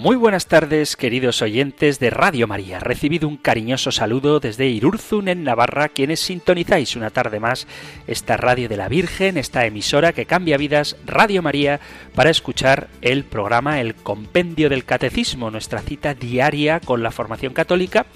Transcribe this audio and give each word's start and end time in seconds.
Muy 0.00 0.16
buenas 0.16 0.46
tardes, 0.46 0.96
queridos 0.96 1.42
oyentes 1.42 2.00
de 2.00 2.08
Radio 2.08 2.46
María. 2.46 2.80
Recibido 2.80 3.28
un 3.28 3.36
cariñoso 3.36 3.92
saludo 3.92 4.40
desde 4.40 4.66
Irurzun, 4.66 5.28
en 5.28 5.44
Navarra, 5.44 5.90
quienes 5.90 6.20
sintonizáis 6.20 6.96
una 6.96 7.10
tarde 7.10 7.38
más 7.38 7.66
esta 8.06 8.38
radio 8.38 8.66
de 8.70 8.78
la 8.78 8.88
Virgen, 8.88 9.36
esta 9.36 9.66
emisora 9.66 10.14
que 10.14 10.24
cambia 10.24 10.56
vidas, 10.56 10.96
Radio 11.04 11.42
María, 11.42 11.80
para 12.14 12.30
escuchar 12.30 12.88
el 13.02 13.24
programa 13.24 13.82
El 13.82 13.94
Compendio 13.94 14.70
del 14.70 14.86
Catecismo, 14.86 15.50
nuestra 15.50 15.82
cita 15.82 16.14
diaria 16.14 16.80
con 16.80 17.02
la 17.02 17.10
formación 17.10 17.52
católica 17.52 18.06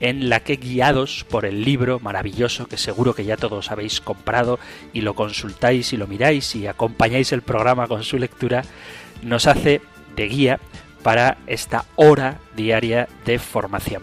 en 0.00 0.30
la 0.30 0.40
que 0.40 0.56
guiados 0.56 1.26
por 1.28 1.44
el 1.44 1.64
libro 1.64 2.00
maravilloso 2.00 2.66
que 2.66 2.78
seguro 2.78 3.14
que 3.14 3.26
ya 3.26 3.36
todos 3.36 3.70
habéis 3.70 4.00
comprado 4.00 4.58
y 4.94 5.02
lo 5.02 5.12
consultáis 5.12 5.92
y 5.92 5.98
lo 5.98 6.06
miráis 6.06 6.56
y 6.56 6.66
acompañáis 6.66 7.30
el 7.32 7.42
programa 7.42 7.88
con 7.88 8.04
su 8.04 8.16
lectura, 8.16 8.62
nos 9.22 9.46
hace 9.46 9.82
de 10.16 10.28
guía 10.28 10.60
para 11.06 11.38
esta 11.46 11.84
hora 11.94 12.40
diaria 12.56 13.08
de 13.24 13.38
formación. 13.38 14.02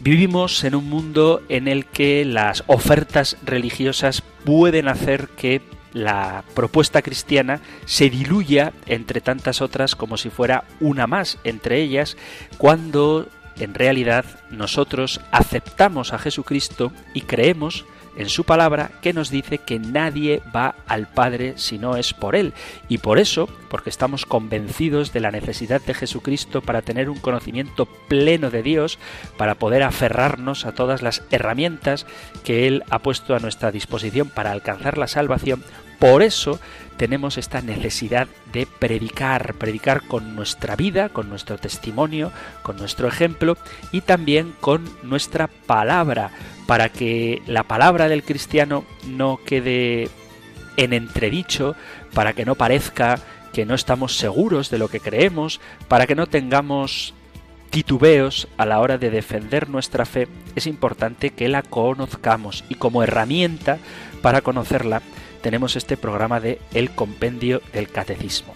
Vivimos 0.00 0.64
en 0.64 0.74
un 0.74 0.88
mundo 0.88 1.42
en 1.50 1.68
el 1.68 1.84
que 1.84 2.24
las 2.24 2.64
ofertas 2.66 3.36
religiosas 3.44 4.22
pueden 4.46 4.88
hacer 4.88 5.28
que 5.28 5.60
la 5.92 6.44
propuesta 6.54 7.02
cristiana 7.02 7.60
se 7.84 8.08
diluya 8.08 8.72
entre 8.86 9.20
tantas 9.20 9.60
otras 9.60 9.94
como 9.96 10.16
si 10.16 10.30
fuera 10.30 10.64
una 10.80 11.06
más 11.06 11.36
entre 11.44 11.82
ellas, 11.82 12.16
cuando 12.56 13.28
en 13.58 13.74
realidad 13.74 14.24
nosotros 14.50 15.20
aceptamos 15.30 16.14
a 16.14 16.18
Jesucristo 16.18 16.90
y 17.12 17.20
creemos 17.20 17.84
en 18.18 18.28
su 18.28 18.44
palabra 18.44 18.90
que 19.00 19.12
nos 19.12 19.30
dice 19.30 19.58
que 19.58 19.78
nadie 19.78 20.42
va 20.54 20.74
al 20.86 21.06
Padre 21.06 21.54
si 21.56 21.78
no 21.78 21.96
es 21.96 22.12
por 22.12 22.34
Él. 22.34 22.52
Y 22.88 22.98
por 22.98 23.18
eso, 23.18 23.48
porque 23.70 23.90
estamos 23.90 24.26
convencidos 24.26 25.12
de 25.12 25.20
la 25.20 25.30
necesidad 25.30 25.80
de 25.80 25.94
Jesucristo 25.94 26.60
para 26.60 26.82
tener 26.82 27.08
un 27.08 27.20
conocimiento 27.20 27.86
pleno 27.86 28.50
de 28.50 28.64
Dios, 28.64 28.98
para 29.36 29.54
poder 29.54 29.84
aferrarnos 29.84 30.66
a 30.66 30.72
todas 30.72 31.00
las 31.00 31.22
herramientas 31.30 32.06
que 32.44 32.66
Él 32.66 32.82
ha 32.90 32.98
puesto 32.98 33.36
a 33.36 33.38
nuestra 33.38 33.70
disposición 33.70 34.28
para 34.28 34.50
alcanzar 34.50 34.98
la 34.98 35.06
salvación, 35.06 35.62
por 35.98 36.22
eso 36.22 36.60
tenemos 36.96 37.38
esta 37.38 37.62
necesidad 37.62 38.28
de 38.52 38.66
predicar, 38.66 39.54
predicar 39.54 40.02
con 40.02 40.34
nuestra 40.34 40.76
vida, 40.76 41.08
con 41.08 41.28
nuestro 41.28 41.58
testimonio, 41.58 42.32
con 42.62 42.76
nuestro 42.76 43.08
ejemplo 43.08 43.56
y 43.92 44.00
también 44.00 44.52
con 44.60 44.88
nuestra 45.02 45.46
palabra, 45.46 46.30
para 46.66 46.88
que 46.88 47.40
la 47.46 47.62
palabra 47.62 48.08
del 48.08 48.24
cristiano 48.24 48.84
no 49.06 49.38
quede 49.44 50.10
en 50.76 50.92
entredicho, 50.92 51.76
para 52.14 52.32
que 52.32 52.44
no 52.44 52.56
parezca 52.56 53.18
que 53.52 53.64
no 53.64 53.74
estamos 53.74 54.16
seguros 54.16 54.70
de 54.70 54.78
lo 54.78 54.88
que 54.88 55.00
creemos, 55.00 55.60
para 55.88 56.06
que 56.06 56.14
no 56.14 56.26
tengamos 56.26 57.14
titubeos 57.70 58.48
a 58.56 58.66
la 58.66 58.80
hora 58.80 58.98
de 58.98 59.10
defender 59.10 59.68
nuestra 59.68 60.04
fe, 60.06 60.26
es 60.56 60.66
importante 60.66 61.30
que 61.30 61.48
la 61.48 61.62
conozcamos 61.62 62.64
y 62.68 62.74
como 62.74 63.02
herramienta 63.02 63.78
para 64.22 64.40
conocerla 64.40 65.02
tenemos 65.48 65.76
este 65.76 65.96
programa 65.96 66.40
de 66.40 66.58
El 66.74 66.90
Compendio 66.90 67.62
del 67.72 67.88
Catecismo. 67.88 68.52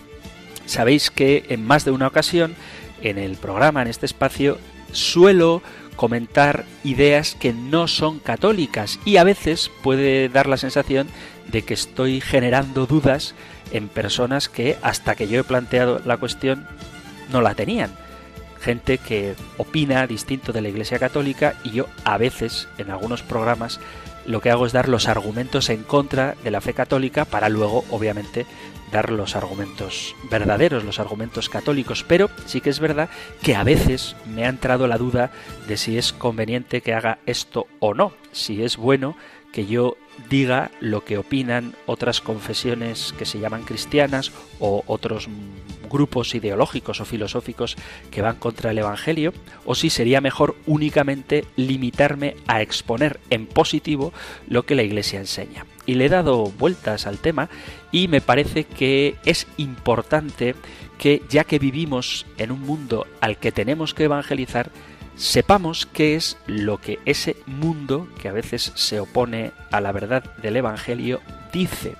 Sabéis 0.66 1.10
que 1.10 1.46
en 1.48 1.64
más 1.66 1.86
de 1.86 1.90
una 1.90 2.06
ocasión 2.06 2.54
en 3.00 3.16
el 3.16 3.36
programa, 3.36 3.80
en 3.80 3.88
este 3.88 4.04
espacio, 4.04 4.58
suelo 4.92 5.62
comentar 5.96 6.66
ideas 6.84 7.34
que 7.34 7.54
no 7.54 7.88
son 7.88 8.18
católicas 8.18 9.00
y 9.06 9.16
a 9.16 9.24
veces 9.24 9.70
puede 9.82 10.28
dar 10.28 10.46
la 10.46 10.58
sensación 10.58 11.08
de 11.50 11.62
que 11.62 11.72
estoy 11.72 12.20
generando 12.20 12.84
dudas 12.84 13.34
en 13.72 13.88
personas 13.88 14.50
que 14.50 14.76
hasta 14.82 15.14
que 15.14 15.28
yo 15.28 15.40
he 15.40 15.44
planteado 15.44 16.02
la 16.04 16.18
cuestión 16.18 16.66
no 17.32 17.40
la 17.40 17.54
tenían. 17.54 17.90
Gente 18.60 18.98
que 18.98 19.34
opina 19.56 20.06
distinto 20.06 20.52
de 20.52 20.60
la 20.60 20.68
Iglesia 20.68 20.98
Católica 20.98 21.54
y 21.64 21.70
yo 21.70 21.86
a 22.04 22.18
veces 22.18 22.68
en 22.76 22.90
algunos 22.90 23.22
programas 23.22 23.80
lo 24.26 24.40
que 24.40 24.50
hago 24.50 24.66
es 24.66 24.72
dar 24.72 24.88
los 24.88 25.08
argumentos 25.08 25.70
en 25.70 25.82
contra 25.82 26.34
de 26.42 26.50
la 26.50 26.60
fe 26.60 26.74
católica 26.74 27.24
para 27.24 27.48
luego, 27.48 27.84
obviamente, 27.90 28.46
dar 28.92 29.10
los 29.10 29.34
argumentos 29.34 30.14
verdaderos, 30.30 30.84
los 30.84 31.00
argumentos 31.00 31.48
católicos. 31.48 32.04
Pero 32.06 32.30
sí 32.46 32.60
que 32.60 32.70
es 32.70 32.78
verdad 32.78 33.08
que 33.42 33.56
a 33.56 33.64
veces 33.64 34.14
me 34.26 34.44
ha 34.44 34.48
entrado 34.48 34.86
la 34.86 34.98
duda 34.98 35.32
de 35.66 35.76
si 35.76 35.98
es 35.98 36.12
conveniente 36.12 36.82
que 36.82 36.94
haga 36.94 37.18
esto 37.26 37.66
o 37.80 37.94
no, 37.94 38.12
si 38.32 38.62
es 38.62 38.76
bueno 38.76 39.16
que 39.52 39.66
yo 39.66 39.96
diga 40.30 40.70
lo 40.80 41.04
que 41.04 41.18
opinan 41.18 41.74
otras 41.86 42.20
confesiones 42.20 43.14
que 43.18 43.26
se 43.26 43.38
llaman 43.38 43.64
cristianas 43.64 44.32
o 44.60 44.84
otros 44.86 45.28
grupos 45.92 46.34
ideológicos 46.34 47.00
o 47.00 47.04
filosóficos 47.04 47.76
que 48.10 48.22
van 48.22 48.36
contra 48.36 48.70
el 48.70 48.78
Evangelio, 48.78 49.32
o 49.64 49.74
si 49.74 49.90
sería 49.90 50.20
mejor 50.20 50.56
únicamente 50.66 51.44
limitarme 51.56 52.36
a 52.46 52.62
exponer 52.62 53.20
en 53.30 53.46
positivo 53.46 54.12
lo 54.48 54.64
que 54.64 54.74
la 54.74 54.82
Iglesia 54.82 55.20
enseña. 55.20 55.66
Y 55.86 55.94
le 55.94 56.06
he 56.06 56.08
dado 56.08 56.46
vueltas 56.46 57.06
al 57.06 57.18
tema 57.18 57.48
y 57.90 58.08
me 58.08 58.20
parece 58.20 58.64
que 58.64 59.16
es 59.24 59.46
importante 59.56 60.54
que 60.98 61.22
ya 61.28 61.44
que 61.44 61.58
vivimos 61.58 62.26
en 62.38 62.52
un 62.52 62.60
mundo 62.60 63.06
al 63.20 63.36
que 63.36 63.52
tenemos 63.52 63.92
que 63.92 64.04
evangelizar, 64.04 64.70
sepamos 65.16 65.86
qué 65.86 66.14
es 66.14 66.38
lo 66.46 66.78
que 66.78 66.98
ese 67.04 67.36
mundo, 67.46 68.08
que 68.20 68.28
a 68.28 68.32
veces 68.32 68.72
se 68.74 69.00
opone 69.00 69.52
a 69.70 69.80
la 69.80 69.92
verdad 69.92 70.36
del 70.36 70.56
Evangelio, 70.56 71.20
dice. 71.52 71.96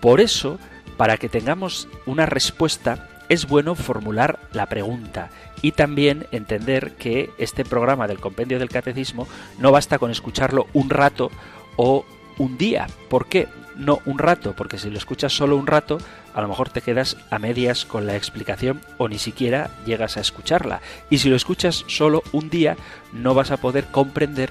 Por 0.00 0.20
eso, 0.20 0.58
para 0.96 1.16
que 1.16 1.28
tengamos 1.28 1.88
una 2.06 2.26
respuesta, 2.26 3.08
es 3.32 3.48
bueno 3.48 3.74
formular 3.74 4.38
la 4.52 4.66
pregunta 4.66 5.30
y 5.62 5.72
también 5.72 6.26
entender 6.32 6.92
que 6.96 7.30
este 7.38 7.64
programa 7.64 8.06
del 8.06 8.20
Compendio 8.20 8.58
del 8.58 8.68
Catecismo 8.68 9.26
no 9.58 9.72
basta 9.72 9.98
con 9.98 10.10
escucharlo 10.10 10.66
un 10.74 10.90
rato 10.90 11.30
o 11.76 12.04
un 12.36 12.58
día. 12.58 12.88
¿Por 13.08 13.28
qué? 13.28 13.48
No 13.74 14.00
un 14.04 14.18
rato, 14.18 14.54
porque 14.54 14.76
si 14.76 14.90
lo 14.90 14.98
escuchas 14.98 15.32
solo 15.32 15.56
un 15.56 15.66
rato, 15.66 15.96
a 16.34 16.42
lo 16.42 16.48
mejor 16.48 16.68
te 16.68 16.82
quedas 16.82 17.16
a 17.30 17.38
medias 17.38 17.86
con 17.86 18.06
la 18.06 18.16
explicación 18.16 18.82
o 18.98 19.08
ni 19.08 19.18
siquiera 19.18 19.70
llegas 19.86 20.18
a 20.18 20.20
escucharla. 20.20 20.82
Y 21.08 21.16
si 21.16 21.30
lo 21.30 21.36
escuchas 21.36 21.86
solo 21.86 22.22
un 22.32 22.50
día, 22.50 22.76
no 23.14 23.32
vas 23.32 23.50
a 23.50 23.56
poder 23.56 23.86
comprender 23.86 24.50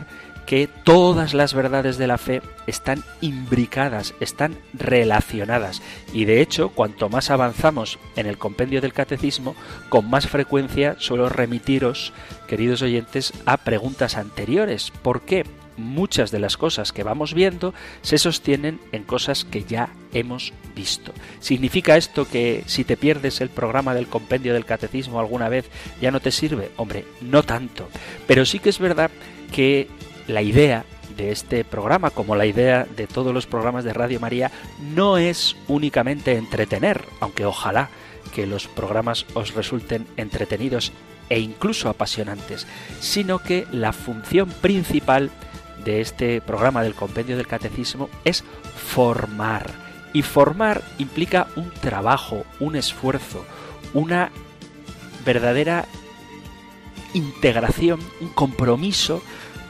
que 0.52 0.68
todas 0.68 1.34
las 1.34 1.54
verdades 1.54 1.98
de 1.98 2.08
la 2.08 2.18
fe 2.18 2.42
están 2.68 3.06
imbricadas, 3.22 4.14
están 4.20 4.58
relacionadas. 4.74 5.82
Y 6.12 6.26
de 6.26 6.42
hecho, 6.42 6.72
cuanto 6.72 7.08
más 7.08 7.30
avanzamos 7.30 8.00
en 8.18 8.28
el 8.28 8.38
compendio 8.38 8.82
del 8.82 8.92
catecismo, 8.92 9.56
con 9.88 10.10
más 10.10 10.28
frecuencia 10.28 10.98
suelo 11.00 11.30
remitiros, 11.30 12.12
queridos 12.50 12.82
oyentes, 12.82 13.32
a 13.46 13.56
preguntas 13.56 14.18
anteriores. 14.18 14.92
¿Por 14.92 15.22
qué? 15.22 15.46
muchas 15.78 16.32
de 16.32 16.40
las 16.40 16.58
cosas 16.58 16.92
que 16.92 17.02
vamos 17.02 17.34
viendo 17.34 17.74
se 18.02 18.18
sostienen 18.18 18.82
en 18.92 19.04
cosas 19.04 19.46
que 19.46 19.64
ya 19.64 19.90
hemos 20.12 20.52
visto. 20.76 21.14
¿Significa 21.40 21.96
esto 21.96 22.28
que 22.28 22.66
si 22.68 22.84
te 22.84 22.98
pierdes 22.98 23.40
el 23.40 23.50
programa 23.50 23.96
del 23.96 24.08
compendio 24.08 24.54
del 24.54 24.66
catecismo 24.66 25.20
alguna 25.22 25.48
vez 25.48 25.70
ya 26.02 26.12
no 26.12 26.20
te 26.20 26.30
sirve? 26.30 26.72
Hombre, 26.76 27.06
no 27.22 27.42
tanto. 27.42 27.88
Pero 28.28 28.46
sí 28.46 28.60
que 28.60 28.70
es 28.70 28.80
verdad 28.80 29.10
que 29.54 29.88
la 30.32 30.42
idea 30.42 30.86
de 31.18 31.32
este 31.32 31.64
programa, 31.64 32.10
como 32.10 32.36
la 32.36 32.46
idea 32.46 32.88
de 32.96 33.08
todos 33.08 33.34
los 33.34 33.46
programas 33.46 33.84
de 33.84 33.94
Radio 33.94 34.20
María, 34.20 34.52
no 34.80 35.18
es 35.18 35.56
únicamente 35.68 36.38
entretener, 36.38 37.04
aunque 37.20 37.46
ojalá 37.46 37.90
que 38.34 38.48
los 38.48 38.68
programas 38.68 39.26
os 39.34 39.54
resulten 39.54 40.08
entretenidos 40.18 40.92
e 41.30 41.40
incluso 41.40 41.90
apasionantes, 41.90 42.66
sino 43.00 43.40
que 43.40 43.68
la 43.72 43.94
función 43.94 44.50
principal 44.50 45.30
de 45.84 46.02
este 46.02 46.42
programa 46.42 46.84
del 46.84 46.96
Compendio 46.96 47.38
del 47.38 47.48
Catecismo 47.48 48.10
es 48.24 48.44
formar. 48.76 49.70
Y 50.14 50.24
formar 50.24 50.82
implica 50.98 51.48
un 51.56 51.72
trabajo, 51.72 52.46
un 52.60 52.76
esfuerzo, 52.76 53.46
una 53.94 54.30
verdadera 55.26 55.86
integración, 57.14 58.00
un 58.20 58.30
compromiso 58.30 59.22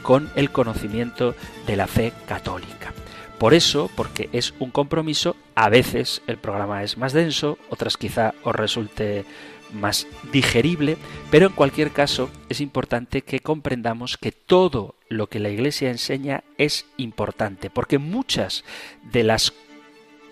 con 0.02 0.30
el 0.36 0.50
conocimiento 0.50 1.34
de 1.66 1.76
la 1.76 1.86
fe 1.86 2.12
católica. 2.26 2.92
Por 3.38 3.54
eso, 3.54 3.90
porque 3.96 4.28
es 4.32 4.54
un 4.60 4.70
compromiso, 4.70 5.36
a 5.56 5.68
veces 5.68 6.22
el 6.28 6.38
programa 6.38 6.84
es 6.84 6.96
más 6.96 7.12
denso, 7.12 7.58
otras 7.70 7.96
quizá 7.96 8.34
os 8.44 8.54
resulte 8.54 9.24
más 9.72 10.06
digerible, 10.32 10.96
pero 11.30 11.46
en 11.46 11.52
cualquier 11.52 11.90
caso 11.90 12.30
es 12.48 12.60
importante 12.60 13.22
que 13.22 13.40
comprendamos 13.40 14.16
que 14.16 14.32
todo 14.32 14.94
lo 15.08 15.28
que 15.28 15.40
la 15.40 15.48
Iglesia 15.48 15.90
enseña 15.90 16.44
es 16.58 16.86
importante, 16.98 17.70
porque 17.70 17.98
muchas 17.98 18.64
de 19.10 19.24
las 19.24 19.52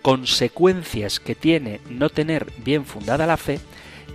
consecuencias 0.02 1.20
que 1.20 1.34
tiene 1.34 1.80
no 1.88 2.10
tener 2.10 2.52
bien 2.64 2.84
fundada 2.84 3.26
la 3.26 3.36
fe 3.36 3.60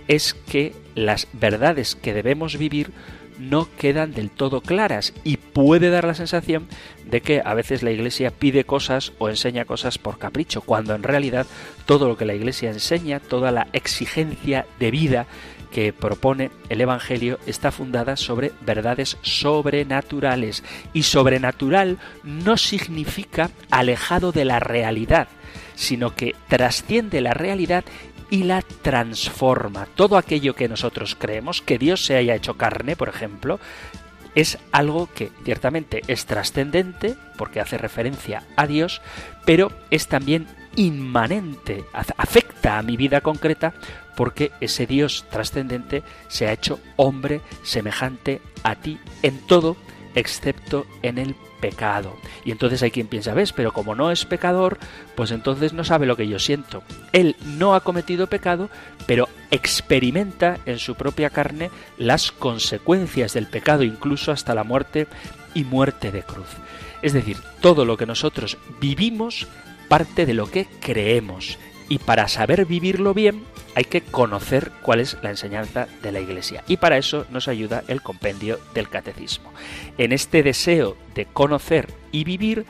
es 0.08 0.34
que 0.34 0.74
las 0.94 1.28
verdades 1.32 1.96
que 1.96 2.14
debemos 2.14 2.56
vivir 2.56 2.92
no 3.38 3.68
quedan 3.78 4.12
del 4.12 4.30
todo 4.30 4.60
claras 4.60 5.12
y 5.24 5.36
puede 5.36 5.90
dar 5.90 6.04
la 6.04 6.14
sensación 6.14 6.66
de 7.04 7.20
que 7.20 7.42
a 7.44 7.54
veces 7.54 7.82
la 7.82 7.90
Iglesia 7.90 8.30
pide 8.30 8.64
cosas 8.64 9.12
o 9.18 9.28
enseña 9.28 9.64
cosas 9.64 9.98
por 9.98 10.18
capricho, 10.18 10.60
cuando 10.60 10.94
en 10.94 11.02
realidad 11.02 11.46
todo 11.86 12.08
lo 12.08 12.16
que 12.16 12.24
la 12.24 12.34
Iglesia 12.34 12.70
enseña, 12.70 13.20
toda 13.20 13.50
la 13.50 13.68
exigencia 13.72 14.66
de 14.78 14.90
vida 14.90 15.26
que 15.70 15.92
propone 15.92 16.50
el 16.68 16.80
Evangelio 16.80 17.38
está 17.46 17.70
fundada 17.70 18.16
sobre 18.16 18.52
verdades 18.62 19.18
sobrenaturales. 19.22 20.64
Y 20.92 21.02
sobrenatural 21.02 21.98
no 22.22 22.56
significa 22.56 23.50
alejado 23.70 24.32
de 24.32 24.44
la 24.44 24.58
realidad, 24.58 25.28
sino 25.74 26.14
que 26.14 26.34
trasciende 26.48 27.20
la 27.20 27.34
realidad 27.34 27.84
y 28.30 28.44
la 28.44 28.62
transforma. 28.62 29.86
Todo 29.94 30.16
aquello 30.16 30.54
que 30.54 30.68
nosotros 30.68 31.16
creemos, 31.18 31.62
que 31.62 31.78
Dios 31.78 32.04
se 32.04 32.16
haya 32.16 32.34
hecho 32.34 32.56
carne, 32.56 32.96
por 32.96 33.08
ejemplo, 33.08 33.60
es 34.34 34.58
algo 34.70 35.08
que 35.14 35.30
ciertamente 35.44 36.02
es 36.08 36.26
trascendente, 36.26 37.16
porque 37.38 37.60
hace 37.60 37.78
referencia 37.78 38.42
a 38.56 38.66
Dios, 38.66 39.00
pero 39.44 39.72
es 39.90 40.08
también 40.08 40.46
inmanente, 40.76 41.84
afecta 41.92 42.78
a 42.78 42.82
mi 42.82 42.96
vida 42.96 43.22
concreta, 43.22 43.72
porque 44.14 44.52
ese 44.60 44.86
Dios 44.86 45.24
trascendente 45.30 46.02
se 46.28 46.46
ha 46.46 46.52
hecho 46.52 46.80
hombre 46.96 47.40
semejante 47.62 48.42
a 48.62 48.74
ti 48.74 48.98
en 49.22 49.38
todo, 49.46 49.76
excepto 50.14 50.86
en 51.02 51.18
el 51.18 51.34
pecado. 51.60 52.16
Y 52.44 52.50
entonces 52.50 52.82
hay 52.82 52.90
quien 52.90 53.06
piensa, 53.06 53.34
ves, 53.34 53.52
pero 53.52 53.72
como 53.72 53.94
no 53.94 54.10
es 54.10 54.24
pecador, 54.24 54.78
pues 55.14 55.30
entonces 55.30 55.72
no 55.72 55.84
sabe 55.84 56.06
lo 56.06 56.16
que 56.16 56.28
yo 56.28 56.38
siento. 56.38 56.82
Él 57.12 57.36
no 57.44 57.74
ha 57.74 57.80
cometido 57.80 58.26
pecado, 58.26 58.70
pero 59.06 59.28
experimenta 59.50 60.58
en 60.66 60.78
su 60.78 60.94
propia 60.94 61.30
carne 61.30 61.70
las 61.98 62.32
consecuencias 62.32 63.34
del 63.34 63.46
pecado, 63.46 63.82
incluso 63.82 64.32
hasta 64.32 64.54
la 64.54 64.64
muerte 64.64 65.06
y 65.54 65.64
muerte 65.64 66.12
de 66.12 66.22
cruz. 66.22 66.48
Es 67.02 67.12
decir, 67.12 67.36
todo 67.60 67.84
lo 67.84 67.96
que 67.96 68.06
nosotros 68.06 68.58
vivimos 68.80 69.46
parte 69.88 70.26
de 70.26 70.34
lo 70.34 70.50
que 70.50 70.66
creemos. 70.80 71.58
Y 71.88 71.98
para 71.98 72.28
saber 72.28 72.66
vivirlo 72.66 73.14
bien, 73.14 73.44
hay 73.76 73.84
que 73.84 74.00
conocer 74.00 74.72
cuál 74.80 75.00
es 75.00 75.18
la 75.22 75.28
enseñanza 75.28 75.86
de 76.02 76.10
la 76.10 76.18
Iglesia. 76.18 76.64
Y 76.66 76.78
para 76.78 76.96
eso 76.96 77.26
nos 77.30 77.46
ayuda 77.46 77.84
el 77.88 78.00
compendio 78.00 78.58
del 78.72 78.88
catecismo. 78.88 79.52
En 79.98 80.12
este 80.12 80.42
deseo 80.42 80.96
de 81.14 81.26
conocer 81.26 81.92
y 82.10 82.24
vivir, 82.24 82.64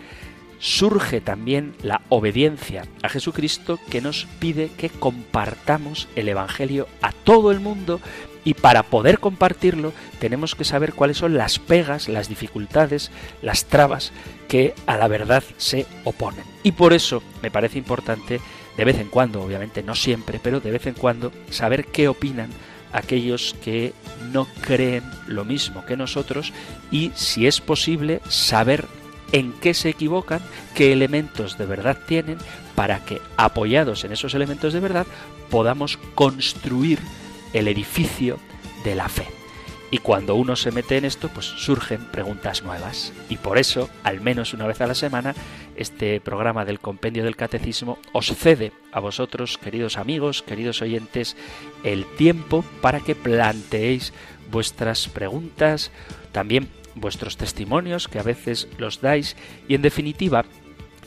surge 0.58 1.20
también 1.20 1.76
la 1.80 2.02
obediencia 2.08 2.86
a 3.04 3.08
Jesucristo 3.08 3.78
que 3.88 4.00
nos 4.00 4.26
pide 4.40 4.68
que 4.76 4.90
compartamos 4.90 6.08
el 6.16 6.28
Evangelio 6.28 6.88
a 7.02 7.12
todo 7.12 7.52
el 7.52 7.60
mundo 7.60 8.00
y 8.42 8.54
para 8.54 8.82
poder 8.82 9.20
compartirlo 9.20 9.92
tenemos 10.18 10.56
que 10.56 10.64
saber 10.64 10.92
cuáles 10.92 11.18
son 11.18 11.36
las 11.36 11.60
pegas, 11.60 12.08
las 12.08 12.28
dificultades, 12.28 13.12
las 13.42 13.66
trabas 13.66 14.12
que 14.48 14.74
a 14.86 14.96
la 14.96 15.06
verdad 15.06 15.44
se 15.56 15.86
oponen. 16.02 16.44
Y 16.64 16.72
por 16.72 16.92
eso 16.92 17.22
me 17.42 17.50
parece 17.52 17.78
importante 17.78 18.40
de 18.76 18.84
vez 18.84 18.98
en 18.98 19.08
cuando, 19.08 19.42
obviamente 19.42 19.82
no 19.82 19.94
siempre, 19.94 20.40
pero 20.42 20.60
de 20.60 20.70
vez 20.70 20.86
en 20.86 20.94
cuando, 20.94 21.32
saber 21.50 21.86
qué 21.86 22.08
opinan 22.08 22.50
aquellos 22.92 23.54
que 23.62 23.92
no 24.32 24.46
creen 24.62 25.04
lo 25.26 25.44
mismo 25.44 25.84
que 25.84 25.96
nosotros 25.96 26.52
y, 26.90 27.12
si 27.14 27.46
es 27.46 27.60
posible, 27.60 28.20
saber 28.28 28.86
en 29.32 29.52
qué 29.54 29.74
se 29.74 29.88
equivocan, 29.88 30.40
qué 30.74 30.92
elementos 30.92 31.58
de 31.58 31.66
verdad 31.66 31.98
tienen, 32.06 32.38
para 32.74 33.04
que, 33.04 33.20
apoyados 33.36 34.04
en 34.04 34.12
esos 34.12 34.34
elementos 34.34 34.72
de 34.72 34.80
verdad, 34.80 35.06
podamos 35.50 35.98
construir 36.14 36.98
el 37.52 37.68
edificio 37.68 38.38
de 38.84 38.94
la 38.94 39.08
fe. 39.08 39.26
Y 39.90 39.98
cuando 39.98 40.34
uno 40.34 40.56
se 40.56 40.72
mete 40.72 40.96
en 40.96 41.04
esto, 41.04 41.28
pues 41.28 41.46
surgen 41.46 42.04
preguntas 42.06 42.62
nuevas. 42.62 43.12
Y 43.28 43.36
por 43.36 43.56
eso, 43.56 43.88
al 44.02 44.20
menos 44.20 44.52
una 44.52 44.66
vez 44.66 44.80
a 44.80 44.86
la 44.86 44.94
semana, 44.94 45.34
este 45.76 46.20
programa 46.20 46.64
del 46.64 46.80
Compendio 46.80 47.24
del 47.24 47.36
Catecismo 47.36 47.98
os 48.12 48.34
cede 48.34 48.72
a 48.92 49.00
vosotros, 49.00 49.58
queridos 49.58 49.98
amigos, 49.98 50.42
queridos 50.42 50.82
oyentes, 50.82 51.36
el 51.84 52.04
tiempo 52.16 52.64
para 52.80 53.00
que 53.00 53.14
planteéis 53.14 54.12
vuestras 54.50 55.08
preguntas, 55.08 55.90
también 56.32 56.68
vuestros 56.94 57.36
testimonios, 57.36 58.08
que 58.08 58.18
a 58.18 58.22
veces 58.22 58.68
los 58.78 59.00
dais, 59.00 59.36
y 59.68 59.74
en 59.74 59.82
definitiva, 59.82 60.44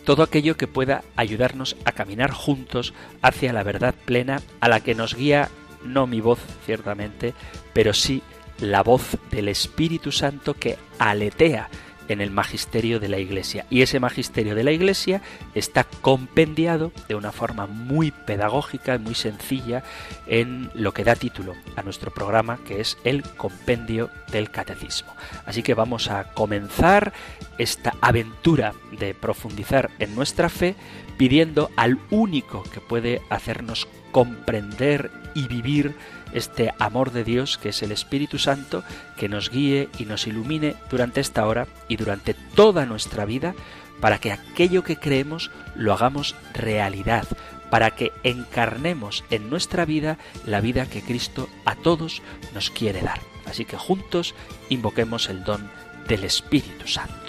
todo 0.06 0.24
aquello 0.24 0.58
que 0.58 0.68
pueda 0.68 1.04
ayudarnos 1.16 1.76
a 1.86 1.92
caminar 1.92 2.32
juntos 2.32 2.94
hacia 3.22 3.54
la 3.54 3.64
verdad 3.64 3.96
plena, 4.06 4.42
a 4.60 4.70
la 4.70 4.80
que 4.80 4.96
nos 4.96 5.16
guía 5.16 5.50
no 5.84 6.08
mi 6.08 6.22
voz, 6.22 6.40
ciertamente, 6.66 7.34
pero 7.74 7.94
sí 7.94 8.22
la 8.60 8.84
voz 8.84 9.18
del 9.32 9.48
Espíritu 9.48 10.12
Santo 10.12 10.54
que 10.54 10.78
aletea 10.98 11.70
en 12.10 12.22
el 12.22 12.32
magisterio 12.32 13.00
de 13.00 13.08
la 13.08 13.20
Iglesia. 13.20 13.66
Y 13.70 13.82
ese 13.82 14.00
magisterio 14.00 14.56
de 14.56 14.64
la 14.64 14.72
Iglesia 14.72 15.22
está 15.56 15.86
compendiado 15.86 16.92
de 17.08 17.16
una 17.16 17.32
forma 17.32 17.68
muy 17.68 18.12
pedagógica 18.12 18.96
y 18.96 19.00
muy 19.00 19.16
sencilla 19.16 19.84
en 20.28 20.70
lo 20.74 20.94
que 20.94 21.04
da 21.04 21.16
título 21.16 21.56
a 21.76 21.84
nuestro 21.84 22.12
programa, 22.12 22.60
que 22.66 22.82
es 22.82 22.98
el 23.04 23.24
compendio 23.24 24.10
del 24.32 24.52
catecismo. 24.52 25.14
Así 25.46 25.64
que 25.64 25.74
vamos 25.74 26.10
a 26.10 26.34
comenzar 26.34 27.14
esta 27.58 27.94
aventura 28.02 28.74
de 29.00 29.14
profundizar 29.14 29.92
en 30.00 30.16
nuestra 30.16 30.50
fe 30.50 30.76
pidiendo 31.18 31.70
al 31.76 32.00
único 32.10 32.64
que 32.64 32.82
puede 32.82 33.22
hacernos 33.30 33.88
comprender 34.12 35.12
y 35.36 35.48
vivir 35.48 35.96
este 36.34 36.74
amor 36.80 37.12
de 37.12 37.24
Dios 37.24 37.58
que 37.58 37.70
es 37.70 37.82
el 37.84 37.92
Espíritu 37.92 38.38
Santo 38.38 38.84
que 39.18 39.30
nos 39.30 39.50
guíe 39.50 39.90
y 39.98 40.06
nos 40.06 40.28
ilumine 40.28 40.76
durante 40.90 41.22
esta 41.22 41.46
hora 41.46 41.68
y 41.88 41.98
durante 41.98 42.34
toda 42.34 42.86
nuestra 42.86 43.26
vida 43.26 43.56
para 44.00 44.20
que 44.20 44.32
aquello 44.32 44.84
que 44.84 44.98
creemos 44.98 45.52
lo 45.76 45.94
hagamos 45.94 46.36
realidad, 46.54 47.26
para 47.70 47.92
que 47.92 48.12
encarnemos 48.24 49.24
en 49.30 49.50
nuestra 49.50 49.86
vida 49.86 50.18
la 50.46 50.62
vida 50.62 50.86
que 50.86 51.02
Cristo 51.02 51.50
a 51.66 51.76
todos 51.76 52.22
nos 52.54 52.70
quiere 52.70 53.02
dar. 53.02 53.20
Así 53.46 53.66
que 53.66 53.78
juntos 53.78 54.36
invoquemos 54.70 55.30
el 55.30 55.44
don 55.44 55.70
del 56.08 56.24
Espíritu 56.24 56.88
Santo. 56.88 57.29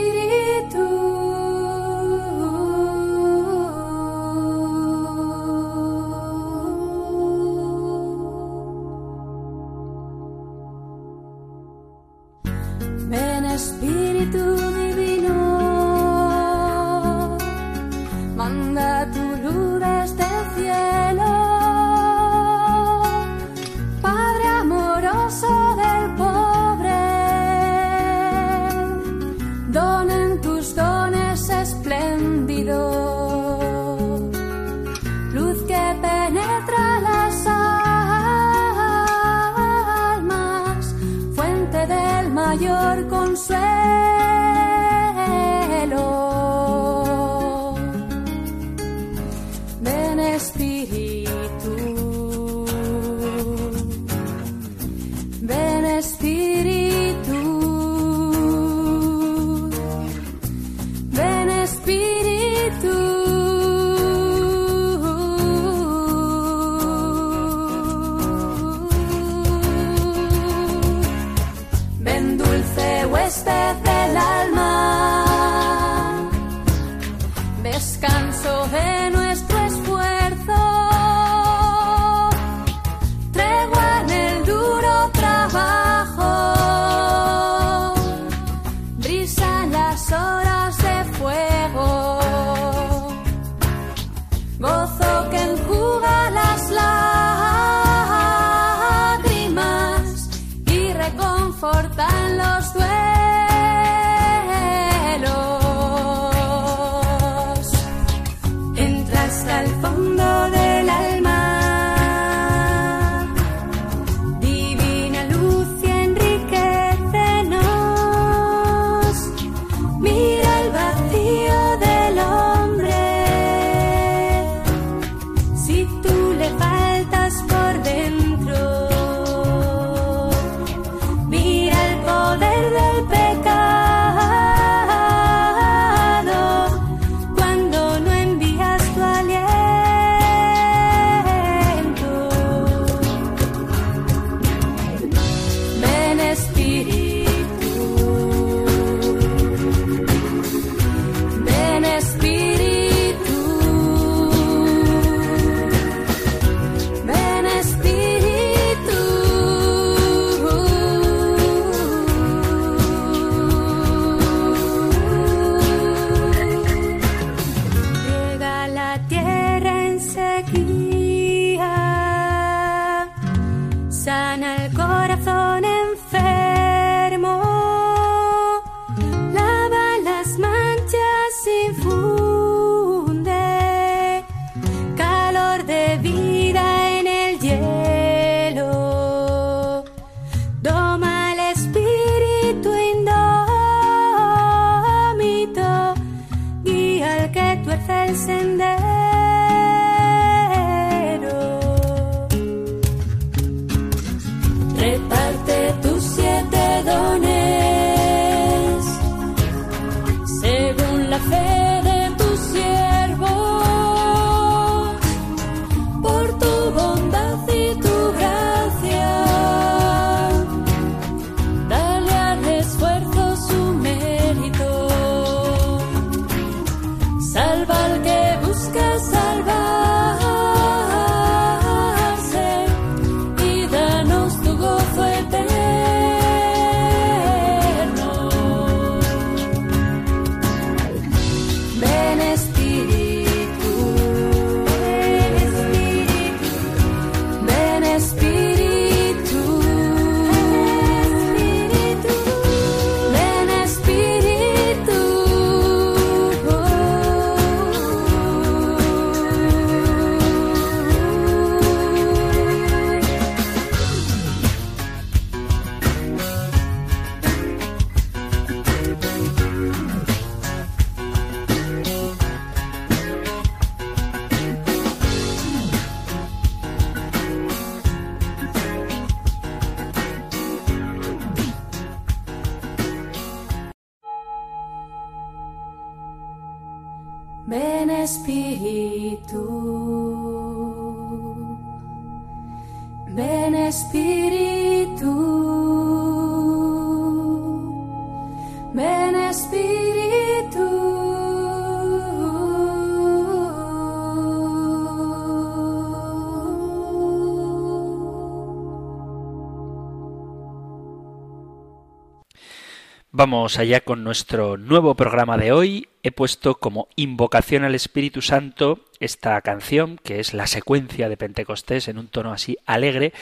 Vamos 313.13 313.59
allá 313.59 313.81
con 313.81 314.03
nuestro 314.03 314.57
nuevo 314.57 314.95
programa 314.95 315.37
de 315.37 315.51
hoy. 315.51 315.90
He 316.03 316.11
puesto 316.11 316.55
como 316.55 316.87
invocación 316.95 317.63
al 317.63 317.75
Espíritu 317.75 318.21
Santo 318.21 318.85
esta 318.99 319.39
canción, 319.41 319.99
que 320.03 320.19
es 320.19 320.33
la 320.33 320.47
secuencia 320.47 321.09
de 321.09 321.17
Pentecostés 321.17 321.87
en 321.87 321.97
un 321.97 322.07
tono 322.07 322.33
así 322.33 322.57
alegre, 322.65 323.13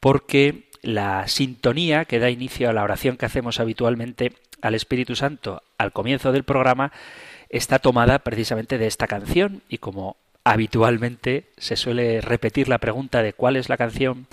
porque 0.00 0.68
la 0.82 1.26
sintonía 1.26 2.04
que 2.04 2.18
da 2.18 2.30
inicio 2.30 2.70
a 2.70 2.72
la 2.72 2.84
oración 2.84 3.16
que 3.16 3.26
hacemos 3.26 3.60
habitualmente 3.60 4.32
al 4.62 4.74
Espíritu 4.74 5.16
Santo 5.16 5.62
al 5.76 5.92
comienzo 5.92 6.32
del 6.32 6.44
programa 6.44 6.92
está 7.48 7.78
tomada 7.78 8.20
precisamente 8.20 8.78
de 8.78 8.86
esta 8.86 9.06
canción 9.06 9.62
y 9.68 9.78
como 9.78 10.16
habitualmente 10.44 11.46
se 11.56 11.76
suele 11.76 12.20
repetir 12.20 12.68
la 12.68 12.78
pregunta 12.78 13.22
de 13.22 13.32
cuál 13.32 13.56
es 13.56 13.68
la 13.68 13.76
canción 13.76 14.26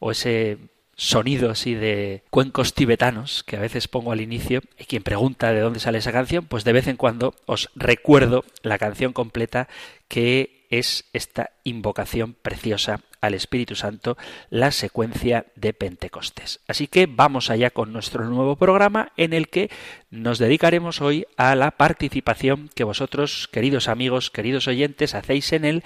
o 0.00 0.10
ese 0.10 0.58
sonido 0.96 1.50
así 1.50 1.74
de 1.74 2.22
cuencos 2.30 2.74
tibetanos 2.74 3.42
que 3.44 3.56
a 3.56 3.60
veces 3.60 3.88
pongo 3.88 4.12
al 4.12 4.20
inicio 4.20 4.60
y 4.78 4.84
quien 4.84 5.02
pregunta 5.02 5.52
de 5.52 5.60
dónde 5.60 5.80
sale 5.80 5.98
esa 5.98 6.12
canción, 6.12 6.44
pues 6.46 6.64
de 6.64 6.72
vez 6.72 6.86
en 6.86 6.96
cuando 6.96 7.34
os 7.46 7.70
recuerdo 7.74 8.44
la 8.62 8.78
canción 8.78 9.12
completa 9.12 9.68
que 10.08 10.66
es 10.70 11.04
esta 11.12 11.50
invocación 11.64 12.34
preciosa 12.34 13.00
al 13.22 13.32
Espíritu 13.34 13.76
Santo, 13.76 14.18
la 14.50 14.70
secuencia 14.72 15.46
de 15.54 15.72
Pentecostés. 15.72 16.60
Así 16.68 16.88
que 16.88 17.06
vamos 17.06 17.48
allá 17.48 17.70
con 17.70 17.92
nuestro 17.92 18.24
nuevo 18.24 18.56
programa 18.56 19.12
en 19.16 19.32
el 19.32 19.48
que 19.48 19.70
nos 20.10 20.38
dedicaremos 20.38 21.00
hoy 21.00 21.24
a 21.38 21.54
la 21.54 21.70
participación 21.70 22.68
que 22.74 22.84
vosotros, 22.84 23.48
queridos 23.50 23.88
amigos, 23.88 24.30
queridos 24.30 24.68
oyentes, 24.68 25.14
hacéis 25.14 25.52
en 25.52 25.64
él 25.64 25.84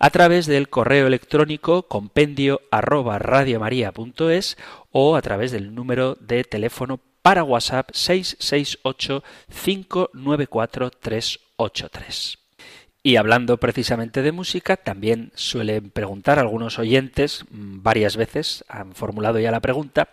a 0.00 0.10
través 0.10 0.46
del 0.46 0.68
correo 0.68 1.06
electrónico 1.06 1.84
compendio 1.84 2.62
arroba 2.70 3.20
o 4.90 5.16
a 5.16 5.22
través 5.22 5.52
del 5.52 5.74
número 5.74 6.16
de 6.20 6.42
teléfono 6.44 7.00
para 7.22 7.44
WhatsApp 7.44 7.90
668 7.92 9.22
594 9.50 10.90
383. 10.90 12.47
Y 13.02 13.16
hablando 13.16 13.58
precisamente 13.58 14.22
de 14.22 14.32
música, 14.32 14.76
también 14.76 15.30
suelen 15.34 15.90
preguntar 15.90 16.38
algunos 16.38 16.78
oyentes, 16.78 17.44
mm, 17.50 17.82
varias 17.82 18.16
veces 18.16 18.64
han 18.68 18.94
formulado 18.94 19.38
ya 19.38 19.50
la 19.50 19.60
pregunta, 19.60 20.08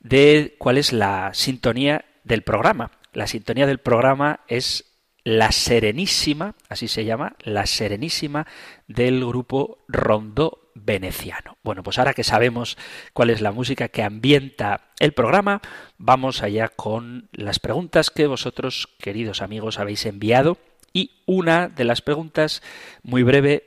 de 0.00 0.56
cuál 0.58 0.78
es 0.78 0.92
la 0.92 1.32
sintonía 1.34 2.04
del 2.24 2.42
programa. 2.42 2.90
La 3.12 3.26
sintonía 3.26 3.66
del 3.66 3.78
programa 3.78 4.40
es 4.48 4.92
la 5.24 5.52
Serenísima, 5.52 6.56
así 6.68 6.88
se 6.88 7.04
llama, 7.04 7.36
la 7.40 7.66
Serenísima 7.66 8.46
del 8.88 9.24
grupo 9.24 9.84
Rondó 9.86 10.70
Veneciano. 10.74 11.58
Bueno, 11.62 11.82
pues 11.82 11.98
ahora 11.98 12.14
que 12.14 12.24
sabemos 12.24 12.76
cuál 13.12 13.30
es 13.30 13.40
la 13.40 13.52
música 13.52 13.88
que 13.88 14.02
ambienta 14.02 14.92
el 14.98 15.12
programa, 15.12 15.60
vamos 15.98 16.42
allá 16.42 16.68
con 16.68 17.28
las 17.32 17.60
preguntas 17.60 18.10
que 18.10 18.26
vosotros, 18.26 18.88
queridos 18.98 19.42
amigos, 19.42 19.78
habéis 19.78 20.06
enviado 20.06 20.58
y 20.92 21.22
una 21.26 21.68
de 21.68 21.84
las 21.84 22.02
preguntas, 22.02 22.62
muy 23.02 23.22
breve, 23.22 23.64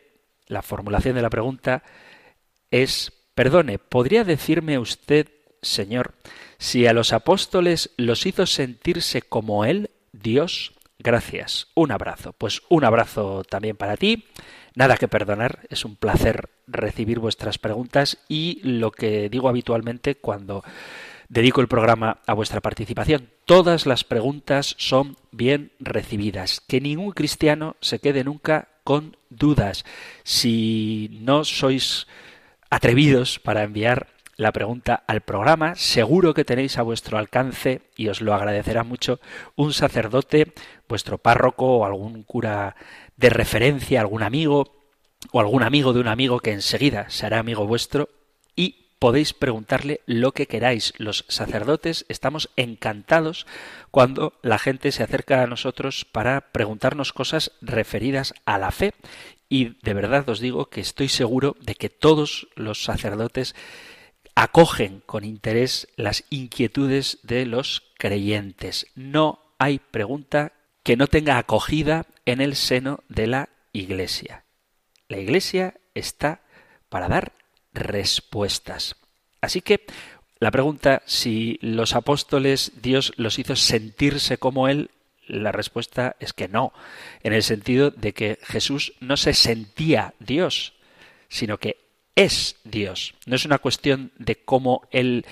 la 0.48 0.62
formulación 0.62 1.16
de 1.16 1.22
la 1.22 1.30
pregunta 1.30 1.84
es, 2.72 3.12
perdone, 3.34 3.80
¿podría 3.80 4.24
decirme 4.24 4.80
usted, 4.80 5.28
Señor, 5.62 6.14
si 6.58 6.86
a 6.88 6.94
los 6.94 7.14
apóstoles 7.14 7.92
los 7.98 8.26
hizo 8.26 8.46
sentirse 8.46 9.22
como 9.22 9.66
Él, 9.66 9.90
Dios? 10.12 10.74
Gracias. 11.00 11.68
Un 11.76 11.92
abrazo. 11.92 12.34
Pues 12.34 12.62
un 12.70 12.84
abrazo 12.84 13.44
también 13.44 13.76
para 13.76 13.98
ti. 13.98 14.26
nada 14.76 14.98
que 14.98 15.08
perdonar, 15.08 15.60
es 15.70 15.86
un 15.86 15.96
placer 15.96 16.50
recibir 16.68 17.20
vuestras 17.20 17.58
preguntas 17.58 18.18
y 18.28 18.60
lo 18.64 18.92
que 18.92 19.30
digo 19.30 19.48
habitualmente 19.48 20.16
cuando 20.16 20.66
dedico 21.30 21.62
el 21.62 21.68
programa 21.68 22.20
a 22.26 22.34
vuestra 22.34 22.62
participación. 22.62 23.30
Todas 23.46 23.86
las 23.86 24.04
preguntas 24.04 24.76
son 24.78 25.18
bien 25.32 25.72
recibidas. 25.80 26.62
Que 26.68 26.82
ningún 26.82 27.12
cristiano 27.12 27.76
se 27.82 28.00
quede 28.00 28.24
nunca 28.24 28.70
con 28.84 29.18
dudas. 29.30 29.86
Si 30.24 31.10
no 31.22 31.44
sois 31.44 32.08
atrevidos 32.70 33.40
para 33.40 33.64
enviar 33.64 34.08
la 34.38 34.52
pregunta 34.52 35.04
al 35.08 35.22
programa, 35.22 35.76
seguro 35.76 36.34
que 36.34 36.44
tenéis 36.44 36.78
a 36.78 36.84
vuestro 36.84 37.18
alcance, 37.18 37.82
y 37.96 38.10
os 38.10 38.22
lo 38.22 38.34
agradecerá 38.34 38.84
mucho, 38.84 39.20
un 39.56 39.74
sacerdote, 39.74 40.54
vuestro 40.90 41.18
párroco 41.18 41.78
o 41.78 41.86
algún 41.86 42.24
cura 42.24 42.76
de 43.16 43.30
referencia, 43.30 44.02
algún 44.02 44.24
amigo 44.24 44.76
o 45.32 45.40
algún 45.40 45.64
amigo 45.64 45.94
de 45.94 46.02
un 46.02 46.08
amigo 46.08 46.40
que 46.40 46.52
enseguida 46.52 47.10
será 47.10 47.40
amigo 47.40 47.66
vuestro 47.66 48.10
y 48.56 48.85
podéis 49.00 49.34
preguntarle 49.34 50.02
lo 50.06 50.32
que 50.32 50.48
queráis. 50.48 50.94
Los 50.98 51.26
sacerdotes 51.28 52.06
estamos 52.10 52.50
encantados 52.56 53.46
cuando 53.92 54.34
la 54.42 54.60
gente 54.60 54.92
se 54.92 55.04
acerca 55.04 55.42
a 55.42 55.48
nosotros 55.48 56.06
para 56.06 56.52
preguntarnos 56.52 57.14
cosas 57.14 57.52
referidas 57.62 58.34
a 58.46 58.58
la 58.58 58.72
fe 58.72 58.94
y 59.50 59.78
de 59.84 59.94
verdad 59.94 60.28
os 60.30 60.40
digo 60.40 60.70
que 60.70 60.82
estoy 60.82 61.10
seguro 61.10 61.56
de 61.62 61.76
que 61.76 61.90
todos 61.90 62.48
los 62.56 62.84
sacerdotes 62.84 63.56
acogen 64.36 65.02
con 65.06 65.24
interés 65.24 65.88
las 65.96 66.26
inquietudes 66.30 67.20
de 67.24 67.46
los 67.46 67.84
creyentes. 67.98 68.88
No 68.96 69.40
hay 69.60 69.80
pregunta 69.80 70.54
que 70.84 70.98
no 70.98 71.08
tenga 71.08 71.38
acogida 71.38 72.06
en 72.26 72.42
el 72.42 72.56
seno 72.56 73.04
de 73.08 73.28
la 73.28 73.50
Iglesia. 73.72 74.46
La 75.08 75.18
Iglesia 75.18 75.76
está 75.94 76.42
para 76.90 77.08
dar 77.08 77.34
respuestas. 77.76 78.96
Así 79.42 79.62
que 79.62 79.86
la 80.40 80.52
pregunta 80.52 81.04
si 81.06 81.60
los 81.62 81.96
apóstoles 81.96 82.72
Dios 82.82 83.14
los 83.18 83.38
hizo 83.40 83.56
sentirse 83.56 84.38
como 84.38 84.68
Él, 84.68 84.90
la 85.28 85.52
respuesta 85.52 86.16
es 86.20 86.34
que 86.34 86.48
no, 86.48 86.74
en 87.24 87.34
el 87.34 87.44
sentido 87.44 87.92
de 87.92 88.14
que 88.14 88.40
Jesús 88.44 88.94
no 89.00 89.18
se 89.18 89.34
sentía 89.34 90.14
Dios, 90.20 90.74
sino 91.30 91.58
que 91.58 91.78
es 92.16 92.58
Dios. 92.64 93.16
No 93.26 93.36
es 93.36 93.46
una 93.46 93.60
cuestión 93.60 94.12
de 94.18 94.36
cómo 94.36 94.88
Él, 94.92 95.26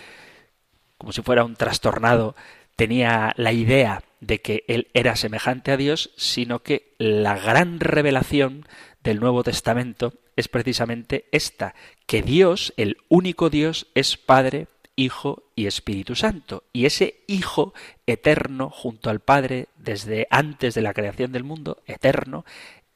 como 0.97 1.11
si 1.11 1.21
fuera 1.21 1.43
un 1.43 1.55
trastornado, 1.55 2.35
tenía 2.75 3.33
la 3.37 3.53
idea 3.53 4.03
de 4.25 4.41
que 4.41 4.63
Él 4.67 4.87
era 4.93 5.15
semejante 5.15 5.71
a 5.71 5.77
Dios, 5.77 6.11
sino 6.15 6.63
que 6.63 6.93
la 6.97 7.37
gran 7.37 7.79
revelación 7.79 8.65
del 9.03 9.19
Nuevo 9.19 9.43
Testamento 9.43 10.13
es 10.35 10.47
precisamente 10.47 11.25
esta, 11.31 11.75
que 12.07 12.21
Dios, 12.21 12.73
el 12.77 12.97
único 13.09 13.49
Dios, 13.49 13.87
es 13.95 14.17
Padre, 14.17 14.67
Hijo 14.95 15.43
y 15.55 15.65
Espíritu 15.65 16.15
Santo. 16.15 16.63
Y 16.71 16.85
ese 16.85 17.23
Hijo 17.27 17.73
eterno 18.07 18.69
junto 18.69 19.09
al 19.09 19.19
Padre 19.19 19.67
desde 19.77 20.27
antes 20.29 20.73
de 20.73 20.81
la 20.81 20.93
creación 20.93 21.31
del 21.31 21.43
mundo, 21.43 21.83
eterno, 21.85 22.45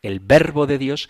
el 0.01 0.19
Verbo 0.19 0.65
de 0.65 0.77
Dios, 0.77 1.09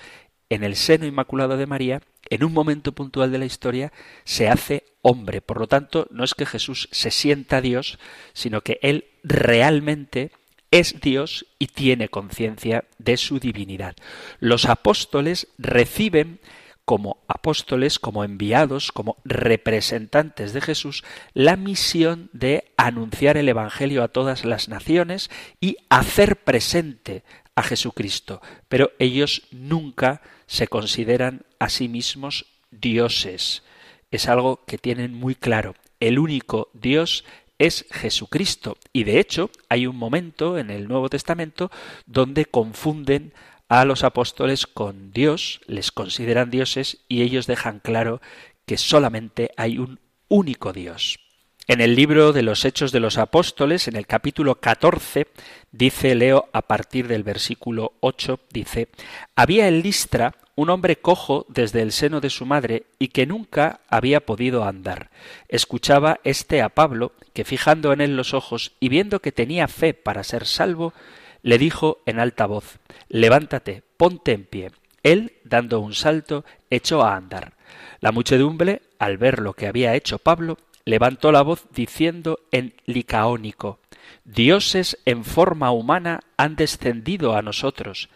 en 0.49 0.63
el 0.63 0.75
seno 0.75 1.05
inmaculado 1.05 1.57
de 1.57 1.67
María, 1.67 2.01
en 2.29 2.43
un 2.43 2.53
momento 2.53 2.91
puntual 2.91 3.31
de 3.31 3.37
la 3.37 3.45
historia, 3.45 3.91
se 4.23 4.49
hace 4.49 4.83
hombre. 5.01 5.41
Por 5.41 5.59
lo 5.59 5.67
tanto, 5.67 6.07
no 6.11 6.23
es 6.23 6.33
que 6.33 6.45
Jesús 6.45 6.89
se 6.91 7.11
sienta 7.11 7.61
Dios, 7.61 7.99
sino 8.33 8.61
que 8.61 8.79
Él 8.81 9.05
realmente 9.23 10.31
es 10.71 10.99
Dios 10.99 11.45
y 11.59 11.67
tiene 11.67 12.09
conciencia 12.09 12.85
de 12.97 13.17
su 13.17 13.39
divinidad. 13.39 13.95
Los 14.39 14.65
apóstoles 14.65 15.47
reciben 15.57 16.39
como 16.87 17.17
apóstoles, 17.27 17.99
como 17.99 18.23
enviados, 18.23 18.93
como 18.93 19.17
representantes 19.25 20.53
de 20.53 20.61
Jesús, 20.61 21.03
la 21.33 21.57
misión 21.57 22.29
de 22.31 22.71
anunciar 22.77 23.35
el 23.35 23.49
Evangelio 23.49 24.03
a 24.03 24.07
todas 24.07 24.45
las 24.45 24.69
naciones 24.69 25.29
y 25.59 25.75
hacer 25.89 26.37
presente 26.37 27.25
a 27.57 27.63
Jesucristo. 27.63 28.39
Pero 28.69 28.91
ellos 28.99 29.41
nunca 29.51 30.21
se 30.45 30.67
consideran 30.67 31.43
a 31.59 31.69
sí 31.69 31.89
mismos 31.89 32.45
dioses. 32.69 33.63
Es 34.11 34.29
algo 34.29 34.63
que 34.65 34.77
tienen 34.77 35.13
muy 35.13 35.33
claro. 35.33 35.73
El 35.99 36.19
único 36.19 36.69
Dios 36.73 37.25
es 37.57 37.87
Jesucristo. 37.91 38.77
Y 38.93 39.05
de 39.05 39.19
hecho 39.19 39.49
hay 39.69 39.87
un 39.87 39.97
momento 39.97 40.59
en 40.59 40.69
el 40.69 40.87
Nuevo 40.87 41.09
Testamento 41.09 41.71
donde 42.05 42.45
confunden 42.45 43.33
a 43.69 43.85
los 43.85 44.03
apóstoles 44.03 44.67
con 44.67 45.11
Dios, 45.11 45.59
les 45.65 45.91
consideran 45.91 46.51
dioses 46.51 46.99
y 47.09 47.23
ellos 47.23 47.47
dejan 47.47 47.79
claro 47.79 48.21
que 48.67 48.77
solamente 48.77 49.49
hay 49.57 49.79
un 49.79 49.99
único 50.29 50.73
Dios. 50.73 51.26
En 51.69 51.81
el 51.81 51.97
libro 51.97 52.31
de 52.31 52.43
los 52.43 52.63
Hechos 52.63 52.93
de 52.93 53.01
los 53.01 53.17
Apóstoles, 53.17 53.89
en 53.89 53.97
el 53.97 54.07
capítulo 54.07 54.55
14, 54.55 55.27
dice 55.73 56.15
Leo 56.15 56.47
a 56.53 56.61
partir 56.61 57.09
del 57.09 57.23
versículo 57.23 57.91
8, 57.99 58.39
dice, 58.53 58.87
Había 59.35 59.67
en 59.67 59.81
Listra 59.81 60.35
un 60.55 60.69
hombre 60.69 60.95
cojo 60.95 61.45
desde 61.49 61.81
el 61.81 61.91
seno 61.91 62.21
de 62.21 62.29
su 62.29 62.45
madre 62.45 62.85
y 62.99 63.09
que 63.09 63.25
nunca 63.25 63.81
había 63.89 64.25
podido 64.25 64.63
andar. 64.63 65.09
Escuchaba 65.49 66.21
éste 66.23 66.61
a 66.61 66.69
Pablo, 66.69 67.11
que 67.33 67.43
fijando 67.43 67.91
en 67.91 67.99
él 67.99 68.15
los 68.15 68.33
ojos 68.33 68.71
y 68.79 68.87
viendo 68.87 69.19
que 69.19 69.33
tenía 69.33 69.67
fe 69.67 69.93
para 69.93 70.23
ser 70.23 70.45
salvo, 70.45 70.93
le 71.41 71.57
dijo 71.57 71.99
en 72.05 72.21
alta 72.21 72.45
voz, 72.45 72.79
Levántate, 73.09 73.83
ponte 73.97 74.31
en 74.31 74.45
pie. 74.45 74.71
Él, 75.03 75.33
dando 75.43 75.81
un 75.81 75.93
salto, 75.93 76.45
echó 76.69 77.03
a 77.03 77.17
andar. 77.17 77.57
La 77.99 78.13
muchedumbre, 78.13 78.83
al 78.99 79.17
ver 79.17 79.39
lo 79.39 79.53
que 79.53 79.67
había 79.67 79.95
hecho 79.95 80.17
Pablo, 80.17 80.57
levantó 80.87 81.33
la 81.33 81.41
voz 81.41 81.65
diciendo 81.73 82.39
en 82.49 82.73
licaónico, 82.85 83.79
Dioses 84.23 84.97
en 85.03 85.25
forma 85.25 85.69
humana 85.71 86.21
han 86.37 86.55
descendido 86.55 87.35
a 87.35 87.41
nosotros, 87.41 88.07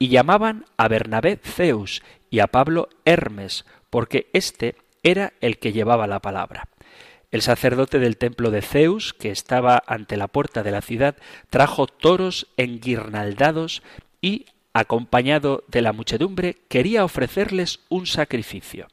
y 0.00 0.08
llamaban 0.08 0.64
a 0.76 0.88
Bernabé 0.88 1.38
Zeus 1.40 2.02
y 2.28 2.40
a 2.40 2.48
Pablo 2.48 2.88
Hermes, 3.04 3.64
porque 3.90 4.28
éste 4.32 4.74
era 5.04 5.34
el 5.40 5.58
que 5.58 5.72
llevaba 5.72 6.08
la 6.08 6.18
palabra. 6.18 6.68
El 7.30 7.42
sacerdote 7.42 8.00
del 8.00 8.16
templo 8.16 8.50
de 8.50 8.60
Zeus, 8.62 9.14
que 9.14 9.30
estaba 9.30 9.80
ante 9.86 10.16
la 10.16 10.26
puerta 10.26 10.64
de 10.64 10.72
la 10.72 10.82
ciudad, 10.82 11.14
trajo 11.48 11.86
toros 11.86 12.48
enguirnaldados 12.56 13.84
y, 14.20 14.46
acompañado 14.72 15.62
de 15.68 15.80
la 15.80 15.92
muchedumbre, 15.92 16.56
quería 16.68 17.04
ofrecerles 17.04 17.78
un 17.88 18.04
sacrificio. 18.04 18.88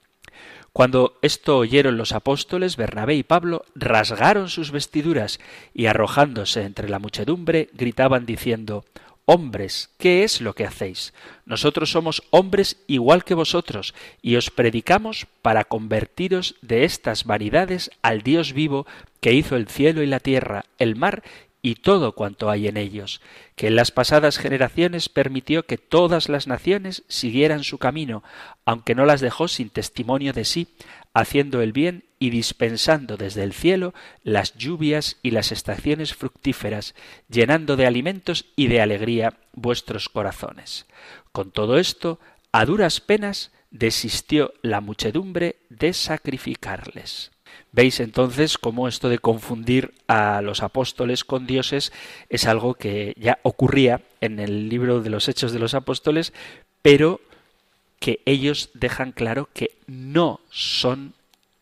Cuando 0.73 1.19
esto 1.21 1.59
oyeron 1.59 1.97
los 1.97 2.13
apóstoles, 2.13 2.77
Bernabé 2.77 3.13
y 3.13 3.21
Pablo 3.21 3.63
rasgaron 3.75 4.49
sus 4.49 4.71
vestiduras 4.71 5.39
y 5.71 5.85
arrojándose 5.85 6.63
entre 6.63 6.89
la 6.89 6.97
muchedumbre 6.97 7.69
gritaban 7.73 8.25
diciendo 8.25 8.83
Hombres, 9.25 9.91
¿qué 9.99 10.23
es 10.23 10.41
lo 10.41 10.55
que 10.55 10.65
hacéis? 10.65 11.13
Nosotros 11.45 11.91
somos 11.91 12.23
hombres 12.31 12.77
igual 12.87 13.23
que 13.23 13.35
vosotros, 13.35 13.93
y 14.21 14.35
os 14.35 14.49
predicamos 14.49 15.27
para 15.43 15.63
convertiros 15.63 16.55
de 16.61 16.85
estas 16.85 17.23
vanidades 17.23 17.91
al 18.01 18.23
Dios 18.23 18.51
vivo 18.51 18.87
que 19.21 19.31
hizo 19.31 19.55
el 19.55 19.67
cielo 19.67 20.01
y 20.01 20.07
la 20.07 20.19
tierra, 20.19 20.65
el 20.79 20.95
mar 20.95 21.23
y 21.65 21.75
todo 21.75 22.11
cuanto 22.11 22.49
hay 22.51 22.67
en 22.67 22.75
ellos, 22.75 23.21
que 23.55 23.67
en 23.67 23.77
las 23.77 23.89
pasadas 23.89 24.37
generaciones 24.37 25.07
permitió 25.07 25.65
que 25.65 25.77
todas 25.77 26.27
las 26.27 26.45
naciones 26.45 27.03
siguieran 27.07 27.63
su 27.63 27.77
camino, 27.77 28.21
aunque 28.65 28.95
no 28.95 29.05
las 29.05 29.21
dejó 29.21 29.47
sin 29.47 29.69
testimonio 29.69 30.33
de 30.33 30.43
sí, 30.43 30.67
haciendo 31.13 31.61
el 31.61 31.71
bien 31.71 32.03
y 32.19 32.31
dispensando 32.31 33.15
desde 33.15 33.43
el 33.43 33.53
cielo 33.53 33.93
las 34.23 34.55
lluvias 34.55 35.17
y 35.23 35.31
las 35.31 35.53
estaciones 35.53 36.13
fructíferas, 36.13 36.95
llenando 37.29 37.77
de 37.77 37.87
alimentos 37.87 38.45
y 38.57 38.67
de 38.67 38.81
alegría 38.81 39.37
vuestros 39.53 40.09
corazones. 40.09 40.85
Con 41.31 41.51
todo 41.51 41.77
esto, 41.77 42.19
a 42.51 42.65
duras 42.65 42.99
penas 42.99 43.51
desistió 43.71 44.53
la 44.61 44.81
muchedumbre 44.81 45.57
de 45.69 45.93
sacrificarles. 45.93 47.32
Veis 47.71 47.99
entonces 47.99 48.57
cómo 48.57 48.87
esto 48.87 49.09
de 49.09 49.19
confundir 49.19 49.93
a 50.07 50.41
los 50.41 50.61
apóstoles 50.61 51.23
con 51.23 51.47
dioses 51.47 51.91
es 52.29 52.45
algo 52.45 52.75
que 52.75 53.13
ya 53.17 53.39
ocurría 53.43 54.01
en 54.21 54.39
el 54.39 54.69
libro 54.69 55.01
de 55.01 55.09
los 55.09 55.27
Hechos 55.27 55.51
de 55.51 55.59
los 55.59 55.73
Apóstoles, 55.73 56.33
pero 56.81 57.19
que 57.99 58.19
ellos 58.25 58.69
dejan 58.73 59.11
claro 59.11 59.49
que 59.53 59.71
no 59.87 60.41
son 60.49 61.13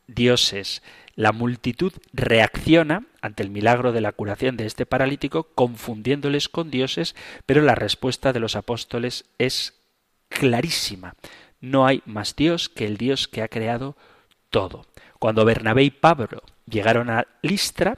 dioses. 0.08 0.82
La 1.16 1.32
multitud 1.32 1.94
reacciona 2.14 3.06
ante 3.22 3.44
el 3.44 3.50
milagro 3.50 3.92
de 3.92 4.02
la 4.02 4.12
curación 4.12 4.58
de 4.58 4.66
este 4.66 4.86
paralítico 4.86 5.44
confundiéndoles 5.56 6.50
con 6.50 6.72
dioses, 6.72 7.16
pero 7.46 7.62
la 7.62 7.76
respuesta 7.76 8.34
de 8.34 8.40
los 8.40 8.56
apóstoles 8.56 9.26
es 9.38 9.76
clarísima. 10.30 11.16
No 11.60 11.86
hay 11.86 12.02
más 12.06 12.36
Dios 12.36 12.70
que 12.70 12.86
el 12.86 12.98
Dios 12.98 13.28
que 13.28 13.44
ha 13.44 13.48
creado 13.48 13.96
todo. 14.52 14.86
Cuando 15.18 15.46
Bernabé 15.46 15.84
y 15.84 15.90
Pablo 15.90 16.44
llegaron 16.68 17.10
a 17.10 17.26
Listra, 17.42 17.98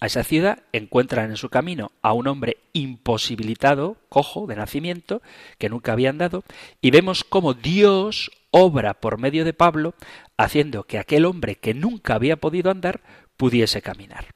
a 0.00 0.06
esa 0.06 0.24
ciudad, 0.24 0.62
encuentran 0.72 1.30
en 1.30 1.36
su 1.36 1.50
camino 1.50 1.92
a 2.00 2.14
un 2.14 2.26
hombre 2.26 2.56
imposibilitado, 2.72 3.98
cojo 4.08 4.46
de 4.46 4.56
nacimiento, 4.56 5.20
que 5.58 5.68
nunca 5.68 5.92
había 5.92 6.08
andado, 6.08 6.42
y 6.80 6.90
vemos 6.90 7.22
cómo 7.22 7.52
Dios 7.52 8.30
obra 8.50 8.94
por 8.94 9.18
medio 9.18 9.44
de 9.44 9.52
Pablo, 9.52 9.94
haciendo 10.38 10.84
que 10.84 10.98
aquel 10.98 11.26
hombre 11.26 11.56
que 11.56 11.74
nunca 11.74 12.14
había 12.14 12.36
podido 12.36 12.70
andar 12.70 13.02
pudiese 13.36 13.82
caminar. 13.82 14.26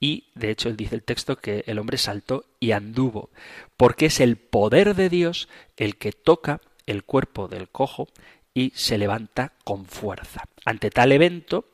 Y 0.00 0.24
de 0.34 0.50
hecho 0.50 0.68
él 0.68 0.76
dice 0.76 0.96
el 0.96 1.02
texto 1.02 1.36
que 1.36 1.64
el 1.66 1.78
hombre 1.78 1.96
saltó 1.96 2.44
y 2.58 2.72
anduvo, 2.72 3.30
porque 3.76 4.06
es 4.06 4.20
el 4.20 4.36
poder 4.36 4.96
de 4.96 5.08
Dios 5.08 5.48
el 5.76 5.96
que 5.96 6.12
toca 6.12 6.60
el 6.86 7.04
cuerpo 7.04 7.48
del 7.48 7.68
cojo 7.68 8.08
y 8.54 8.72
se 8.74 8.96
levanta 8.96 9.52
con 9.64 9.84
fuerza. 9.86 10.44
Ante 10.64 10.90
tal 10.90 11.12
evento, 11.12 11.66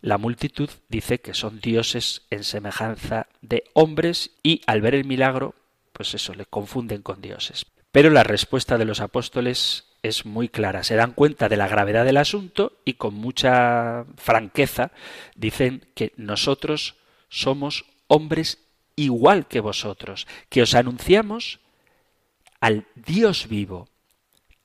la 0.00 0.18
multitud 0.18 0.70
dice 0.88 1.20
que 1.20 1.34
son 1.34 1.60
dioses 1.60 2.22
en 2.30 2.44
semejanza 2.44 3.26
de 3.40 3.64
hombres 3.72 4.30
y 4.42 4.60
al 4.66 4.80
ver 4.80 4.94
el 4.94 5.04
milagro, 5.04 5.54
pues 5.92 6.14
eso, 6.14 6.34
le 6.34 6.46
confunden 6.46 7.02
con 7.02 7.20
dioses. 7.20 7.66
Pero 7.90 8.10
la 8.10 8.22
respuesta 8.22 8.78
de 8.78 8.84
los 8.84 9.00
apóstoles 9.00 9.86
es 10.02 10.26
muy 10.26 10.48
clara. 10.48 10.84
Se 10.84 10.94
dan 10.94 11.12
cuenta 11.12 11.48
de 11.48 11.56
la 11.56 11.66
gravedad 11.66 12.04
del 12.04 12.18
asunto 12.18 12.74
y 12.84 12.94
con 12.94 13.14
mucha 13.14 14.04
franqueza 14.16 14.92
dicen 15.34 15.86
que 15.94 16.12
nosotros 16.16 16.96
somos 17.28 17.86
hombres 18.06 18.58
igual 18.94 19.46
que 19.46 19.60
vosotros, 19.60 20.26
que 20.48 20.62
os 20.62 20.74
anunciamos 20.74 21.60
al 22.60 22.86
Dios 22.94 23.48
vivo, 23.48 23.88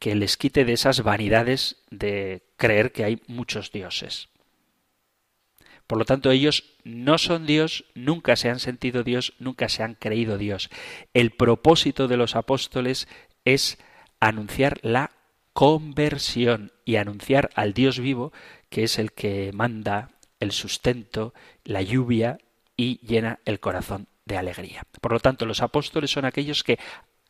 que 0.04 0.16
les 0.16 0.36
quite 0.36 0.66
de 0.66 0.74
esas 0.74 1.02
vanidades 1.02 1.78
de 1.90 2.44
creer 2.58 2.92
que 2.92 3.06
hay 3.06 3.22
muchos 3.28 3.72
dioses. 3.72 4.28
Por 5.88 5.98
lo 5.98 6.04
tanto, 6.04 6.30
ellos 6.30 6.76
no 6.84 7.18
son 7.18 7.46
Dios, 7.46 7.86
nunca 7.96 8.36
se 8.36 8.50
han 8.50 8.60
sentido 8.60 9.04
Dios, 9.04 9.32
nunca 9.40 9.70
se 9.70 9.82
han 9.82 9.96
creído 9.96 10.38
Dios. 10.38 10.70
El 11.14 11.32
propósito 11.32 12.10
de 12.10 12.18
los 12.18 12.36
apóstoles 12.36 13.08
es 13.46 13.78
anunciar 14.20 14.78
la 14.82 15.12
conversión 15.54 16.74
y 16.84 16.98
anunciar 16.98 17.50
al 17.56 17.72
Dios 17.72 17.98
vivo, 17.98 18.34
que 18.70 18.84
es 18.84 19.00
el 19.00 19.14
que 19.14 19.52
manda 19.54 20.10
el 20.42 20.52
sustento, 20.52 21.34
la 21.64 21.82
lluvia 21.82 22.40
y 22.76 23.00
llena 23.08 23.40
el 23.46 23.62
corazón 23.62 24.08
de 24.26 24.36
alegría. 24.36 24.84
Por 25.00 25.14
lo 25.14 25.22
tanto, 25.22 25.46
los 25.46 25.62
apóstoles 25.62 26.12
son 26.12 26.26
aquellos 26.26 26.62
que 26.62 26.78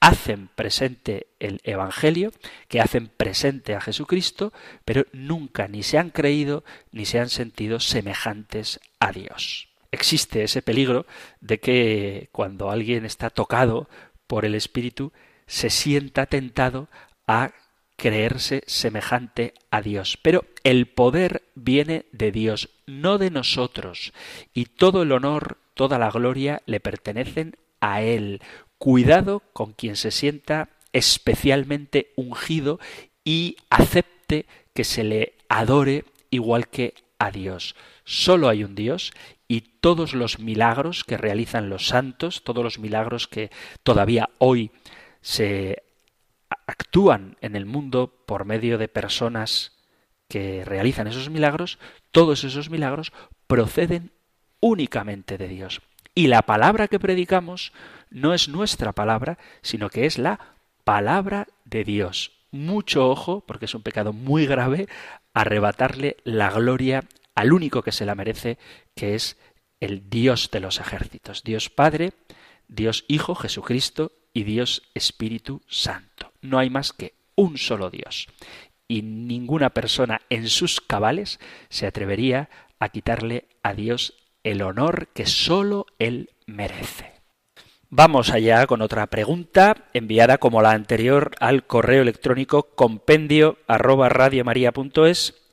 hacen 0.04 0.50
presente 0.54 1.28
el 1.40 1.62
Evangelio, 1.64 2.34
que 2.68 2.82
hacen 2.82 3.08
presente 3.08 3.74
a 3.74 3.80
Jesucristo, 3.80 4.52
pero 4.84 5.06
nunca 5.14 5.70
ni 5.70 5.82
se 5.82 5.98
han 5.98 6.10
creído 6.10 6.66
ni 6.92 7.06
se 7.06 7.22
han 7.22 7.30
sentido 7.30 7.80
semejantes 7.80 8.82
a 9.00 9.14
Dios. 9.14 9.70
Existe 9.92 10.44
ese 10.44 10.62
peligro 10.62 11.06
de 11.40 11.62
que 11.62 12.28
cuando 12.34 12.70
alguien 12.70 13.06
está 13.06 13.30
tocado 13.30 13.88
por 14.28 14.44
el 14.44 14.56
Espíritu, 14.56 15.14
se 15.48 15.70
sienta 15.70 16.26
tentado 16.26 16.90
a 17.26 17.52
creerse 17.96 18.64
semejante 18.68 19.54
a 19.72 19.82
Dios. 19.82 20.20
Pero 20.22 20.44
el 20.66 20.88
poder 20.88 21.44
viene 21.56 22.08
de 22.12 22.34
Dios, 22.34 22.72
no 22.88 23.18
de 23.18 23.32
nosotros, 23.32 24.12
y 24.54 24.66
todo 24.66 25.04
el 25.04 25.14
honor, 25.14 25.60
toda 25.76 25.98
la 25.98 26.12
gloria 26.12 26.62
le 26.66 26.82
pertenecen 26.82 27.56
a 27.84 28.02
Él. 28.02 28.42
Cuidado 28.84 29.44
con 29.54 29.72
quien 29.72 29.96
se 29.96 30.12
sienta 30.12 30.68
especialmente 30.92 32.12
ungido 32.18 32.82
y 33.24 33.56
acepte 33.70 34.46
que 34.74 34.84
se 34.84 35.06
le 35.06 35.36
adore 35.48 36.04
igual 36.32 36.68
que 36.68 36.94
a 37.18 37.32
Dios. 37.32 37.78
Solo 38.04 38.50
hay 38.50 38.66
un 38.66 38.76
Dios 38.76 39.14
y 39.48 39.62
todos 39.62 40.14
los 40.14 40.40
milagros 40.40 41.06
que 41.06 41.16
realizan 41.16 41.70
los 41.70 41.88
santos, 41.88 42.44
todos 42.44 42.62
los 42.62 42.78
milagros 42.78 43.30
que 43.30 43.52
todavía 43.84 44.30
hoy 44.38 44.72
se 45.22 45.84
actúan 46.68 47.38
en 47.40 47.56
el 47.56 47.66
mundo 47.66 48.14
por 48.26 48.44
medio 48.44 48.78
de 48.78 48.90
personas 48.90 49.78
que 50.28 50.66
realizan 50.66 51.08
esos 51.08 51.30
milagros, 51.30 51.80
todos 52.12 52.44
esos 52.44 52.70
milagros 52.70 53.14
proceden 53.48 54.12
únicamente 54.60 55.38
de 55.38 55.48
Dios. 55.48 55.82
Y 56.16 56.28
la 56.28 56.44
palabra 56.44 56.88
que 56.88 57.00
predicamos 57.00 57.74
no 58.10 58.34
es 58.34 58.48
nuestra 58.48 58.92
palabra, 58.92 59.38
sino 59.62 59.90
que 59.90 60.06
es 60.06 60.18
la 60.18 60.40
palabra 60.84 61.48
de 61.66 61.84
Dios. 61.84 62.32
Mucho 62.52 63.10
ojo, 63.10 63.44
porque 63.48 63.66
es 63.66 63.74
un 63.74 63.82
pecado 63.82 64.14
muy 64.14 64.46
grave, 64.46 64.88
arrebatarle 65.34 66.18
la 66.24 66.52
gloria 66.52 67.04
al 67.34 67.52
único 67.52 67.82
que 67.82 67.92
se 67.92 68.06
la 68.06 68.14
merece, 68.14 68.60
que 68.96 69.16
es 69.16 69.38
el 69.80 70.10
Dios 70.10 70.52
de 70.52 70.60
los 70.60 70.80
ejércitos, 70.80 71.44
Dios 71.44 71.70
Padre, 71.70 72.14
Dios 72.68 73.06
Hijo 73.08 73.34
Jesucristo 73.34 74.12
y 74.34 74.44
Dios 74.44 74.84
Espíritu 74.94 75.62
Santo. 75.68 76.32
No 76.42 76.60
hay 76.60 76.70
más 76.70 76.94
que 76.94 77.16
un 77.36 77.58
solo 77.58 77.90
Dios. 77.90 78.28
Y 78.88 79.02
ninguna 79.02 79.72
persona 79.72 80.22
en 80.30 80.48
sus 80.48 80.80
cabales 80.80 81.40
se 81.70 81.88
atrevería 81.88 82.50
a 82.80 82.90
quitarle 82.90 83.48
a 83.64 83.74
Dios 83.74 84.23
el 84.44 84.62
honor 84.62 85.08
que 85.14 85.26
sólo 85.26 85.86
Él 86.00 86.32
merece. 86.46 87.14
Vamos 87.90 88.32
allá 88.32 88.66
con 88.66 88.82
otra 88.82 89.06
pregunta 89.08 89.86
enviada 89.94 90.40
como 90.40 90.62
la 90.64 90.72
anterior 90.72 91.32
al 91.40 91.68
correo 91.68 92.02
electrónico 92.02 92.64
compendio 92.76 93.60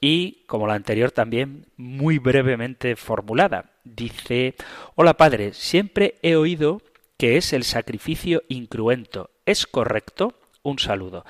y 0.00 0.44
como 0.46 0.66
la 0.66 0.74
anterior 0.74 1.11
también 1.11 1.66
muy 1.76 2.18
brevemente 2.18 2.96
formulada. 2.96 3.72
Dice, 3.85 4.55
hola 4.94 5.18
padre, 5.18 5.53
siempre 5.53 6.14
he 6.22 6.37
oído 6.37 6.81
que 7.18 7.37
es 7.37 7.53
el 7.53 7.64
sacrificio 7.64 8.42
incruento. 8.48 9.29
¿Es 9.44 9.66
correcto? 9.66 10.33
Un 10.62 10.79
saludo. 10.79 11.26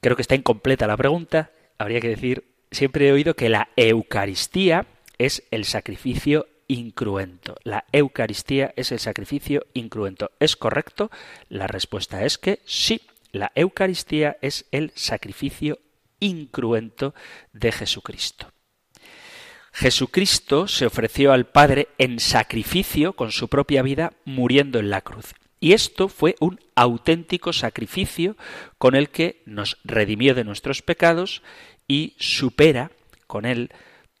Creo 0.00 0.16
que 0.16 0.22
está 0.22 0.34
incompleta 0.34 0.88
la 0.88 0.96
pregunta. 0.96 1.52
Habría 1.78 2.00
que 2.00 2.08
decir, 2.08 2.56
siempre 2.72 3.06
he 3.06 3.12
oído 3.12 3.34
que 3.34 3.48
la 3.48 3.68
Eucaristía 3.76 4.86
es 5.18 5.44
el 5.52 5.64
sacrificio 5.64 6.48
incruento. 6.72 7.56
La 7.64 7.84
Eucaristía 7.92 8.72
es 8.76 8.92
el 8.92 8.98
sacrificio 8.98 9.66
incruento. 9.74 10.30
¿Es 10.40 10.56
correcto? 10.56 11.10
La 11.50 11.66
respuesta 11.66 12.24
es 12.24 12.38
que 12.38 12.60
sí. 12.64 13.02
La 13.30 13.52
Eucaristía 13.54 14.38
es 14.40 14.64
el 14.72 14.92
sacrificio 14.94 15.78
incruento 16.18 17.14
de 17.52 17.72
Jesucristo. 17.72 18.50
Jesucristo 19.72 20.66
se 20.66 20.86
ofreció 20.86 21.32
al 21.32 21.46
Padre 21.46 21.88
en 21.98 22.20
sacrificio 22.20 23.14
con 23.14 23.32
su 23.32 23.48
propia 23.48 23.82
vida 23.82 24.12
muriendo 24.24 24.78
en 24.78 24.90
la 24.90 25.00
cruz. 25.00 25.34
Y 25.60 25.74
esto 25.74 26.08
fue 26.08 26.36
un 26.40 26.58
auténtico 26.74 27.52
sacrificio 27.52 28.36
con 28.78 28.94
el 28.94 29.10
que 29.10 29.42
nos 29.46 29.78
redimió 29.84 30.34
de 30.34 30.44
nuestros 30.44 30.82
pecados 30.82 31.42
y 31.86 32.14
supera 32.18 32.90
con 33.26 33.44
él 33.44 33.70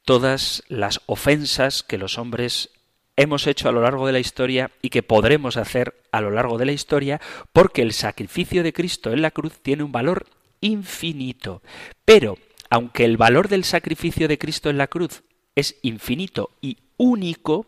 todas 0.04 0.62
las 0.68 1.00
ofensas 1.06 1.82
que 1.82 1.98
los 1.98 2.18
hombres 2.18 2.70
hemos 3.16 3.46
hecho 3.46 3.68
a 3.68 3.72
lo 3.72 3.82
largo 3.82 4.06
de 4.06 4.12
la 4.12 4.18
historia 4.18 4.70
y 4.80 4.90
que 4.90 5.02
podremos 5.02 5.56
hacer 5.56 5.94
a 6.12 6.20
lo 6.20 6.30
largo 6.30 6.58
de 6.58 6.66
la 6.66 6.72
historia, 6.72 7.20
porque 7.52 7.82
el 7.82 7.92
sacrificio 7.92 8.62
de 8.62 8.72
Cristo 8.72 9.12
en 9.12 9.22
la 9.22 9.30
cruz 9.30 9.60
tiene 9.60 9.82
un 9.82 9.92
valor 9.92 10.26
infinito. 10.60 11.62
Pero, 12.04 12.38
aunque 12.70 13.04
el 13.04 13.16
valor 13.16 13.48
del 13.48 13.64
sacrificio 13.64 14.28
de 14.28 14.38
Cristo 14.38 14.70
en 14.70 14.78
la 14.78 14.86
cruz 14.86 15.22
es 15.54 15.76
infinito 15.82 16.50
y 16.60 16.78
único, 16.96 17.66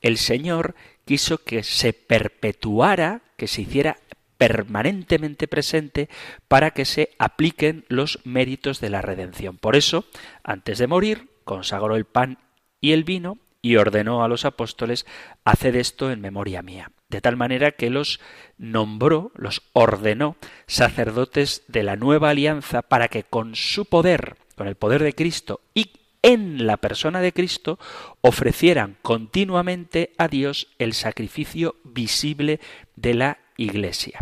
el 0.00 0.18
Señor 0.18 0.74
quiso 1.04 1.38
que 1.38 1.62
se 1.62 1.92
perpetuara, 1.92 3.22
que 3.36 3.46
se 3.46 3.62
hiciera 3.62 3.98
permanentemente 4.38 5.48
presente 5.48 6.08
para 6.48 6.70
que 6.70 6.86
se 6.86 7.10
apliquen 7.18 7.84
los 7.88 8.20
méritos 8.24 8.80
de 8.80 8.88
la 8.88 9.02
redención. 9.02 9.58
Por 9.58 9.76
eso, 9.76 10.06
antes 10.42 10.78
de 10.78 10.86
morir, 10.86 11.29
consagró 11.44 11.96
el 11.96 12.04
pan 12.04 12.38
y 12.80 12.92
el 12.92 13.04
vino 13.04 13.38
y 13.62 13.76
ordenó 13.76 14.24
a 14.24 14.28
los 14.28 14.44
apóstoles, 14.44 15.06
haced 15.44 15.74
esto 15.74 16.10
en 16.10 16.20
memoria 16.20 16.62
mía. 16.62 16.92
De 17.08 17.20
tal 17.20 17.36
manera 17.36 17.72
que 17.72 17.90
los 17.90 18.20
nombró, 18.56 19.32
los 19.34 19.62
ordenó 19.72 20.36
sacerdotes 20.66 21.64
de 21.68 21.82
la 21.82 21.96
nueva 21.96 22.30
alianza 22.30 22.82
para 22.82 23.08
que 23.08 23.24
con 23.24 23.54
su 23.54 23.84
poder, 23.84 24.36
con 24.56 24.66
el 24.66 24.76
poder 24.76 25.02
de 25.02 25.14
Cristo 25.14 25.60
y 25.74 25.92
en 26.22 26.66
la 26.66 26.76
persona 26.76 27.20
de 27.20 27.32
Cristo 27.32 27.78
ofrecieran 28.20 28.96
continuamente 29.02 30.12
a 30.18 30.28
Dios 30.28 30.68
el 30.78 30.92
sacrificio 30.94 31.76
visible 31.84 32.60
de 32.96 33.14
la 33.14 33.38
Iglesia. 33.56 34.20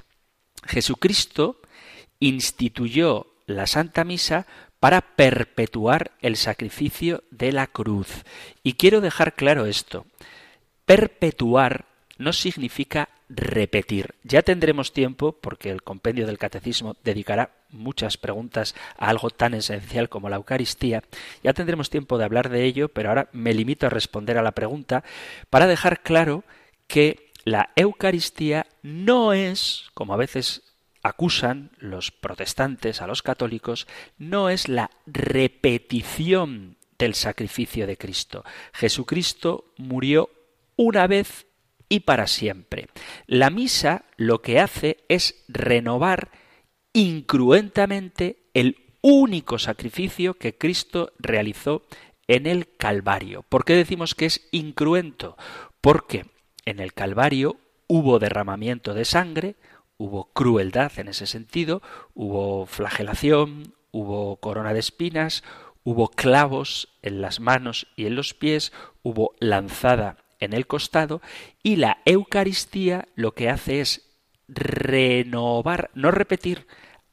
Jesucristo 0.64 1.61
instituyó 2.20 3.26
la 3.46 3.66
Santa 3.66 4.04
Misa 4.04 4.46
para 4.80 5.00
perpetuar 5.00 6.12
el 6.20 6.36
sacrificio 6.36 7.24
de 7.30 7.52
la 7.52 7.66
cruz. 7.66 8.24
Y 8.62 8.74
quiero 8.74 9.00
dejar 9.00 9.34
claro 9.34 9.66
esto. 9.66 10.06
Perpetuar 10.84 11.86
no 12.18 12.32
significa 12.32 13.08
repetir. 13.28 14.14
Ya 14.22 14.42
tendremos 14.42 14.92
tiempo, 14.92 15.32
porque 15.32 15.70
el 15.70 15.82
compendio 15.82 16.26
del 16.26 16.38
catecismo 16.38 16.96
dedicará 17.04 17.50
muchas 17.70 18.16
preguntas 18.16 18.74
a 18.96 19.08
algo 19.08 19.30
tan 19.30 19.54
esencial 19.54 20.08
como 20.08 20.28
la 20.28 20.36
Eucaristía. 20.36 21.04
Ya 21.42 21.52
tendremos 21.52 21.90
tiempo 21.90 22.16
de 22.16 22.24
hablar 22.24 22.48
de 22.48 22.64
ello, 22.64 22.88
pero 22.88 23.10
ahora 23.10 23.28
me 23.32 23.52
limito 23.52 23.86
a 23.86 23.90
responder 23.90 24.38
a 24.38 24.42
la 24.42 24.52
pregunta 24.52 25.04
para 25.50 25.66
dejar 25.66 26.02
claro 26.02 26.44
que 26.86 27.30
la 27.44 27.70
Eucaristía 27.76 28.66
no 28.82 29.32
es, 29.32 29.88
como 29.94 30.14
a 30.14 30.18
veces 30.18 30.62
acusan 31.02 31.70
los 31.78 32.11
protestantes 32.11 33.00
a 33.00 33.06
los 33.06 33.22
católicos, 33.22 33.87
no 34.18 34.50
es 34.50 34.68
la 34.68 34.90
repetición 35.06 36.76
del 36.98 37.14
sacrificio 37.14 37.87
de 37.87 37.96
Cristo. 37.96 38.44
Jesucristo 38.72 39.72
murió 39.76 40.30
una 40.76 41.06
vez 41.06 41.46
y 41.88 42.00
para 42.00 42.26
siempre. 42.26 42.88
La 43.26 43.50
misa 43.50 44.04
lo 44.16 44.42
que 44.42 44.61
hace 44.61 45.04
es 45.08 45.44
renovar 45.48 46.30
incruentamente 46.92 48.50
el 48.54 48.76
único 49.00 49.58
sacrificio 49.58 50.34
que 50.34 50.56
Cristo 50.56 51.12
realizó 51.18 51.87
en 52.26 52.46
el 52.46 52.76
Calvario. 52.76 53.42
¿Por 53.42 53.64
qué 53.64 53.74
decimos 53.74 54.14
que 54.14 54.26
es 54.26 54.48
incruento? 54.50 55.37
Porque 55.80 56.26
en 56.64 56.80
el 56.80 56.92
Calvario 56.92 57.58
hubo 57.87 58.18
derramamiento 58.18 58.92
de 58.94 59.04
sangre, 59.04 59.56
hubo 59.98 60.32
crueldad 60.32 60.92
en 60.98 61.08
ese 61.08 61.26
sentido, 61.26 61.82
hubo 62.14 62.66
flagelación, 62.66 63.74
hubo 63.90 64.37
corona 64.37 64.72
de 64.72 64.80
espinas, 64.80 65.42
hubo 65.84 66.08
clavos 66.08 66.88
en 67.02 67.20
las 67.20 67.40
manos 67.40 67.88
y 67.96 68.06
en 68.06 68.14
los 68.14 68.32
pies, 68.32 68.72
hubo 69.02 69.34
lanzada 69.40 70.16
en 70.40 70.52
el 70.52 70.66
costado 70.66 71.20
y 71.62 71.76
la 71.76 71.98
Eucaristía 72.04 73.08
lo 73.16 73.34
que 73.34 73.50
hace 73.50 73.80
es 73.80 74.08
renovar, 74.48 75.90
no 75.94 76.11
repetir, 76.11 76.66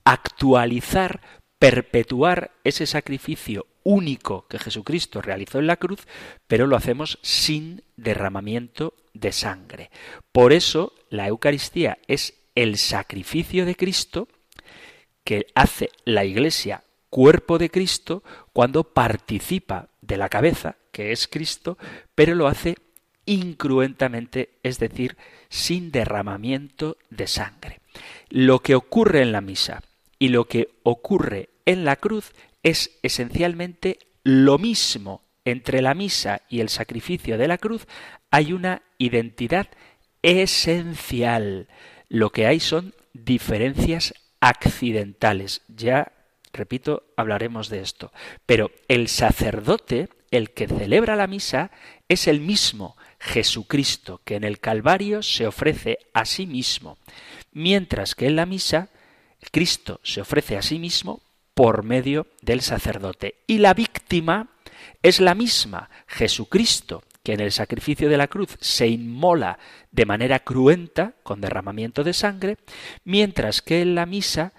actualizar, 0.03 1.21
perpetuar 1.59 2.51
ese 2.63 2.85
sacrificio 2.85 3.65
único 3.83 4.47
que 4.47 4.59
Jesucristo 4.59 5.21
realizó 5.21 5.59
en 5.59 5.67
la 5.67 5.77
cruz, 5.77 6.07
pero 6.47 6.67
lo 6.67 6.75
hacemos 6.75 7.19
sin 7.21 7.83
derramamiento 7.97 8.93
de 9.13 9.31
sangre. 9.31 9.91
Por 10.31 10.53
eso 10.53 10.93
la 11.09 11.27
Eucaristía 11.27 11.97
es 12.07 12.44
el 12.55 12.77
sacrificio 12.77 13.65
de 13.65 13.75
Cristo 13.75 14.27
que 15.23 15.47
hace 15.55 15.89
la 16.05 16.25
Iglesia 16.25 16.83
cuerpo 17.09 17.57
de 17.57 17.69
Cristo 17.69 18.23
cuando 18.51 18.83
participa 18.83 19.87
de 20.01 20.17
la 20.17 20.27
cabeza, 20.27 20.75
que 20.91 21.13
es 21.13 21.29
Cristo, 21.29 21.77
pero 22.13 22.35
lo 22.35 22.47
hace 22.47 22.75
incruentamente, 23.25 24.49
es 24.63 24.79
decir, 24.79 25.15
sin 25.47 25.91
derramamiento 25.91 26.97
de 27.09 27.27
sangre. 27.27 27.79
Lo 28.29 28.59
que 28.59 28.75
ocurre 28.75 29.21
en 29.21 29.31
la 29.31 29.39
misa 29.39 29.81
y 30.19 30.27
lo 30.27 30.45
que 30.45 30.69
ocurre 30.83 31.49
en 31.65 31.85
la 31.85 31.95
cruz 31.95 32.33
es 32.63 32.99
esencialmente 33.01 33.99
lo 34.23 34.57
mismo. 34.57 35.21
Entre 35.45 35.81
la 35.81 35.93
misa 35.93 36.41
y 36.49 36.59
el 36.59 36.67
sacrificio 36.69 37.37
de 37.37 37.47
la 37.47 37.59
cruz 37.59 37.87
hay 38.29 38.51
una 38.51 38.81
identidad 38.97 39.67
esencial. 40.21 41.69
Lo 42.09 42.31
que 42.31 42.47
hay 42.47 42.59
son 42.59 42.93
diferencias 43.13 44.13
accidentales. 44.39 45.61
Ya, 45.67 46.11
repito, 46.53 47.03
hablaremos 47.17 47.69
de 47.69 47.81
esto. 47.81 48.11
Pero 48.45 48.71
el 48.87 49.07
sacerdote, 49.07 50.09
el 50.31 50.51
que 50.51 50.67
celebra 50.67 51.15
la 51.15 51.27
misa, 51.27 51.71
es 52.07 52.27
el 52.27 52.41
mismo 52.41 52.95
Jesucristo, 53.19 54.21
que 54.23 54.35
en 54.35 54.43
el 54.43 54.59
Calvario 54.59 55.23
se 55.23 55.47
ofrece 55.47 55.97
a 56.13 56.25
sí 56.25 56.45
mismo, 56.45 56.97
mientras 57.51 58.13
que 58.13 58.27
en 58.27 58.35
la 58.35 58.45
misa 58.45 58.89
Cristo 59.51 59.99
se 60.03 60.21
ofrece 60.21 60.57
a 60.57 60.61
sí 60.61 60.79
mismo 60.79 61.21
por 61.53 61.83
medio 61.83 62.27
del 62.41 62.61
sacerdote. 62.61 63.35
Y 63.47 63.59
la 63.59 63.73
víctima 63.73 64.49
es 65.01 65.19
la 65.19 65.33
misma, 65.33 65.89
Jesucristo, 66.07 67.03
que 67.25 67.33
en 67.33 67.39
el 67.39 67.51
sacrificio 67.51 68.07
de 68.07 68.17
la 68.17 68.27
cruz 68.27 68.55
se 68.61 68.87
inmola 68.87 69.57
de 69.91 70.05
manera 70.05 70.41
cruenta, 70.41 71.15
con 71.23 71.41
derramamiento 71.41 72.03
de 72.03 72.13
sangre, 72.13 72.57
mientras 73.03 73.63
que 73.63 73.81
en 73.81 73.95
la 73.95 74.05
misa, 74.05 74.53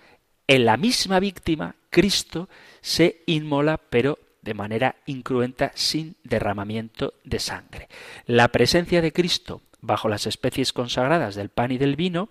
en 0.49 0.65
la 0.65 0.77
misma 0.77 1.21
víctima, 1.21 1.77
Cristo 1.91 2.49
se 2.81 3.23
inmola, 3.27 3.79
pero 3.79 4.19
de 4.43 4.55
manera 4.55 4.97
incruenta, 5.07 5.71
sin 5.77 6.17
derramamiento 6.25 7.15
de 7.23 7.39
sangre. 7.39 7.89
La 8.27 8.49
presencia 8.49 9.01
de 9.01 9.13
Cristo 9.13 9.63
bajo 9.81 10.09
las 10.09 10.27
especies 10.27 10.73
consagradas 10.73 11.37
del 11.37 11.51
pan 11.51 11.71
y 11.71 11.79
del 11.79 11.95
vino, 11.95 12.31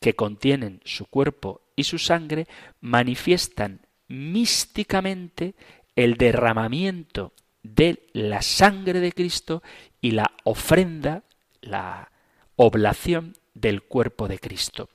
que 0.00 0.14
contienen 0.14 0.82
su 0.84 1.06
cuerpo 1.06 1.62
y 1.74 1.82
su 1.82 1.98
sangre, 1.98 2.46
manifiestan 2.80 3.80
místicamente 4.06 5.56
el 5.96 6.14
derramamiento 6.16 7.32
de 7.64 8.06
la 8.12 8.42
sangre 8.42 9.00
de 9.00 9.10
Cristo 9.10 9.62
y 10.00 10.12
la 10.12 10.30
ofrenda, 10.44 11.24
la 11.60 12.12
oblación 12.54 13.36
del 13.54 13.82
cuerpo 13.82 14.28
de 14.28 14.38
Cristo. 14.38 14.88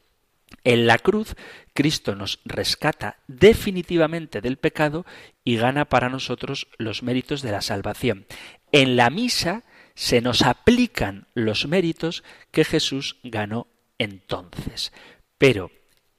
En 0.64 0.88
la 0.88 0.98
cruz, 0.98 1.36
Cristo 1.74 2.16
nos 2.16 2.40
rescata 2.46 3.18
definitivamente 3.28 4.42
del 4.42 4.58
pecado 4.58 5.06
y 5.44 5.58
gana 5.58 5.86
para 5.86 6.10
nosotros 6.10 6.68
los 6.78 7.04
méritos 7.04 7.42
de 7.42 7.52
la 7.52 7.62
salvación. 7.62 8.26
En 8.72 8.96
la 8.96 9.10
misa 9.10 9.64
se 9.96 10.22
nos 10.22 10.42
aplican 10.44 11.28
los 11.34 11.68
méritos 11.68 12.24
que 12.52 12.66
Jesús 12.66 13.18
ganó 13.24 13.68
entonces. 13.98 14.94
Pero, 15.38 15.72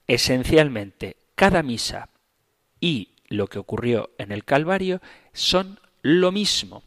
esencialmente, 0.06 1.16
cada 1.34 1.62
misa 1.62 2.08
y 2.80 3.10
lo 3.28 3.46
que 3.46 3.58
ocurrió 3.58 4.10
en 4.18 4.32
el 4.32 4.44
Calvario 4.44 5.00
son 5.32 5.78
lo 6.02 6.32
mismo. 6.32 6.82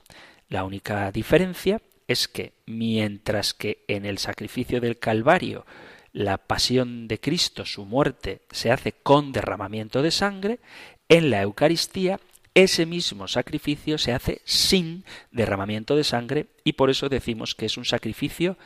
La 0.50 0.64
única 0.64 1.12
diferencia 1.12 1.82
es 2.08 2.28
que 2.28 2.54
mientras 2.66 3.54
que 3.54 3.84
en 3.88 4.06
el 4.06 4.18
sacrificio 4.18 4.82
del 4.82 5.00
Calvario 5.00 5.66
la 6.12 6.38
pasión 6.38 7.08
de 7.08 7.20
Cristo, 7.20 7.66
su 7.66 7.86
muerte, 7.86 8.42
se 8.52 8.72
hace 8.72 8.92
con 8.92 9.32
derramamiento 9.32 10.04
de 10.04 10.12
sangre, 10.12 10.60
en 11.10 11.32
la 11.32 11.42
Eucaristía 11.42 12.20
ese 12.54 12.86
mismo 12.86 13.28
sacrificio 13.28 13.98
se 13.98 14.14
hace 14.14 14.42
sin 14.46 15.06
derramamiento 15.32 15.96
de 15.96 16.04
sangre 16.04 16.48
y 16.64 16.74
por 16.74 16.92
eso 16.92 17.10
decimos 17.10 17.56
que 17.56 17.66
es 17.66 17.78
un 17.78 17.86
sacrificio 17.86 18.58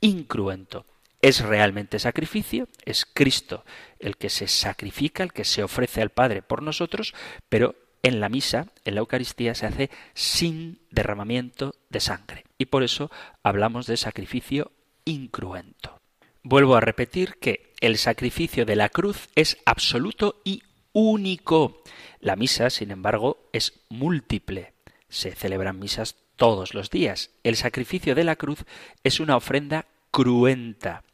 incruento. 0.00 0.86
Es 1.20 1.40
realmente 1.40 1.98
sacrificio, 1.98 2.68
es 2.84 3.04
Cristo 3.04 3.64
el 3.98 4.16
que 4.16 4.28
se 4.28 4.46
sacrifica, 4.46 5.22
el 5.22 5.32
que 5.32 5.44
se 5.44 5.62
ofrece 5.64 6.02
al 6.02 6.10
Padre 6.10 6.42
por 6.42 6.62
nosotros, 6.62 7.14
pero 7.48 7.74
en 8.04 8.20
la 8.20 8.28
misa, 8.28 8.68
en 8.84 8.94
la 8.94 9.00
Eucaristía, 9.00 9.54
se 9.54 9.66
hace 9.66 9.90
sin 10.12 10.78
derramamiento 10.90 11.74
de 11.88 12.00
sangre. 12.00 12.44
Y 12.58 12.66
por 12.66 12.84
eso 12.84 13.10
hablamos 13.42 13.86
de 13.86 13.96
sacrificio 13.96 14.70
incruento. 15.06 16.00
Vuelvo 16.42 16.76
a 16.76 16.80
repetir 16.80 17.36
que 17.40 17.72
el 17.80 17.96
sacrificio 17.96 18.66
de 18.66 18.76
la 18.76 18.90
cruz 18.90 19.30
es 19.34 19.56
absoluto 19.64 20.40
y 20.44 20.62
único. 20.92 21.82
La 22.20 22.36
misa, 22.36 22.68
sin 22.68 22.90
embargo, 22.90 23.48
es 23.54 23.80
múltiple. 23.88 24.74
Se 25.08 25.34
celebran 25.34 25.78
misas 25.78 26.16
todos 26.36 26.74
los 26.74 26.90
días. 26.90 27.30
El 27.42 27.56
sacrificio 27.56 28.14
de 28.14 28.24
la 28.24 28.36
cruz 28.36 28.66
es 29.02 29.18
una 29.18 29.36
ofrenda 29.36 29.86
cruenta. 30.10 31.04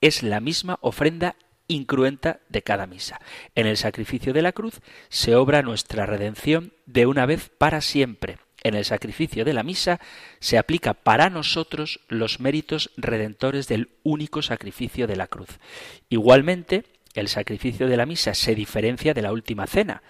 Es 0.00 0.22
la 0.22 0.40
misma 0.40 0.78
ofrenda 0.80 1.36
incruenta 1.68 2.40
de 2.48 2.62
cada 2.62 2.86
misa. 2.86 3.20
En 3.54 3.66
el 3.66 3.76
sacrificio 3.76 4.32
de 4.32 4.42
la 4.42 4.52
cruz 4.52 4.80
se 5.08 5.36
obra 5.36 5.62
nuestra 5.62 6.06
redención 6.06 6.72
de 6.86 7.06
una 7.06 7.26
vez 7.26 7.50
para 7.56 7.80
siempre. 7.80 8.38
En 8.64 8.74
el 8.74 8.84
sacrificio 8.84 9.44
de 9.44 9.52
la 9.52 9.62
misa 9.62 10.00
se 10.40 10.58
aplica 10.58 10.94
para 10.94 11.30
nosotros 11.30 12.00
los 12.08 12.40
méritos 12.40 12.90
redentores 12.96 13.68
del 13.68 13.90
único 14.02 14.42
sacrificio 14.42 15.06
de 15.06 15.16
la 15.16 15.28
cruz. 15.28 15.60
Igualmente, 16.08 16.84
el 17.14 17.28
sacrificio 17.28 17.86
de 17.86 17.96
la 17.96 18.06
misa 18.06 18.34
se 18.34 18.54
diferencia 18.54 19.14
de 19.14 19.22
la 19.22 19.32
última 19.32 19.66
cena. 19.66 20.02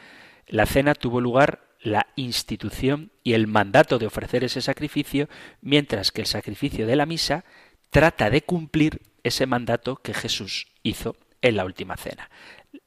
La 0.46 0.64
cena 0.64 0.94
tuvo 0.94 1.20
lugar 1.20 1.68
la 1.80 2.06
institución 2.16 3.12
y 3.22 3.34
el 3.34 3.46
mandato 3.46 3.98
de 3.98 4.06
ofrecer 4.06 4.44
ese 4.44 4.62
sacrificio, 4.62 5.28
mientras 5.60 6.10
que 6.10 6.22
el 6.22 6.26
sacrificio 6.26 6.86
de 6.86 6.96
la 6.96 7.06
misa 7.06 7.44
trata 7.90 8.30
de 8.30 8.42
cumplir 8.42 9.02
ese 9.22 9.46
mandato 9.46 9.96
que 9.96 10.14
Jesús 10.14 10.68
hizo 10.82 11.16
en 11.42 11.56
la 11.56 11.64
última 11.64 11.96
cena. 11.96 12.30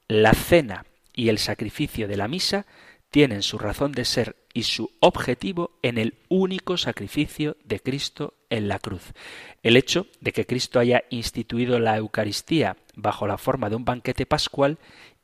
La 0.07 0.33
cena 0.33 0.85
y 1.13 1.29
el 1.29 1.37
sacrificio 1.37 2.07
de 2.07 2.17
la 2.17 2.27
misa 2.27 2.65
tienen 3.09 3.43
su 3.43 3.57
razón 3.57 3.91
de 3.91 4.05
ser 4.05 4.37
y 4.53 4.63
su 4.63 4.91
objetivo 4.99 5.77
en 5.81 5.97
el 5.97 6.15
único 6.29 6.77
sacrificio 6.77 7.57
de 7.63 7.79
Cristo 7.79 8.33
en 8.49 8.67
la 8.67 8.79
cruz. 8.79 9.13
El 9.63 9.77
hecho 9.77 10.07
de 10.21 10.31
que 10.31 10.45
Cristo 10.45 10.79
haya 10.79 11.03
instituido 11.09 11.79
la 11.79 11.97
Eucaristía 11.97 12.77
bajo 12.95 13.27
la 13.27 13.37
forma 13.37 13.69
de 13.69 13.75
un 13.75 13.85
banquete 13.85 14.25
pascual 14.25 14.77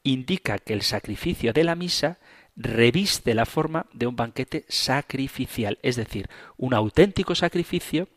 indica 0.03 0.59
que 0.59 0.73
el 0.73 0.81
sacrificio 0.81 1.53
de 1.53 1.63
la 1.63 1.75
misa 1.75 2.19
reviste 2.55 3.33
la 3.33 3.45
forma 3.45 3.85
de 3.93 4.07
un 4.07 4.15
banquete 4.15 4.65
sacrificial, 4.67 5.77
es 5.81 5.95
decir, 5.95 6.29
un 6.57 6.73
auténtico 6.73 7.35
sacrificio 7.35 8.07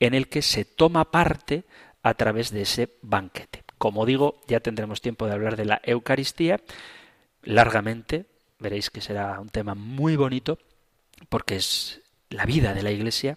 en 0.00 0.14
el 0.14 0.28
que 0.28 0.42
se 0.42 0.64
toma 0.64 1.10
parte 1.10 1.64
a 2.02 2.14
través 2.14 2.50
de 2.50 2.62
ese 2.62 2.96
banquete. 3.02 3.61
Como 3.82 4.06
digo, 4.06 4.40
ya 4.46 4.60
tendremos 4.60 5.00
tiempo 5.00 5.26
de 5.26 5.32
hablar 5.32 5.56
de 5.56 5.64
la 5.64 5.82
Eucaristía 5.82 6.60
largamente. 7.42 8.26
Veréis 8.60 8.90
que 8.90 9.00
será 9.00 9.40
un 9.40 9.48
tema 9.48 9.74
muy 9.74 10.14
bonito 10.14 10.60
porque 11.28 11.56
es 11.56 12.00
la 12.30 12.44
vida 12.44 12.74
de 12.74 12.84
la 12.84 12.92
Iglesia, 12.92 13.36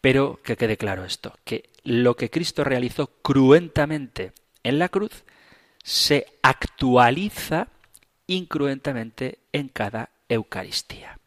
pero 0.00 0.40
que 0.42 0.56
quede 0.56 0.76
claro 0.76 1.04
esto, 1.04 1.38
que 1.44 1.70
lo 1.84 2.16
que 2.16 2.30
Cristo 2.30 2.64
realizó 2.64 3.12
cruentamente 3.22 4.32
en 4.64 4.80
la 4.80 4.88
cruz 4.88 5.22
se 5.84 6.26
actualiza 6.42 7.68
incruentamente 8.26 9.38
en 9.52 9.68
cada 9.68 10.10
Eucaristía. 10.28 11.20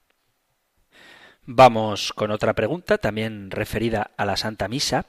Vamos 1.45 2.11
con 2.11 2.29
otra 2.29 2.55
pregunta, 2.55 2.97
también 2.97 3.51
referida 3.51 4.11
a 4.17 4.25
la 4.25 4.35
Santa 4.35 4.67
Misa, 4.67 5.05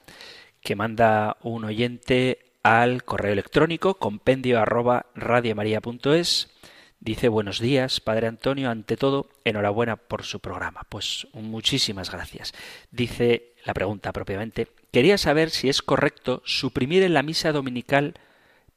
que 0.60 0.76
manda 0.76 1.36
un 1.42 1.64
oyente 1.64 2.49
al 2.62 3.04
correo 3.04 3.32
electrónico 3.32 3.94
compendio 3.94 4.60
arroba 4.60 5.06
radiomaria.es. 5.14 6.50
Dice 6.98 7.28
buenos 7.28 7.60
días, 7.60 8.00
Padre 8.00 8.26
Antonio, 8.26 8.70
ante 8.70 8.96
todo, 8.96 9.30
enhorabuena 9.44 9.96
por 9.96 10.22
su 10.24 10.40
programa. 10.40 10.82
Pues 10.88 11.26
muchísimas 11.32 12.10
gracias. 12.10 12.52
Dice 12.90 13.54
la 13.64 13.72
pregunta 13.72 14.12
propiamente, 14.12 14.68
quería 14.92 15.16
saber 15.16 15.50
si 15.50 15.68
es 15.68 15.80
correcto 15.80 16.42
suprimir 16.44 17.02
en 17.02 17.14
la 17.14 17.22
misa 17.22 17.52
dominical 17.52 18.14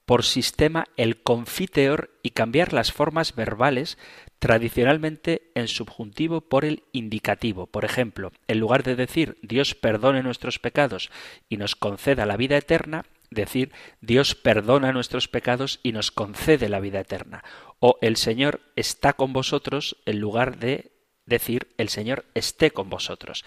por 0.05 0.23
sistema 0.23 0.85
el 0.97 1.21
confiteor 1.21 2.11
y 2.23 2.31
cambiar 2.31 2.73
las 2.73 2.91
formas 2.91 3.35
verbales 3.35 3.97
tradicionalmente 4.39 5.51
en 5.55 5.67
subjuntivo 5.67 6.41
por 6.41 6.65
el 6.65 6.83
indicativo. 6.91 7.67
Por 7.67 7.85
ejemplo, 7.85 8.31
en 8.47 8.59
lugar 8.59 8.83
de 8.83 8.95
decir 8.95 9.37
Dios 9.41 9.75
perdone 9.75 10.23
nuestros 10.23 10.59
pecados 10.59 11.09
y 11.47 11.57
nos 11.57 11.75
conceda 11.75 12.25
la 12.25 12.37
vida 12.37 12.57
eterna, 12.57 13.05
decir 13.33 13.71
Dios 14.01 14.35
perdona 14.35 14.91
nuestros 14.91 15.27
pecados 15.27 15.79
y 15.83 15.91
nos 15.91 16.11
concede 16.11 16.69
la 16.69 16.79
vida 16.79 16.99
eterna. 16.99 17.43
O 17.79 17.97
el 18.01 18.17
Señor 18.17 18.61
está 18.75 19.13
con 19.13 19.33
vosotros 19.33 19.97
en 20.05 20.19
lugar 20.19 20.57
de 20.57 20.91
decir 21.25 21.73
el 21.77 21.89
Señor 21.89 22.25
esté 22.33 22.71
con 22.71 22.89
vosotros. 22.89 23.45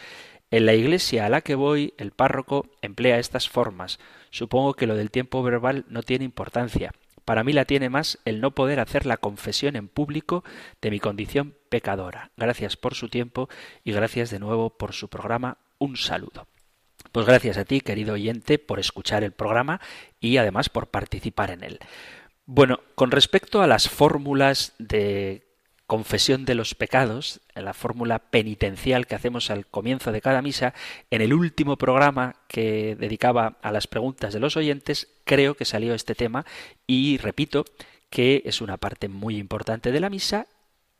En 0.51 0.65
la 0.67 0.75
iglesia 0.75 1.27
a 1.27 1.29
la 1.29 1.41
que 1.41 1.57
voy, 1.57 1.95
el 1.99 2.13
párroco 2.13 2.71
emplea 2.81 3.19
estas 3.19 3.49
formas. 3.49 3.99
Supongo 4.31 4.75
que 4.75 4.87
lo 4.87 4.95
del 4.95 5.11
tiempo 5.11 5.43
verbal 5.43 5.85
no 5.89 6.03
tiene 6.03 6.25
importancia. 6.25 6.93
Para 7.25 7.43
mí 7.43 7.53
la 7.53 7.65
tiene 7.65 7.91
más 7.91 8.21
el 8.25 8.41
no 8.41 8.53
poder 8.53 8.79
hacer 8.79 9.05
la 9.05 9.17
confesión 9.17 9.75
en 9.75 9.89
público 9.89 10.45
de 10.81 10.93
mi 10.93 11.01
condición 11.01 11.57
pecadora. 11.69 12.31
Gracias 12.37 12.77
por 12.77 12.95
su 12.95 13.09
tiempo 13.09 13.49
y 13.83 13.91
gracias 13.91 14.31
de 14.31 14.39
nuevo 14.39 14.71
por 14.71 14.93
su 14.93 15.09
programa. 15.09 15.59
Un 15.79 15.97
saludo. 15.97 16.47
Pues 17.17 17.25
gracias 17.25 17.57
a 17.57 17.65
ti, 17.65 17.81
querido 17.81 18.13
oyente, 18.13 18.59
por 18.59 18.79
escuchar 18.79 19.25
el 19.25 19.33
programa 19.33 19.81
y 20.21 20.37
además 20.37 20.69
por 20.69 20.89
participar 20.89 21.51
en 21.51 21.65
él. 21.65 21.79
Bueno, 22.45 22.81
con 22.95 23.11
respecto 23.11 23.63
a 23.63 23.67
las 23.67 23.89
fórmulas 23.89 24.75
de 24.79 25.47
confesión 25.87 26.45
de 26.45 26.55
los 26.55 26.75
pecados, 26.75 27.41
en 27.55 27.65
la 27.65 27.73
fórmula 27.73 28.19
penitencial 28.19 29.07
que 29.07 29.15
hacemos 29.15 29.51
al 29.51 29.67
comienzo 29.67 30.13
de 30.13 30.21
cada 30.21 30.43
misa, 30.43 30.75
en 31.11 31.23
el 31.23 31.33
último 31.33 31.79
programa 31.79 32.37
que 32.49 32.97
dedicaba 32.97 33.57
a 33.63 33.73
las 33.73 33.87
preguntas 33.87 34.35
de 34.35 34.41
los 34.41 34.59
oyentes, 34.59 35.09
creo 35.25 35.55
que 35.55 35.65
salió 35.65 35.95
este 35.95 36.15
tema 36.15 36.45
y 36.87 37.17
repito 37.17 37.65
que 38.11 38.43
es 38.45 38.61
una 38.61 38.77
parte 38.77 39.09
muy 39.09 39.39
importante 39.39 39.91
de 39.91 40.01
la 40.01 40.11
misa 40.11 40.49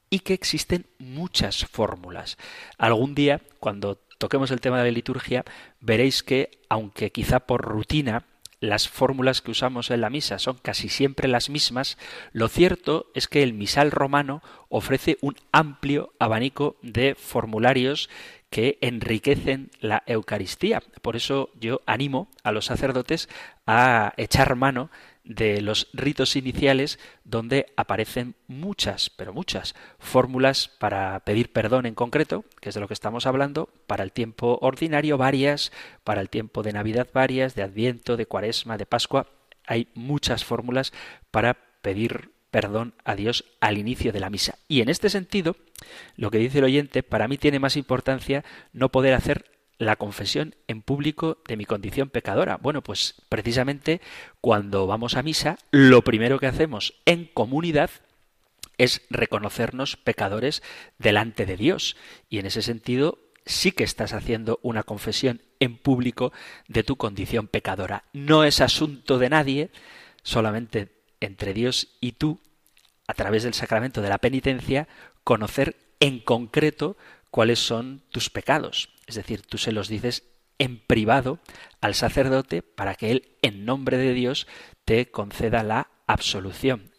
y 0.09 0.21
que 0.21 0.33
existen 0.33 0.87
muchas 0.99 1.67
fórmulas. 1.67 2.39
Algún 2.79 3.15
día, 3.15 3.43
cuando 3.61 4.01
toquemos 4.19 4.51
el 4.51 4.61
tema 4.61 4.79
de 4.79 4.85
la 4.85 4.95
liturgia, 4.95 5.45
veréis 5.81 6.23
que, 6.23 6.59
aunque 6.69 7.11
quizá 7.11 7.41
por 7.41 7.63
rutina, 7.63 8.25
las 8.61 8.89
fórmulas 8.89 9.43
que 9.43 9.51
usamos 9.51 9.91
en 9.91 10.01
la 10.01 10.11
misa 10.11 10.39
son 10.39 10.57
casi 10.57 10.89
siempre 10.89 11.29
las 11.29 11.51
mismas, 11.51 11.99
lo 12.33 12.49
cierto 12.49 13.11
es 13.15 13.29
que 13.29 13.43
el 13.43 13.53
misal 13.53 13.91
romano 13.91 14.43
ofrece 14.69 15.19
un 15.21 15.37
amplio 15.53 16.15
abanico 16.19 16.77
de 16.83 17.15
formularios 17.15 18.09
que 18.49 18.79
enriquecen 18.81 19.71
la 19.81 20.03
Eucaristía. 20.07 20.83
Por 21.03 21.17
eso 21.17 21.51
yo 21.61 21.83
animo 21.87 22.29
a 22.45 22.53
los 22.53 22.67
sacerdotes 22.67 23.29
a 23.67 24.15
echar 24.17 24.57
mano 24.57 24.91
de 25.27 25.61
los 25.61 25.89
ritos 25.93 26.37
iniciales 26.37 26.99
donde 27.25 27.67
aparecen 27.77 28.37
muchas, 28.47 29.11
pero 29.11 29.35
muchas 29.35 29.75
fórmulas 29.99 30.69
para 30.69 31.19
pedir 31.21 31.53
perdón 31.53 31.85
en 31.85 31.95
concreto, 31.95 32.45
que 32.61 32.69
es 32.71 32.75
de 32.75 32.81
lo 32.81 32.89
que 32.89 32.95
estamos 32.95 33.27
hablando, 33.27 33.69
para 33.87 34.05
el 34.05 34.13
tiempo 34.13 34.59
ordinario 34.63 35.19
varias, 35.19 35.73
para 36.05 36.21
el 36.21 36.31
tiempo 36.31 36.63
de 36.63 36.73
Navidad 36.73 37.09
varias, 37.13 37.55
de 37.55 37.63
Adviento, 37.63 38.17
de 38.17 38.27
Cuaresma, 38.27 38.79
de 38.79 38.87
Pascua. 38.87 39.27
Hay 39.67 39.89
muchas 39.95 40.45
fórmulas 40.45 40.93
para 41.31 41.55
pedir 41.83 42.31
perdón 42.51 42.95
a 43.05 43.17
Dios 43.17 43.45
al 43.61 43.79
inicio 43.79 44.13
de 44.13 44.21
la 44.21 44.31
misa. 44.31 44.59
Y 44.69 44.81
en 44.81 44.89
este 44.89 45.11
sentido, 45.11 45.57
lo 46.17 46.31
que 46.31 46.39
dice 46.39 46.59
el 46.59 46.65
oyente, 46.65 47.03
para 47.03 47.29
mí 47.29 47.37
tiene 47.37 47.59
más 47.59 47.77
importancia 47.77 48.45
no 48.73 48.91
poder 48.91 49.15
hacer 49.15 49.56
la 49.79 49.97
confesión 49.97 50.55
en 50.69 50.83
público 50.83 51.39
de 51.47 51.57
mi 51.57 51.65
condición 51.65 52.09
pecadora. 52.09 52.57
Bueno, 52.57 52.83
pues 52.83 53.15
precisamente 53.29 54.01
cuando 54.41 54.87
vamos 54.87 55.17
a 55.17 55.23
misa, 55.23 55.59
lo 55.71 56.03
primero 56.03 56.39
que 56.39 56.47
hacemos 56.47 56.95
en 57.05 57.27
comunidad 57.27 57.91
es 58.79 59.03
reconocernos 59.11 59.97
pecadores 59.97 60.63
delante 60.99 61.47
de 61.47 61.57
Dios. 61.57 61.97
Y 62.29 62.39
en 62.39 62.47
ese 62.47 62.63
sentido 62.63 63.19
sí 63.45 63.73
que 63.73 63.85
estás 63.85 64.13
haciendo 64.13 64.59
una 64.63 64.83
confesión 64.83 65.43
en 65.61 65.79
público 65.79 66.33
de 66.69 66.83
tu 66.83 66.97
condición 66.97 67.47
pecadora. 67.47 68.05
No 68.13 68.45
es 68.45 68.61
asunto 68.61 69.19
de 69.19 69.31
nadie, 69.31 69.71
solamente 70.23 70.89
entre 71.21 71.55
Dios 71.55 71.97
y 72.01 72.13
tú, 72.13 72.41
a 73.07 73.15
través 73.15 73.45
del 73.45 73.55
sacramento 73.55 74.03
de 74.03 74.09
la 74.09 74.19
penitencia, 74.19 74.89
conocer 75.25 75.77
en 76.01 76.19
concreto 76.21 76.97
cuáles 77.31 77.59
son 77.59 78.03
tus 78.11 78.29
pecados. 78.31 78.91
Es 79.07 79.15
decir, 79.15 79.43
tú 79.43 79.59
se 79.59 79.73
los 79.73 79.89
dices 79.89 80.25
en 80.59 80.79
privado 80.79 81.39
al 81.81 81.95
sacerdote 81.95 82.63
para 82.63 82.95
que 82.95 83.11
él, 83.11 83.37
en 83.43 83.65
nombre 83.65 83.99
de 83.99 84.13
Dios, 84.13 84.47
te 84.85 85.11
conceda 85.11 85.63
la 85.63 85.89
absolución 86.07 86.91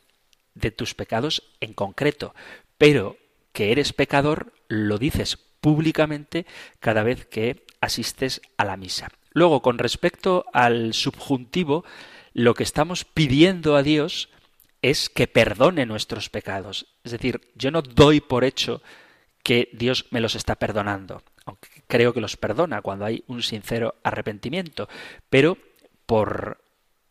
de 0.54 0.72
tus 0.72 0.94
pecados 0.94 1.44
en 1.60 1.74
concreto. 1.74 2.34
Pero 2.78 3.18
que 3.52 3.72
eres 3.72 3.94
pecador 3.94 4.54
lo 4.68 4.98
dices 4.98 5.38
públicamente 5.62 6.46
cada 6.80 7.04
vez 7.04 7.26
que 7.26 7.66
asistes 7.82 8.42
a 8.58 8.66
la 8.66 8.78
misa. 8.78 9.10
Luego, 9.32 9.62
con 9.62 9.78
respecto 9.78 10.46
al 10.54 10.94
subjuntivo, 10.94 11.84
lo 12.34 12.54
que 12.54 12.64
estamos 12.64 13.06
pidiendo 13.06 13.76
a 13.76 13.84
Dios 13.84 14.30
es 14.82 15.10
que 15.10 15.28
perdone 15.28 15.86
nuestros 15.86 16.30
pecados. 16.30 16.88
Es 17.04 17.12
decir, 17.12 17.42
yo 17.56 17.72
no 17.72 17.82
doy 17.82 18.22
por 18.22 18.44
hecho 18.44 18.82
que 19.44 19.70
Dios 19.74 20.06
me 20.12 20.22
los 20.22 20.36
está 20.36 20.56
perdonando 20.56 21.24
aunque 21.48 21.70
creo 21.88 22.14
que 22.14 22.22
los 22.22 22.38
perdona 22.38 22.82
cuando 22.82 23.06
hay 23.06 23.24
un 23.28 23.42
sincero 23.42 23.96
arrepentimiento, 24.04 24.88
pero 25.30 25.58
por 26.06 26.60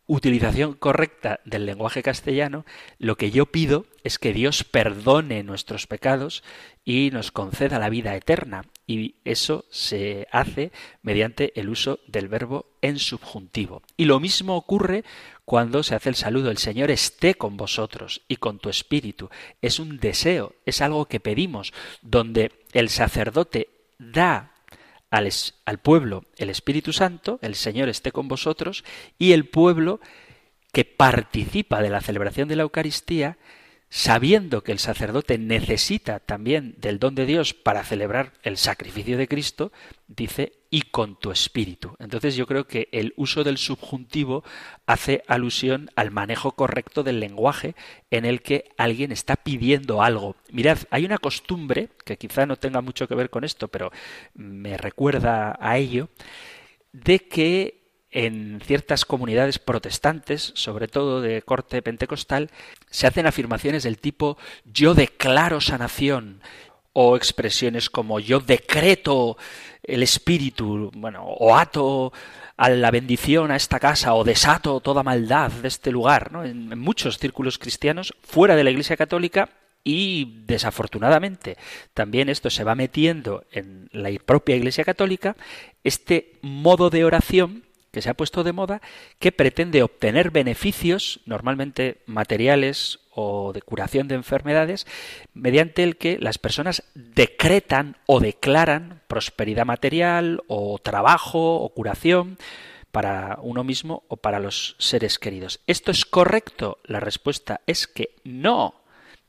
utilización 0.05 0.73
correcta 0.73 1.41
del 1.43 1.65
lenguaje 1.65 2.01
castellano, 2.01 2.65
lo 2.97 3.17
que 3.17 3.29
yo 3.29 3.47
pido 3.47 3.85
es 4.03 4.19
que 4.19 4.31
Dios 4.31 4.63
perdone 4.63 5.43
nuestros 5.43 5.85
pecados 5.85 6.43
y 6.85 7.09
nos 7.11 7.31
conceda 7.31 7.77
la 7.77 7.89
vida 7.89 8.15
eterna. 8.15 8.63
Y 8.85 9.15
eso 9.25 9.65
se 9.69 10.27
hace 10.31 10.71
mediante 11.01 11.59
el 11.59 11.67
uso 11.67 11.99
del 12.07 12.29
verbo 12.29 12.67
en 12.81 12.99
subjuntivo. 12.99 13.81
Y 13.97 14.05
lo 14.05 14.21
mismo 14.21 14.55
ocurre 14.55 15.03
cuando 15.43 15.83
se 15.83 15.95
hace 15.95 16.07
el 16.07 16.15
saludo. 16.15 16.51
El 16.51 16.57
Señor 16.57 16.89
esté 16.89 17.35
con 17.35 17.57
vosotros 17.57 18.21
y 18.29 18.37
con 18.37 18.59
tu 18.59 18.69
espíritu. 18.69 19.29
Es 19.61 19.79
un 19.79 19.97
deseo, 19.97 20.55
es 20.65 20.81
algo 20.81 21.07
que 21.07 21.19
pedimos, 21.19 21.73
donde 22.01 22.53
el 22.71 22.87
sacerdote 22.87 23.76
da 23.99 24.53
al, 25.09 25.29
al, 25.65 25.77
pueblo 25.79 26.25
el 26.37 26.49
Espíritu 26.49 26.93
Santo, 26.93 27.39
el 27.41 27.55
Señor 27.55 27.89
esté 27.89 28.11
con 28.11 28.27
vosotros, 28.27 28.83
y 29.17 29.31
el 29.31 29.47
pueblo 29.47 29.99
que 30.71 30.85
participa 30.85 31.81
de 31.81 31.89
la 31.89 32.01
celebración 32.01 32.47
de 32.47 32.55
la 32.55 32.63
Eucaristía 32.63 33.37
sabiendo 33.89 34.63
que 34.63 34.73
el 34.73 34.79
sacerdote 34.79 35.37
necesita 35.37 36.19
también 36.19 36.75
del 36.77 36.99
don 36.99 37.15
de 37.15 37.25
Dios 37.25 37.53
para 37.53 37.83
celebrar 37.83 38.33
el 38.43 38.57
sacrificio 38.57 39.17
de 39.17 39.27
Cristo, 39.27 39.71
dice, 40.07 40.53
y 40.69 40.81
con 40.83 41.17
tu 41.17 41.31
espíritu. 41.31 41.95
Entonces 41.99 42.35
yo 42.35 42.45
creo 42.47 42.67
que 42.67 42.89
el 42.91 43.13
uso 43.15 43.45
del 43.45 43.57
subjuntivo 43.57 44.43
hace 44.85 45.23
alusión 45.27 45.89
al 45.95 46.11
manejo 46.11 46.51
correcto 46.51 47.03
del 47.03 47.21
lenguaje 47.21 47.75
en 48.11 48.25
el 48.25 48.41
que 48.41 48.65
alguien 48.77 49.13
está 49.13 49.37
pidiendo 49.37 50.03
algo. 50.03 50.35
Mirad, 50.51 50.79
hay 50.89 51.05
una 51.05 51.17
costumbre, 51.17 51.89
que 52.03 52.17
quizá 52.17 52.45
no 52.45 52.57
tenga 52.57 52.81
mucho 52.81 53.07
que 53.07 53.15
ver 53.15 53.29
con 53.29 53.45
esto, 53.45 53.69
pero 53.69 53.91
me 54.33 54.77
recuerda 54.77 55.57
a 55.61 55.77
ello, 55.77 56.09
de 56.91 57.19
que 57.19 57.76
en 58.17 58.59
ciertas 58.65 59.05
comunidades 59.05 59.59
protestantes, 59.59 60.51
sobre 60.55 60.87
todo 60.87 61.21
de 61.21 61.43
corte 61.43 61.83
pentecostal, 61.83 62.49
se 62.89 63.05
hacen 63.05 63.27
afirmaciones 63.27 63.83
del 63.83 63.99
tipo 63.99 64.39
yo 64.65 64.95
declaro 64.95 65.61
sanación 65.61 66.41
o 66.93 67.15
expresiones 67.15 67.91
como 67.91 68.19
yo 68.19 68.39
decreto 68.39 69.37
el 69.83 70.01
espíritu, 70.01 70.89
bueno, 70.95 71.25
o 71.25 71.55
ato 71.55 72.11
a 72.57 72.69
la 72.69 72.89
bendición 72.89 73.51
a 73.51 73.55
esta 73.55 73.79
casa 73.79 74.15
o 74.15 74.23
desato 74.23 74.79
toda 74.79 75.03
maldad 75.03 75.51
de 75.51 75.67
este 75.67 75.91
lugar, 75.91 76.31
¿no? 76.31 76.43
en 76.43 76.69
muchos 76.79 77.19
círculos 77.19 77.59
cristianos 77.59 78.15
fuera 78.23 78.55
de 78.55 78.63
la 78.63 78.71
Iglesia 78.71 78.97
Católica 78.97 79.51
y 79.83 80.41
desafortunadamente 80.47 81.55
también 81.93 82.29
esto 82.29 82.49
se 82.49 82.63
va 82.63 82.73
metiendo 82.73 83.45
en 83.51 83.89
la 83.91 84.09
propia 84.25 84.55
Iglesia 84.55 84.83
Católica, 84.83 85.37
este 85.83 86.39
modo 86.41 86.89
de 86.89 87.05
oración 87.05 87.66
que 87.97 88.03
se 88.03 88.11
ha 88.11 88.13
puesto 88.13 88.43
de 88.43 88.53
moda, 88.53 88.79
que 89.17 89.31
pretende 89.31 89.81
obtener 89.81 90.29
beneficios, 90.29 91.19
normalmente 91.25 92.03
materiales 92.05 92.99
o 93.09 93.53
de 93.53 93.63
curación 93.63 94.07
de 94.07 94.13
enfermedades, 94.13 94.85
mediante 95.33 95.81
el 95.81 95.97
que 95.97 96.19
las 96.19 96.37
personas 96.37 96.83
decretan 96.93 97.97
o 98.05 98.19
declaran 98.19 99.01
prosperidad 99.07 99.65
material 99.65 100.43
o 100.45 100.77
trabajo 100.77 101.55
o 101.55 101.69
curación 101.69 102.37
para 102.91 103.39
uno 103.41 103.63
mismo 103.63 104.03
o 104.09 104.17
para 104.17 104.39
los 104.39 104.75
seres 104.77 105.17
queridos. 105.17 105.59
¿Esto 105.65 105.89
es 105.89 106.05
correcto? 106.05 106.77
La 106.83 106.99
respuesta 106.99 107.61
es 107.65 107.87
que 107.87 108.11
no. 108.23 108.75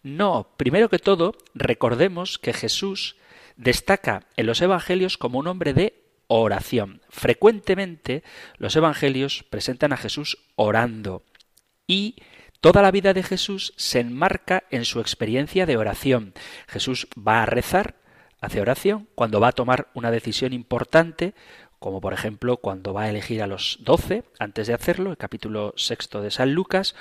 No. 0.02 0.50
Primero 0.58 0.90
que 0.90 0.98
todo, 0.98 1.32
recordemos 1.54 2.38
que 2.38 2.52
Jesús 2.52 3.16
destaca 3.56 4.26
en 4.36 4.44
los 4.44 4.60
Evangelios 4.60 5.16
como 5.16 5.38
un 5.38 5.46
hombre 5.46 5.72
de 5.72 5.97
oración. 6.29 7.01
Frecuentemente 7.09 8.22
los 8.57 8.76
evangelios 8.76 9.45
presentan 9.51 9.93
a 9.93 9.97
Jesús 9.97 10.39
orando 10.55 11.24
y 11.87 12.16
toda 12.61 12.83
la 12.83 12.91
vida 12.91 13.14
de 13.14 13.22
Jesús 13.22 13.72
se 13.76 14.01
enmarca 14.01 14.64
en 14.70 14.85
su 14.85 15.01
experiencia 15.01 15.66
de 15.66 15.76
oración. 15.76 16.35
Jesús 16.68 17.09
va 17.16 17.43
a 17.43 17.47
rezar, 17.47 17.97
hace 18.41 18.61
oración, 18.61 19.09
cuando 19.14 19.41
va 19.41 19.49
a 19.49 19.53
tomar 19.53 19.89
una 19.95 20.11
decisión 20.11 20.53
importante, 20.53 21.35
como 21.79 22.01
por 22.01 22.12
ejemplo 22.12 22.59
cuando 22.59 22.93
va 22.93 23.05
a 23.05 23.11
elegir 23.11 23.43
a 23.43 23.47
los 23.47 23.79
doce 23.81 24.24
antes 24.39 24.66
de 24.66 24.74
hacerlo, 24.74 25.11
el 25.11 25.16
capítulo 25.16 25.72
sexto 25.76 26.20
de 26.20 26.31
San 26.31 26.53
Lucas, 26.53 26.95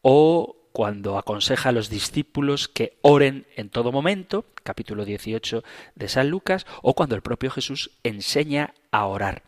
o 0.00 0.56
cuando 0.72 1.18
aconseja 1.18 1.68
a 1.68 1.72
los 1.72 1.90
discípulos 1.90 2.68
que 2.68 2.98
oren 3.02 3.46
en 3.56 3.68
todo 3.68 3.92
momento, 3.92 4.46
capítulo 4.62 5.04
18 5.04 5.62
de 5.94 6.08
San 6.08 6.30
Lucas, 6.30 6.66
o 6.82 6.94
cuando 6.94 7.14
el 7.14 7.22
propio 7.22 7.50
Jesús 7.50 7.90
enseña 8.02 8.74
a 8.90 9.06
orar. 9.06 9.42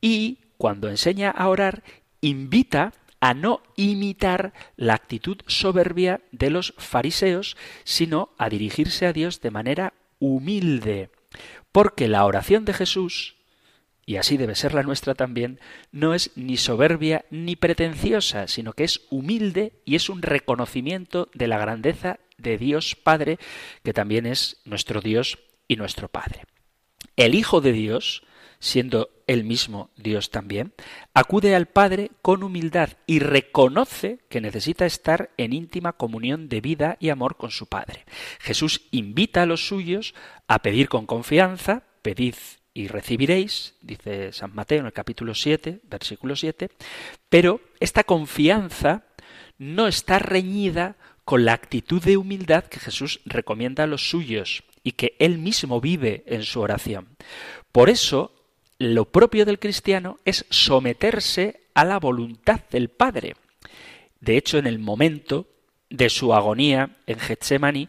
Y 0.00 0.38
cuando 0.58 0.88
enseña 0.88 1.30
a 1.30 1.48
orar, 1.48 1.82
invita 2.20 2.92
a 3.20 3.34
no 3.34 3.62
imitar 3.76 4.52
la 4.76 4.94
actitud 4.94 5.38
soberbia 5.46 6.20
de 6.32 6.50
los 6.50 6.74
fariseos, 6.78 7.56
sino 7.84 8.30
a 8.38 8.48
dirigirse 8.48 9.06
a 9.06 9.12
Dios 9.12 9.40
de 9.40 9.50
manera 9.50 9.94
humilde. 10.18 11.10
Porque 11.72 12.08
la 12.08 12.24
oración 12.24 12.64
de 12.64 12.74
Jesús 12.74 13.35
y 14.06 14.16
así 14.16 14.36
debe 14.36 14.54
ser 14.54 14.72
la 14.72 14.84
nuestra 14.84 15.16
también, 15.16 15.58
no 15.90 16.14
es 16.14 16.30
ni 16.36 16.56
soberbia 16.56 17.24
ni 17.30 17.56
pretenciosa, 17.56 18.46
sino 18.46 18.72
que 18.72 18.84
es 18.84 19.02
humilde 19.10 19.82
y 19.84 19.96
es 19.96 20.08
un 20.08 20.22
reconocimiento 20.22 21.28
de 21.34 21.48
la 21.48 21.58
grandeza 21.58 22.20
de 22.38 22.56
Dios 22.56 22.94
Padre, 22.94 23.38
que 23.82 23.92
también 23.92 24.24
es 24.24 24.58
nuestro 24.64 25.00
Dios 25.00 25.40
y 25.66 25.74
nuestro 25.74 26.08
Padre. 26.08 26.44
El 27.16 27.34
Hijo 27.34 27.60
de 27.60 27.72
Dios, 27.72 28.22
siendo 28.60 29.10
el 29.26 29.42
mismo 29.42 29.90
Dios 29.96 30.30
también, 30.30 30.72
acude 31.12 31.56
al 31.56 31.66
Padre 31.66 32.12
con 32.22 32.44
humildad 32.44 32.90
y 33.08 33.18
reconoce 33.18 34.20
que 34.28 34.40
necesita 34.40 34.86
estar 34.86 35.30
en 35.36 35.52
íntima 35.52 35.94
comunión 35.94 36.48
de 36.48 36.60
vida 36.60 36.96
y 37.00 37.08
amor 37.08 37.36
con 37.36 37.50
su 37.50 37.66
Padre. 37.66 38.04
Jesús 38.38 38.82
invita 38.92 39.42
a 39.42 39.46
los 39.46 39.66
suyos 39.66 40.14
a 40.46 40.60
pedir 40.60 40.88
con 40.88 41.06
confianza, 41.06 41.82
pedid 42.02 42.36
y 42.76 42.88
recibiréis, 42.88 43.74
dice 43.80 44.32
San 44.32 44.54
Mateo 44.54 44.80
en 44.80 44.86
el 44.86 44.92
capítulo 44.92 45.34
7, 45.34 45.80
versículo 45.84 46.36
7, 46.36 46.68
pero 47.30 47.62
esta 47.80 48.04
confianza 48.04 49.04
no 49.56 49.86
está 49.86 50.18
reñida 50.18 50.96
con 51.24 51.46
la 51.46 51.54
actitud 51.54 52.02
de 52.02 52.18
humildad 52.18 52.64
que 52.64 52.78
Jesús 52.78 53.20
recomienda 53.24 53.84
a 53.84 53.86
los 53.86 54.10
suyos 54.10 54.62
y 54.82 54.92
que 54.92 55.16
él 55.18 55.38
mismo 55.38 55.80
vive 55.80 56.22
en 56.26 56.42
su 56.42 56.60
oración. 56.60 57.16
Por 57.72 57.88
eso, 57.88 58.34
lo 58.78 59.06
propio 59.06 59.46
del 59.46 59.58
cristiano 59.58 60.20
es 60.26 60.44
someterse 60.50 61.62
a 61.72 61.86
la 61.86 61.98
voluntad 61.98 62.60
del 62.70 62.90
Padre. 62.90 63.36
De 64.20 64.36
hecho, 64.36 64.58
en 64.58 64.66
el 64.66 64.78
momento 64.78 65.46
de 65.88 66.10
su 66.10 66.34
agonía 66.34 66.90
en 67.06 67.18
Getsemaní, 67.20 67.88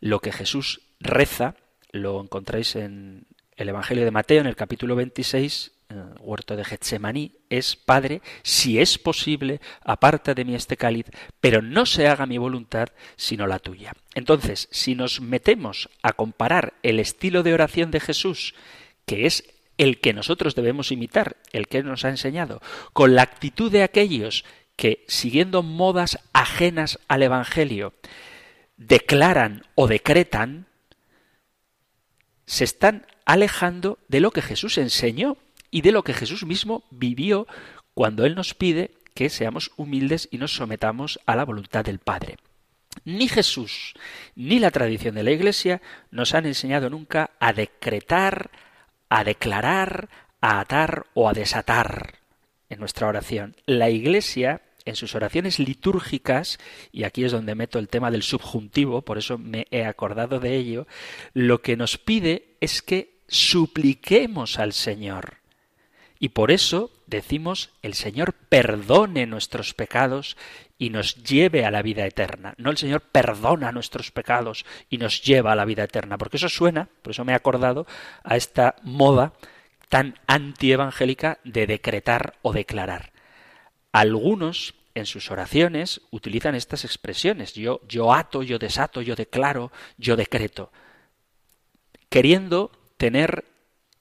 lo 0.00 0.20
que 0.20 0.30
Jesús 0.30 0.82
reza, 1.00 1.54
lo 1.90 2.20
encontráis 2.20 2.76
en 2.76 3.24
el 3.56 3.68
Evangelio 3.70 4.04
de 4.04 4.10
Mateo 4.10 4.40
en 4.40 4.46
el 4.46 4.56
capítulo 4.56 4.94
26, 4.96 5.72
en 5.88 5.98
el 5.98 6.14
huerto 6.20 6.56
de 6.56 6.64
Getsemaní, 6.64 7.32
es, 7.48 7.76
Padre, 7.76 8.20
si 8.42 8.78
es 8.78 8.98
posible, 8.98 9.60
aparta 9.82 10.34
de 10.34 10.44
mí 10.44 10.54
este 10.54 10.76
cáliz, 10.76 11.06
pero 11.40 11.62
no 11.62 11.86
se 11.86 12.06
haga 12.06 12.26
mi 12.26 12.38
voluntad, 12.38 12.88
sino 13.16 13.46
la 13.46 13.58
tuya. 13.58 13.92
Entonces, 14.14 14.68
si 14.70 14.94
nos 14.94 15.20
metemos 15.20 15.88
a 16.02 16.12
comparar 16.12 16.74
el 16.82 17.00
estilo 17.00 17.42
de 17.42 17.54
oración 17.54 17.90
de 17.90 18.00
Jesús, 18.00 18.54
que 19.06 19.26
es 19.26 19.44
el 19.78 20.00
que 20.00 20.12
nosotros 20.12 20.54
debemos 20.54 20.92
imitar, 20.92 21.36
el 21.52 21.66
que 21.66 21.82
nos 21.82 22.04
ha 22.04 22.10
enseñado, 22.10 22.60
con 22.92 23.14
la 23.14 23.22
actitud 23.22 23.70
de 23.70 23.82
aquellos 23.82 24.44
que, 24.74 25.04
siguiendo 25.08 25.62
modas 25.62 26.18
ajenas 26.32 26.98
al 27.08 27.22
Evangelio, 27.22 27.94
declaran 28.76 29.62
o 29.74 29.86
decretan, 29.86 30.66
se 32.44 32.64
están 32.64 33.06
alejando 33.26 33.98
de 34.08 34.20
lo 34.20 34.30
que 34.30 34.40
Jesús 34.40 34.78
enseñó 34.78 35.36
y 35.70 35.82
de 35.82 35.92
lo 35.92 36.02
que 36.04 36.14
Jesús 36.14 36.46
mismo 36.46 36.84
vivió 36.90 37.46
cuando 37.92 38.24
Él 38.24 38.34
nos 38.34 38.54
pide 38.54 38.92
que 39.14 39.28
seamos 39.28 39.72
humildes 39.76 40.28
y 40.30 40.38
nos 40.38 40.54
sometamos 40.54 41.20
a 41.26 41.36
la 41.36 41.44
voluntad 41.44 41.84
del 41.84 41.98
Padre. 41.98 42.38
Ni 43.04 43.28
Jesús 43.28 43.94
ni 44.34 44.58
la 44.58 44.70
tradición 44.70 45.14
de 45.16 45.22
la 45.22 45.32
Iglesia 45.32 45.82
nos 46.10 46.34
han 46.34 46.46
enseñado 46.46 46.88
nunca 46.88 47.30
a 47.40 47.52
decretar, 47.52 48.50
a 49.08 49.24
declarar, 49.24 50.08
a 50.40 50.60
atar 50.60 51.06
o 51.14 51.28
a 51.28 51.32
desatar 51.32 52.14
en 52.68 52.78
nuestra 52.78 53.08
oración. 53.08 53.56
La 53.66 53.90
Iglesia 53.90 54.62
en 54.84 54.94
sus 54.94 55.16
oraciones 55.16 55.58
litúrgicas, 55.58 56.58
y 56.92 57.02
aquí 57.02 57.24
es 57.24 57.32
donde 57.32 57.56
meto 57.56 57.78
el 57.78 57.88
tema 57.88 58.12
del 58.12 58.22
subjuntivo, 58.22 59.02
por 59.02 59.18
eso 59.18 59.36
me 59.36 59.66
he 59.72 59.84
acordado 59.84 60.38
de 60.38 60.54
ello, 60.54 60.86
lo 61.34 61.60
que 61.60 61.76
nos 61.76 61.98
pide 61.98 62.54
es 62.60 62.82
que 62.82 63.15
supliquemos 63.28 64.58
al 64.58 64.72
Señor. 64.72 65.38
Y 66.18 66.30
por 66.30 66.50
eso 66.50 66.90
decimos, 67.06 67.70
el 67.82 67.94
Señor 67.94 68.32
perdone 68.32 69.26
nuestros 69.26 69.74
pecados 69.74 70.36
y 70.78 70.90
nos 70.90 71.22
lleve 71.22 71.64
a 71.64 71.70
la 71.70 71.82
vida 71.82 72.06
eterna. 72.06 72.54
No 72.58 72.70
el 72.70 72.78
Señor 72.78 73.02
perdona 73.02 73.72
nuestros 73.72 74.10
pecados 74.10 74.64
y 74.88 74.98
nos 74.98 75.22
lleva 75.22 75.52
a 75.52 75.56
la 75.56 75.64
vida 75.64 75.84
eterna, 75.84 76.18
porque 76.18 76.36
eso 76.36 76.48
suena, 76.48 76.88
por 77.02 77.12
eso 77.12 77.24
me 77.24 77.32
he 77.32 77.36
acordado, 77.36 77.86
a 78.24 78.36
esta 78.36 78.76
moda 78.82 79.32
tan 79.88 80.18
antievangélica 80.26 81.38
de 81.44 81.66
decretar 81.66 82.34
o 82.42 82.52
declarar. 82.52 83.12
Algunos 83.92 84.74
en 84.94 85.06
sus 85.06 85.30
oraciones 85.30 86.00
utilizan 86.10 86.54
estas 86.54 86.84
expresiones. 86.84 87.54
Yo, 87.54 87.80
yo 87.86 88.12
ato, 88.12 88.42
yo 88.42 88.58
desato, 88.58 89.02
yo 89.02 89.14
declaro, 89.14 89.70
yo 89.98 90.16
decreto. 90.16 90.72
Queriendo 92.08 92.70
tener 92.96 93.44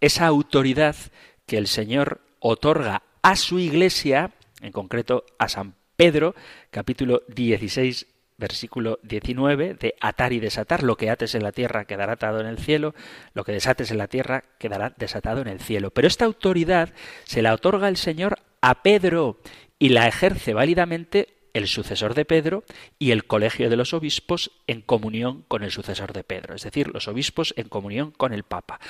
esa 0.01 0.27
autoridad 0.27 0.95
que 1.45 1.57
el 1.57 1.67
Señor 1.67 2.21
otorga 2.39 3.03
a 3.21 3.35
su 3.35 3.59
iglesia, 3.59 4.31
en 4.61 4.71
concreto 4.71 5.25
a 5.39 5.49
San 5.49 5.75
Pedro, 5.95 6.35
capítulo 6.69 7.23
16, 7.27 8.07
versículo 8.37 8.99
19, 9.03 9.75
de 9.75 9.95
atar 10.01 10.33
y 10.33 10.39
desatar, 10.39 10.83
lo 10.83 10.97
que 10.97 11.09
ates 11.09 11.35
en 11.35 11.43
la 11.43 11.51
tierra 11.51 11.85
quedará 11.85 12.13
atado 12.13 12.41
en 12.41 12.47
el 12.47 12.59
cielo, 12.59 12.93
lo 13.33 13.43
que 13.43 13.53
desates 13.53 13.91
en 13.91 13.97
la 13.97 14.07
tierra 14.07 14.43
quedará 14.59 14.93
desatado 14.97 15.41
en 15.41 15.47
el 15.47 15.59
cielo. 15.59 15.91
Pero 15.91 16.07
esta 16.07 16.25
autoridad 16.25 16.93
se 17.23 17.41
la 17.41 17.53
otorga 17.53 17.87
el 17.87 17.97
Señor 17.97 18.39
a 18.61 18.81
Pedro 18.83 19.39
y 19.79 19.89
la 19.89 20.07
ejerce 20.07 20.53
válidamente 20.53 21.34
el 21.55 21.67
sucesor 21.67 22.15
de 22.15 22.25
Pedro 22.25 22.65
y 22.99 23.11
el 23.11 23.25
colegio 23.25 23.69
de 23.69 23.77
los 23.77 23.93
obispos 23.93 24.51
en 24.67 24.81
comunión 24.81 25.45
con 25.47 25.63
el 25.63 25.71
sucesor 25.71 26.11
de 26.11 26.25
Pedro, 26.25 26.53
es 26.53 26.63
decir, 26.63 26.89
los 26.89 27.07
obispos 27.07 27.53
en 27.55 27.69
comunión 27.69 28.11
con 28.11 28.33
el 28.33 28.43
Papa. 28.43 28.81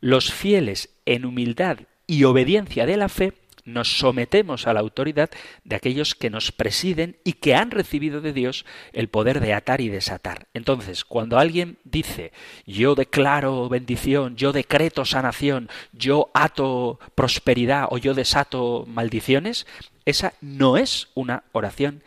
Los 0.00 0.32
fieles 0.32 0.90
en 1.04 1.24
humildad 1.24 1.80
y 2.06 2.22
obediencia 2.22 2.86
de 2.86 2.96
la 2.96 3.08
fe 3.08 3.32
nos 3.64 3.98
sometemos 3.98 4.66
a 4.66 4.72
la 4.72 4.80
autoridad 4.80 5.30
de 5.64 5.76
aquellos 5.76 6.14
que 6.14 6.30
nos 6.30 6.52
presiden 6.52 7.16
y 7.24 7.34
que 7.34 7.54
han 7.54 7.70
recibido 7.70 8.20
de 8.20 8.32
Dios 8.32 8.64
el 8.92 9.08
poder 9.08 9.40
de 9.40 9.54
atar 9.54 9.80
y 9.80 9.88
desatar. 9.88 10.48
Entonces, 10.54 11.04
cuando 11.04 11.38
alguien 11.38 11.78
dice 11.84 12.32
yo 12.66 12.94
declaro 12.94 13.68
bendición, 13.68 14.36
yo 14.36 14.52
decreto 14.52 15.04
sanación, 15.04 15.68
yo 15.92 16.30
ato 16.34 16.98
prosperidad 17.14 17.86
o 17.90 17.98
yo 17.98 18.14
desato 18.14 18.84
maldiciones, 18.86 19.66
esa 20.04 20.34
no 20.40 20.76
es 20.76 21.08
una 21.14 21.44
oración 21.52 22.02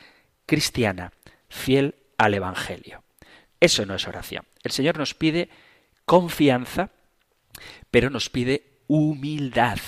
cristiana, 0.45 1.11
fiel 1.49 1.95
al 2.17 2.33
Evangelio. 2.33 3.03
Eso 3.59 3.85
no 3.85 3.95
es 3.95 4.07
oración. 4.07 4.45
El 4.63 4.71
Señor 4.71 4.97
nos 4.97 5.13
pide 5.13 5.49
confianza, 6.05 6.91
pero 7.89 8.09
nos 8.09 8.29
pide 8.29 8.63
humildad. 8.87 9.79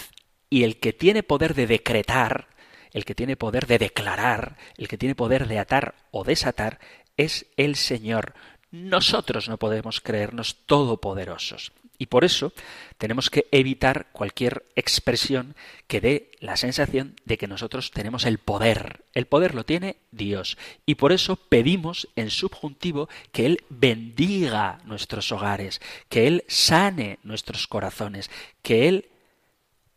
Y 0.49 0.63
el 0.63 0.77
que 0.77 0.93
tiene 0.93 1.23
poder 1.23 1.53
de 1.53 1.67
decretar, 1.67 2.47
el 2.91 3.05
que 3.05 3.15
tiene 3.15 3.35
poder 3.35 3.67
de 3.67 3.77
declarar, 3.77 4.57
el 4.77 4.87
que 4.87 4.97
tiene 4.97 5.15
poder 5.15 5.47
de 5.47 5.59
atar 5.59 5.95
o 6.11 6.23
desatar, 6.23 6.79
es 7.17 7.47
el 7.57 7.75
Señor, 7.75 8.33
nosotros 8.71 9.49
no 9.49 9.57
podemos 9.57 10.01
creernos 10.01 10.57
todopoderosos. 10.65 11.71
Y 11.99 12.07
por 12.07 12.23
eso 12.23 12.53
tenemos 12.97 13.29
que 13.29 13.47
evitar 13.51 14.07
cualquier 14.11 14.65
expresión 14.75 15.55
que 15.87 15.99
dé 15.99 16.31
la 16.39 16.55
sensación 16.55 17.15
de 17.25 17.37
que 17.37 17.47
nosotros 17.47 17.89
tenemos 17.89 18.25
el 18.25 18.37
poder. 18.37 19.03
El 19.15 19.25
poder 19.25 19.55
lo 19.55 19.65
tiene 19.65 19.97
Dios. 20.11 20.57
Y 20.85 20.95
por 20.95 21.11
eso 21.11 21.37
pedimos 21.37 22.07
en 22.15 22.29
subjuntivo 22.29 23.09
que 23.31 23.47
Él 23.47 23.63
bendiga 23.69 24.79
nuestros 24.85 25.31
hogares, 25.31 25.81
que 26.07 26.27
Él 26.27 26.43
sane 26.47 27.17
nuestros 27.23 27.67
corazones, 27.67 28.29
que 28.61 28.87
Él 28.87 29.09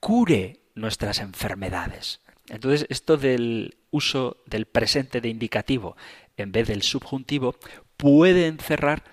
cure 0.00 0.60
nuestras 0.74 1.20
enfermedades. 1.20 2.20
Entonces, 2.48 2.86
esto 2.88 3.16
del 3.16 3.76
uso 3.90 4.38
del 4.46 4.66
presente 4.66 5.20
de 5.20 5.28
indicativo 5.28 5.96
en 6.36 6.52
vez 6.52 6.68
del 6.68 6.82
subjuntivo 6.82 7.54
puede 7.96 8.46
encerrar 8.46 9.04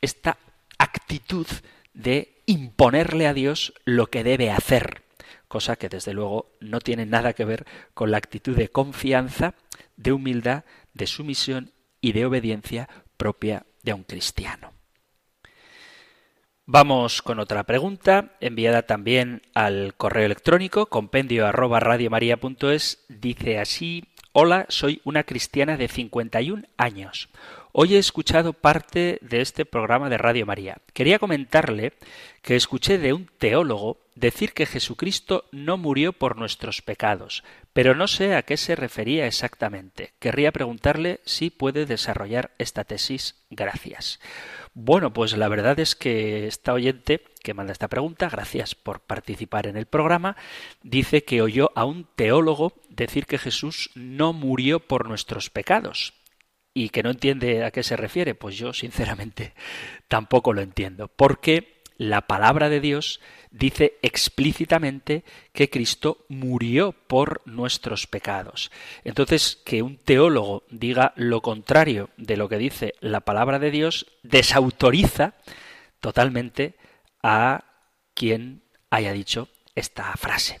esta 0.00 0.38
actitud 0.78 1.46
de 1.94 2.42
imponerle 2.46 3.26
a 3.26 3.34
Dios 3.34 3.72
lo 3.84 4.08
que 4.08 4.22
debe 4.22 4.50
hacer, 4.50 5.02
cosa 5.48 5.76
que 5.76 5.88
desde 5.88 6.12
luego 6.12 6.52
no 6.60 6.80
tiene 6.80 7.06
nada 7.06 7.32
que 7.32 7.44
ver 7.44 7.66
con 7.94 8.10
la 8.10 8.18
actitud 8.18 8.54
de 8.56 8.68
confianza, 8.68 9.54
de 9.96 10.12
humildad, 10.12 10.64
de 10.92 11.06
sumisión 11.06 11.72
y 12.00 12.12
de 12.12 12.26
obediencia 12.26 12.88
propia 13.16 13.66
de 13.82 13.94
un 13.94 14.04
cristiano. 14.04 14.75
Vamos 16.68 17.22
con 17.22 17.38
otra 17.38 17.62
pregunta, 17.62 18.32
enviada 18.40 18.82
también 18.82 19.42
al 19.54 19.94
correo 19.96 20.26
electrónico 20.26 20.86
compendio 20.86 21.46
arroba 21.46 21.78
Dice 23.08 23.60
así, 23.60 24.02
hola, 24.32 24.66
soy 24.68 25.00
una 25.04 25.22
cristiana 25.22 25.76
de 25.76 25.86
51 25.86 26.64
años. 26.76 27.28
Hoy 27.78 27.94
he 27.94 27.98
escuchado 27.98 28.54
parte 28.54 29.18
de 29.20 29.42
este 29.42 29.66
programa 29.66 30.08
de 30.08 30.16
Radio 30.16 30.46
María. 30.46 30.78
Quería 30.94 31.18
comentarle 31.18 31.92
que 32.40 32.56
escuché 32.56 32.96
de 32.96 33.12
un 33.12 33.28
teólogo 33.36 33.98
decir 34.14 34.54
que 34.54 34.64
Jesucristo 34.64 35.44
no 35.52 35.76
murió 35.76 36.14
por 36.14 36.38
nuestros 36.38 36.80
pecados, 36.80 37.44
pero 37.74 37.94
no 37.94 38.08
sé 38.08 38.34
a 38.34 38.44
qué 38.44 38.56
se 38.56 38.76
refería 38.76 39.26
exactamente. 39.26 40.14
Querría 40.20 40.52
preguntarle 40.52 41.20
si 41.26 41.50
puede 41.50 41.84
desarrollar 41.84 42.52
esta 42.56 42.84
tesis. 42.84 43.44
Gracias. 43.50 44.20
Bueno, 44.72 45.12
pues 45.12 45.36
la 45.36 45.48
verdad 45.48 45.78
es 45.78 45.94
que 45.94 46.46
esta 46.46 46.72
oyente 46.72 47.24
que 47.42 47.52
manda 47.52 47.72
esta 47.72 47.88
pregunta, 47.88 48.30
gracias 48.30 48.74
por 48.74 49.00
participar 49.00 49.66
en 49.66 49.76
el 49.76 49.84
programa, 49.84 50.38
dice 50.82 51.24
que 51.24 51.42
oyó 51.42 51.72
a 51.74 51.84
un 51.84 52.08
teólogo 52.16 52.72
decir 52.88 53.26
que 53.26 53.36
Jesús 53.36 53.90
no 53.94 54.32
murió 54.32 54.80
por 54.80 55.06
nuestros 55.06 55.50
pecados 55.50 56.14
y 56.76 56.90
que 56.90 57.02
no 57.02 57.08
entiende 57.08 57.64
a 57.64 57.70
qué 57.70 57.82
se 57.82 57.96
refiere, 57.96 58.34
pues 58.34 58.58
yo 58.58 58.74
sinceramente 58.74 59.54
tampoco 60.08 60.52
lo 60.52 60.60
entiendo, 60.60 61.08
porque 61.08 61.80
la 61.96 62.26
palabra 62.26 62.68
de 62.68 62.80
Dios 62.80 63.18
dice 63.50 63.94
explícitamente 64.02 65.24
que 65.54 65.70
Cristo 65.70 66.26
murió 66.28 66.92
por 66.92 67.40
nuestros 67.46 68.06
pecados. 68.06 68.70
Entonces, 69.04 69.56
que 69.64 69.80
un 69.80 69.96
teólogo 69.96 70.64
diga 70.68 71.14
lo 71.16 71.40
contrario 71.40 72.10
de 72.18 72.36
lo 72.36 72.50
que 72.50 72.58
dice 72.58 72.92
la 73.00 73.20
palabra 73.20 73.58
de 73.58 73.70
Dios 73.70 74.04
desautoriza 74.22 75.32
totalmente 76.00 76.74
a 77.22 77.64
quien 78.12 78.64
haya 78.90 79.14
dicho 79.14 79.48
esta 79.74 80.12
frase. 80.18 80.60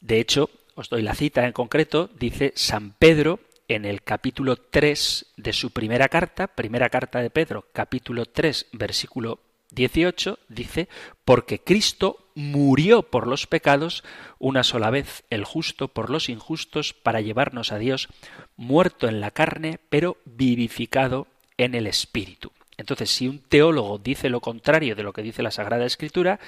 De 0.00 0.20
hecho, 0.20 0.48
os 0.74 0.88
doy 0.88 1.02
la 1.02 1.14
cita 1.14 1.44
en 1.44 1.52
concreto, 1.52 2.08
dice 2.18 2.54
San 2.56 2.92
Pedro 2.92 3.40
en 3.68 3.84
el 3.84 4.02
capítulo 4.02 4.56
3 4.56 5.34
de 5.36 5.52
su 5.52 5.70
primera 5.70 6.08
carta, 6.08 6.48
primera 6.48 6.88
carta 6.90 7.20
de 7.20 7.30
Pedro, 7.30 7.66
capítulo 7.72 8.26
3, 8.26 8.66
versículo 8.72 9.40
18, 9.70 10.38
dice, 10.48 10.88
porque 11.24 11.60
Cristo 11.60 12.28
murió 12.34 13.02
por 13.02 13.26
los 13.26 13.46
pecados 13.46 14.04
una 14.38 14.64
sola 14.64 14.90
vez, 14.90 15.24
el 15.30 15.44
justo 15.44 15.88
por 15.88 16.10
los 16.10 16.28
injustos, 16.28 16.92
para 16.92 17.20
llevarnos 17.20 17.72
a 17.72 17.78
Dios, 17.78 18.08
muerto 18.56 19.08
en 19.08 19.20
la 19.20 19.30
carne, 19.30 19.80
pero 19.88 20.18
vivificado 20.24 21.26
en 21.56 21.74
el 21.74 21.86
Espíritu. 21.86 22.52
Entonces, 22.76 23.10
si 23.10 23.28
un 23.28 23.38
teólogo 23.38 23.98
dice 23.98 24.28
lo 24.28 24.40
contrario 24.40 24.96
de 24.96 25.04
lo 25.04 25.12
que 25.12 25.22
dice 25.22 25.42
la 25.42 25.52
Sagrada 25.52 25.86
Escritura, 25.86 26.40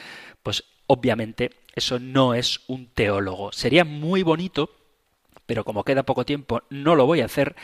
pues 0.42 0.64
obviamente 0.86 1.52
eso 1.74 1.98
no 1.98 2.34
es 2.34 2.60
un 2.66 2.88
teólogo. 2.88 3.52
Sería 3.52 3.84
muy 3.84 4.22
bonito 4.22 4.70
pero 5.47 5.64
como 5.64 5.84
queda 5.84 6.05
poco 6.05 6.24
tiempo 6.24 6.62
no 6.70 6.94
lo 6.94 7.07
voy 7.07 7.20
a 7.20 7.26
hacer, 7.26 7.57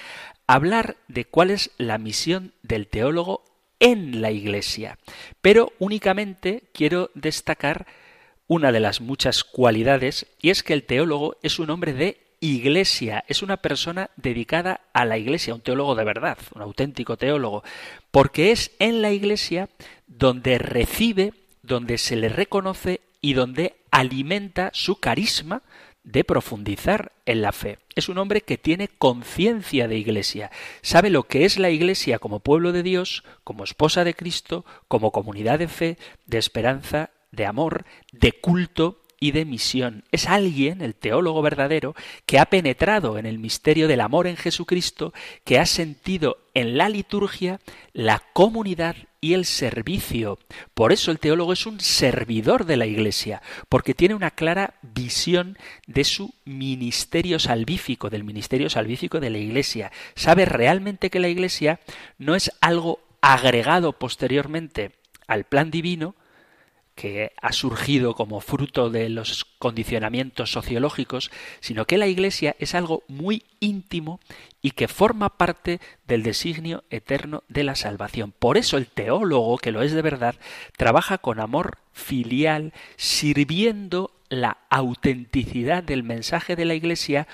hablar 0.46 0.96
de 1.08 1.24
cuál 1.24 1.50
es 1.50 1.70
la 1.78 1.98
misión 1.98 2.54
del 2.62 2.88
teólogo 2.88 3.44
en 3.80 4.22
la 4.22 4.30
Iglesia. 4.30 4.98
Pero 5.40 5.72
únicamente 5.78 6.64
quiero 6.72 7.10
destacar 7.14 7.86
una 8.46 8.70
de 8.70 8.80
las 8.80 9.00
muchas 9.00 9.44
cualidades, 9.44 10.26
y 10.40 10.50
es 10.50 10.62
que 10.62 10.74
el 10.74 10.84
teólogo 10.84 11.36
es 11.42 11.58
un 11.58 11.70
hombre 11.70 11.92
de 11.92 12.18
iglesia, 12.40 13.24
es 13.28 13.40
una 13.42 13.56
persona 13.56 14.10
dedicada 14.16 14.80
a 14.92 15.04
la 15.04 15.16
iglesia, 15.16 15.54
un 15.54 15.60
teólogo 15.60 15.94
de 15.94 16.04
verdad, 16.04 16.36
un 16.54 16.60
auténtico 16.60 17.16
teólogo, 17.16 17.62
porque 18.10 18.50
es 18.50 18.72
en 18.80 19.00
la 19.00 19.12
iglesia 19.12 19.70
donde 20.06 20.58
recibe, 20.58 21.32
donde 21.62 21.98
se 21.98 22.16
le 22.16 22.28
reconoce 22.28 23.00
y 23.20 23.34
donde 23.34 23.76
alimenta 23.92 24.70
su 24.74 24.98
carisma, 24.98 25.62
de 26.04 26.24
profundizar 26.24 27.12
en 27.26 27.42
la 27.42 27.52
fe. 27.52 27.78
Es 27.94 28.08
un 28.08 28.18
hombre 28.18 28.40
que 28.40 28.58
tiene 28.58 28.88
conciencia 28.88 29.88
de 29.88 29.96
iglesia, 29.96 30.50
sabe 30.80 31.10
lo 31.10 31.24
que 31.24 31.44
es 31.44 31.58
la 31.58 31.70
iglesia 31.70 32.18
como 32.18 32.40
pueblo 32.40 32.72
de 32.72 32.82
Dios, 32.82 33.24
como 33.44 33.64
esposa 33.64 34.04
de 34.04 34.14
Cristo, 34.14 34.64
como 34.88 35.12
comunidad 35.12 35.58
de 35.58 35.68
fe, 35.68 35.98
de 36.26 36.38
esperanza, 36.38 37.10
de 37.30 37.46
amor, 37.46 37.84
de 38.12 38.32
culto 38.32 39.00
y 39.20 39.30
de 39.30 39.44
misión. 39.44 40.04
Es 40.10 40.26
alguien, 40.26 40.80
el 40.80 40.94
teólogo 40.96 41.42
verdadero, 41.42 41.94
que 42.26 42.40
ha 42.40 42.46
penetrado 42.46 43.18
en 43.18 43.26
el 43.26 43.38
misterio 43.38 43.86
del 43.86 44.00
amor 44.00 44.26
en 44.26 44.36
Jesucristo, 44.36 45.12
que 45.44 45.60
ha 45.60 45.66
sentido 45.66 46.38
en 46.54 46.76
la 46.76 46.88
liturgia 46.88 47.60
la 47.92 48.22
comunidad 48.32 48.96
y 49.22 49.32
el 49.34 49.46
servicio. 49.46 50.38
Por 50.74 50.92
eso 50.92 51.10
el 51.10 51.20
teólogo 51.20 51.54
es 51.54 51.64
un 51.64 51.80
servidor 51.80 52.66
de 52.66 52.76
la 52.76 52.86
Iglesia, 52.86 53.40
porque 53.70 53.94
tiene 53.94 54.16
una 54.16 54.32
clara 54.32 54.74
visión 54.82 55.56
de 55.86 56.04
su 56.04 56.34
ministerio 56.44 57.38
salvífico, 57.38 58.10
del 58.10 58.24
ministerio 58.24 58.68
salvífico 58.68 59.20
de 59.20 59.30
la 59.30 59.38
Iglesia. 59.38 59.92
Sabe 60.16 60.44
realmente 60.44 61.08
que 61.08 61.20
la 61.20 61.28
Iglesia 61.28 61.80
no 62.18 62.34
es 62.34 62.50
algo 62.60 63.00
agregado 63.20 63.92
posteriormente 63.92 64.90
al 65.28 65.44
plan 65.44 65.70
divino, 65.70 66.16
que 66.94 67.32
ha 67.40 67.52
surgido 67.52 68.14
como 68.14 68.40
fruto 68.40 68.90
de 68.90 69.08
los 69.08 69.44
condicionamientos 69.58 70.52
sociológicos, 70.52 71.30
sino 71.60 71.86
que 71.86 71.98
la 71.98 72.06
Iglesia 72.06 72.54
es 72.58 72.74
algo 72.74 73.02
muy 73.08 73.44
íntimo 73.60 74.20
y 74.60 74.72
que 74.72 74.88
forma 74.88 75.30
parte 75.30 75.80
del 76.06 76.22
designio 76.22 76.84
eterno 76.90 77.44
de 77.48 77.64
la 77.64 77.74
salvación. 77.74 78.32
Por 78.38 78.58
eso 78.58 78.76
el 78.76 78.86
teólogo, 78.86 79.58
que 79.58 79.72
lo 79.72 79.82
es 79.82 79.92
de 79.92 80.02
verdad, 80.02 80.34
trabaja 80.76 81.18
con 81.18 81.40
amor 81.40 81.78
filial, 81.92 82.72
sirviendo 82.96 84.10
la 84.28 84.58
autenticidad 84.70 85.82
del 85.82 86.02
mensaje 86.02 86.56
de 86.56 86.64
la 86.64 86.74
Iglesia, 86.74 87.26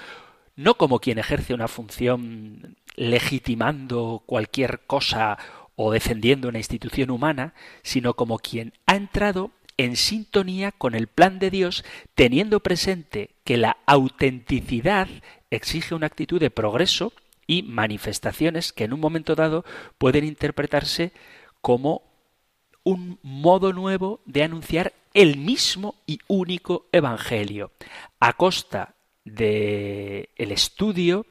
no 0.56 0.74
como 0.74 0.98
quien 0.98 1.18
ejerce 1.18 1.54
una 1.54 1.68
función 1.68 2.76
legitimando 2.96 4.22
cualquier 4.26 4.80
cosa 4.80 5.38
o 5.81 5.93
defendiendo 5.93 6.49
una 6.49 6.59
institución 6.59 7.09
humana, 7.09 7.55
sino 7.83 8.14
como 8.14 8.41
quien 8.41 8.72
ha 8.87 8.97
entrado 8.97 9.53
en 9.76 9.95
sintonía 9.95 10.72
con 10.72 10.97
el 10.97 11.07
plan 11.07 11.39
de 11.39 11.51
Dios, 11.51 11.85
teniendo 12.16 12.59
presente 12.59 13.31
que 13.45 13.57
la 13.57 13.76
autenticidad 13.87 15.07
exige 15.51 15.95
una 15.95 16.09
actitud 16.09 16.41
de 16.41 16.51
progreso 16.51 17.12
y 17.47 17.62
manifestaciones 17.62 18.72
que 18.72 18.83
en 18.83 18.93
un 18.93 18.99
momento 18.99 19.37
dado 19.37 19.64
pueden 19.99 20.24
interpretarse 20.24 21.12
como 21.61 22.03
un 22.83 23.20
modo 23.22 23.72
nuevo 23.72 24.20
de 24.26 24.43
anunciar 24.43 24.95
el 25.14 25.37
mismo 25.37 25.95
y 26.09 26.18
único 26.26 26.89
evangelio. 26.91 27.70
A 28.18 28.33
costa 28.33 28.97
de 29.24 30.31
el 30.35 30.51
estudio 30.51 31.24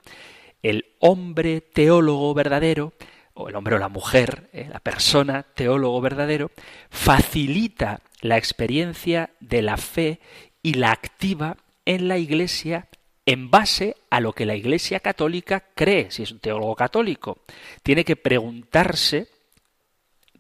el 0.64 0.86
hombre 1.00 1.62
teólogo 1.62 2.34
verdadero 2.34 2.94
o 3.38 3.50
el 3.50 3.56
hombre 3.56 3.76
o 3.76 3.80
la 3.80 3.88
mujer, 3.88 4.50
eh, 4.52 4.68
la 4.72 4.80
persona 4.80 5.44
teólogo 5.44 6.02
verdadero, 6.02 6.52
facilita 6.90 8.02
la 8.22 8.38
experiencia 8.38 9.30
de 9.40 9.62
la 9.62 9.78
fe 9.78 10.20
y 10.64 10.74
la 10.74 10.92
activa 10.92 11.58
en 11.86 12.08
la 12.08 12.18
Iglesia 12.18 12.88
en 13.26 13.52
base 13.52 13.96
a 14.10 14.20
lo 14.22 14.34
que 14.34 14.46
la 14.46 14.56
Iglesia 14.56 15.00
católica 15.00 15.66
cree, 15.76 16.10
si 16.12 16.24
es 16.24 16.32
un 16.32 16.40
teólogo 16.40 16.76
católico. 16.76 17.40
Tiene 17.84 18.04
que 18.06 18.16
preguntarse 18.16 19.28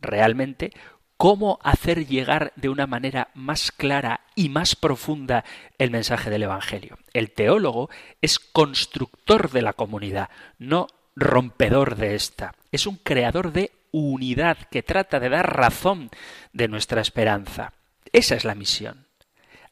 realmente 0.02 0.72
cómo 1.18 1.60
hacer 1.64 2.08
llegar 2.08 2.54
de 2.56 2.70
una 2.70 2.88
manera 2.88 3.30
más 3.34 3.72
clara 3.72 4.22
y 4.36 4.50
más 4.50 4.76
profunda 4.76 5.44
el 5.78 5.92
mensaje 5.92 6.30
del 6.30 6.44
Evangelio. 6.44 6.98
El 7.14 7.32
teólogo 7.32 7.90
es 8.22 8.40
constructor 8.40 9.52
de 9.52 9.64
la 9.64 9.74
comunidad, 9.74 10.30
no 10.60 10.88
rompedor 11.18 11.96
de 11.96 12.16
esta. 12.16 12.54
Es 12.72 12.86
un 12.86 12.98
creador 12.98 13.52
de 13.52 13.72
unidad, 13.92 14.58
que 14.70 14.84
trata 14.84 15.20
de 15.20 15.30
dar 15.30 15.58
razón 15.58 16.12
de 16.54 16.68
nuestra 16.68 17.02
esperanza. 17.02 17.74
Esa 18.14 18.36
es 18.36 18.46
la 18.46 18.54
misión. 18.54 19.08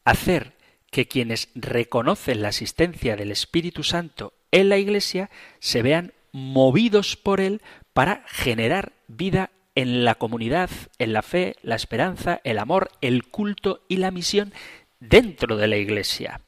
Hacer 0.04 0.54
que 0.90 1.06
quienes 1.06 1.48
reconocen 1.54 2.42
la 2.42 2.48
asistencia 2.48 3.16
del 3.16 3.30
Espíritu 3.30 3.84
Santo 3.84 4.34
en 4.50 4.68
la 4.68 4.78
Iglesia 4.78 5.30
se 5.60 5.82
vean 5.82 6.12
movidos 6.32 7.16
por 7.16 7.40
él 7.40 7.62
para 7.92 8.24
generar 8.26 8.92
vida 9.06 9.50
en 9.74 10.04
la 10.04 10.16
comunidad, 10.16 10.70
en 10.98 11.12
la 11.12 11.22
fe, 11.22 11.56
la 11.62 11.76
esperanza, 11.76 12.40
el 12.44 12.58
amor, 12.58 12.90
el 13.00 13.24
culto 13.28 13.84
y 13.88 13.98
la 13.98 14.10
misión 14.10 14.52
dentro 14.98 15.56
de 15.56 15.68
la 15.68 15.76
Iglesia. 15.76 16.40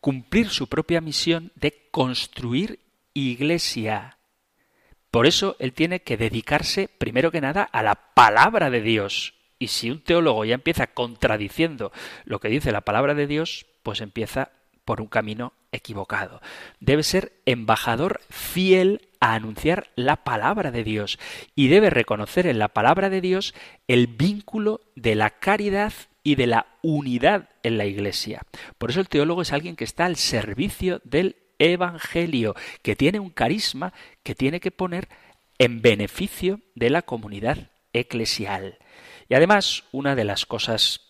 Cumplir 0.00 0.50
su 0.50 0.68
propia 0.68 1.00
misión 1.00 1.52
de 1.54 1.88
construir 1.90 2.80
iglesia. 3.18 4.18
Por 5.10 5.26
eso 5.26 5.56
él 5.58 5.72
tiene 5.72 6.02
que 6.02 6.16
dedicarse, 6.16 6.88
primero 6.98 7.30
que 7.30 7.40
nada, 7.40 7.62
a 7.62 7.82
la 7.82 8.12
palabra 8.14 8.70
de 8.70 8.82
Dios. 8.82 9.34
Y 9.58 9.68
si 9.68 9.90
un 9.90 10.02
teólogo 10.02 10.44
ya 10.44 10.54
empieza 10.54 10.88
contradiciendo 10.88 11.92
lo 12.24 12.40
que 12.40 12.48
dice 12.48 12.72
la 12.72 12.82
palabra 12.82 13.14
de 13.14 13.26
Dios, 13.26 13.66
pues 13.82 14.00
empieza 14.00 14.52
por 14.84 15.00
un 15.00 15.08
camino 15.08 15.52
equivocado. 15.72 16.40
Debe 16.80 17.02
ser 17.02 17.32
embajador 17.44 18.20
fiel 18.30 19.08
a 19.20 19.34
anunciar 19.34 19.88
la 19.96 20.24
palabra 20.24 20.70
de 20.70 20.84
Dios 20.84 21.18
y 21.54 21.68
debe 21.68 21.90
reconocer 21.90 22.46
en 22.46 22.58
la 22.58 22.68
palabra 22.68 23.10
de 23.10 23.20
Dios 23.20 23.54
el 23.86 24.06
vínculo 24.06 24.80
de 24.94 25.14
la 25.14 25.30
caridad 25.30 25.92
y 26.22 26.36
de 26.36 26.46
la 26.46 26.66
unidad 26.82 27.48
en 27.62 27.78
la 27.78 27.86
Iglesia. 27.86 28.42
Por 28.78 28.90
eso 28.90 29.00
el 29.00 29.08
teólogo 29.08 29.42
es 29.42 29.52
alguien 29.52 29.76
que 29.76 29.84
está 29.84 30.06
al 30.06 30.16
servicio 30.16 31.00
del 31.04 31.36
Evangelio, 31.58 32.54
que 32.82 32.96
tiene 32.96 33.20
un 33.20 33.30
carisma 33.30 33.92
que 34.22 34.34
tiene 34.34 34.60
que 34.60 34.70
poner 34.70 35.08
en 35.58 35.82
beneficio 35.82 36.60
de 36.74 36.90
la 36.90 37.02
comunidad 37.02 37.70
eclesial. 37.92 38.78
Y 39.28 39.34
además, 39.34 39.84
una 39.92 40.14
de 40.14 40.24
las 40.24 40.46
cosas 40.46 41.00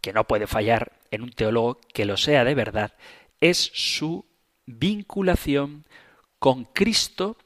que 0.00 0.12
no 0.12 0.24
puede 0.24 0.46
fallar 0.46 0.92
en 1.10 1.22
un 1.22 1.30
teólogo 1.30 1.80
que 1.92 2.04
lo 2.04 2.16
sea 2.16 2.44
de 2.44 2.54
verdad 2.54 2.94
es 3.40 3.70
su 3.74 4.26
vinculación 4.66 5.84
con 6.38 6.64
Cristo 6.64 7.36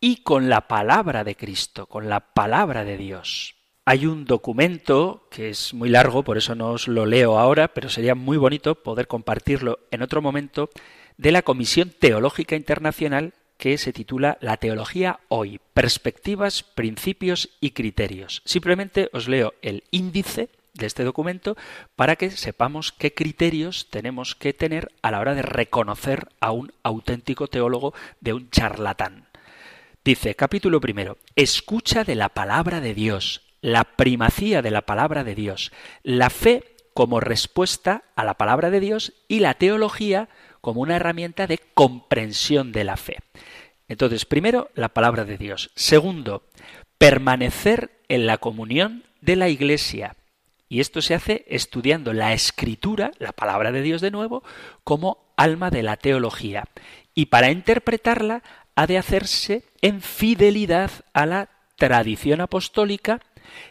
y 0.00 0.22
con 0.22 0.48
la 0.48 0.68
palabra 0.68 1.24
de 1.24 1.36
Cristo, 1.36 1.86
con 1.86 2.08
la 2.08 2.20
palabra 2.32 2.84
de 2.84 2.96
Dios. 2.96 3.56
Hay 3.84 4.06
un 4.06 4.24
documento 4.24 5.28
que 5.30 5.48
es 5.50 5.72
muy 5.72 5.88
largo, 5.88 6.22
por 6.22 6.36
eso 6.36 6.54
no 6.54 6.72
os 6.72 6.88
lo 6.88 7.06
leo 7.06 7.38
ahora, 7.38 7.68
pero 7.68 7.88
sería 7.88 8.14
muy 8.14 8.36
bonito 8.36 8.82
poder 8.82 9.08
compartirlo 9.08 9.80
en 9.90 10.02
otro 10.02 10.20
momento, 10.20 10.70
de 11.18 11.32
la 11.32 11.42
Comisión 11.42 11.92
Teológica 11.98 12.54
Internacional 12.54 13.34
que 13.58 13.76
se 13.76 13.92
titula 13.92 14.38
La 14.40 14.56
Teología 14.56 15.18
Hoy, 15.26 15.60
Perspectivas, 15.74 16.62
Principios 16.62 17.50
y 17.60 17.72
Criterios. 17.72 18.40
Simplemente 18.44 19.10
os 19.12 19.26
leo 19.26 19.52
el 19.60 19.82
índice 19.90 20.48
de 20.74 20.86
este 20.86 21.02
documento 21.02 21.56
para 21.96 22.14
que 22.14 22.30
sepamos 22.30 22.92
qué 22.92 23.12
criterios 23.14 23.88
tenemos 23.90 24.36
que 24.36 24.52
tener 24.52 24.92
a 25.02 25.10
la 25.10 25.18
hora 25.18 25.34
de 25.34 25.42
reconocer 25.42 26.28
a 26.38 26.52
un 26.52 26.72
auténtico 26.84 27.48
teólogo 27.48 27.94
de 28.20 28.34
un 28.34 28.48
charlatán. 28.50 29.26
Dice, 30.04 30.36
capítulo 30.36 30.80
primero, 30.80 31.18
escucha 31.34 32.04
de 32.04 32.14
la 32.14 32.28
palabra 32.28 32.80
de 32.80 32.94
Dios, 32.94 33.42
la 33.60 33.82
primacía 33.82 34.62
de 34.62 34.70
la 34.70 34.82
palabra 34.82 35.24
de 35.24 35.34
Dios, 35.34 35.72
la 36.04 36.30
fe 36.30 36.76
como 36.94 37.18
respuesta 37.18 38.04
a 38.14 38.24
la 38.24 38.34
palabra 38.34 38.70
de 38.70 38.78
Dios 38.78 39.12
y 39.26 39.40
la 39.40 39.54
teología 39.54 40.28
como 40.60 40.80
una 40.80 40.96
herramienta 40.96 41.46
de 41.46 41.58
comprensión 41.74 42.72
de 42.72 42.84
la 42.84 42.96
fe. 42.96 43.18
Entonces, 43.88 44.24
primero, 44.24 44.70
la 44.74 44.88
palabra 44.90 45.24
de 45.24 45.38
Dios. 45.38 45.70
Segundo, 45.74 46.44
permanecer 46.98 47.90
en 48.08 48.26
la 48.26 48.38
comunión 48.38 49.04
de 49.20 49.36
la 49.36 49.48
Iglesia. 49.48 50.16
Y 50.68 50.80
esto 50.80 51.00
se 51.00 51.14
hace 51.14 51.46
estudiando 51.48 52.12
la 52.12 52.34
escritura, 52.34 53.12
la 53.18 53.32
palabra 53.32 53.72
de 53.72 53.82
Dios 53.82 54.02
de 54.02 54.10
nuevo, 54.10 54.42
como 54.84 55.32
alma 55.36 55.70
de 55.70 55.82
la 55.82 55.96
teología. 55.96 56.64
Y 57.14 57.26
para 57.26 57.50
interpretarla 57.50 58.42
ha 58.74 58.86
de 58.86 58.98
hacerse 58.98 59.64
en 59.80 60.02
fidelidad 60.02 60.90
a 61.14 61.24
la 61.24 61.48
tradición 61.76 62.40
apostólica, 62.40 63.20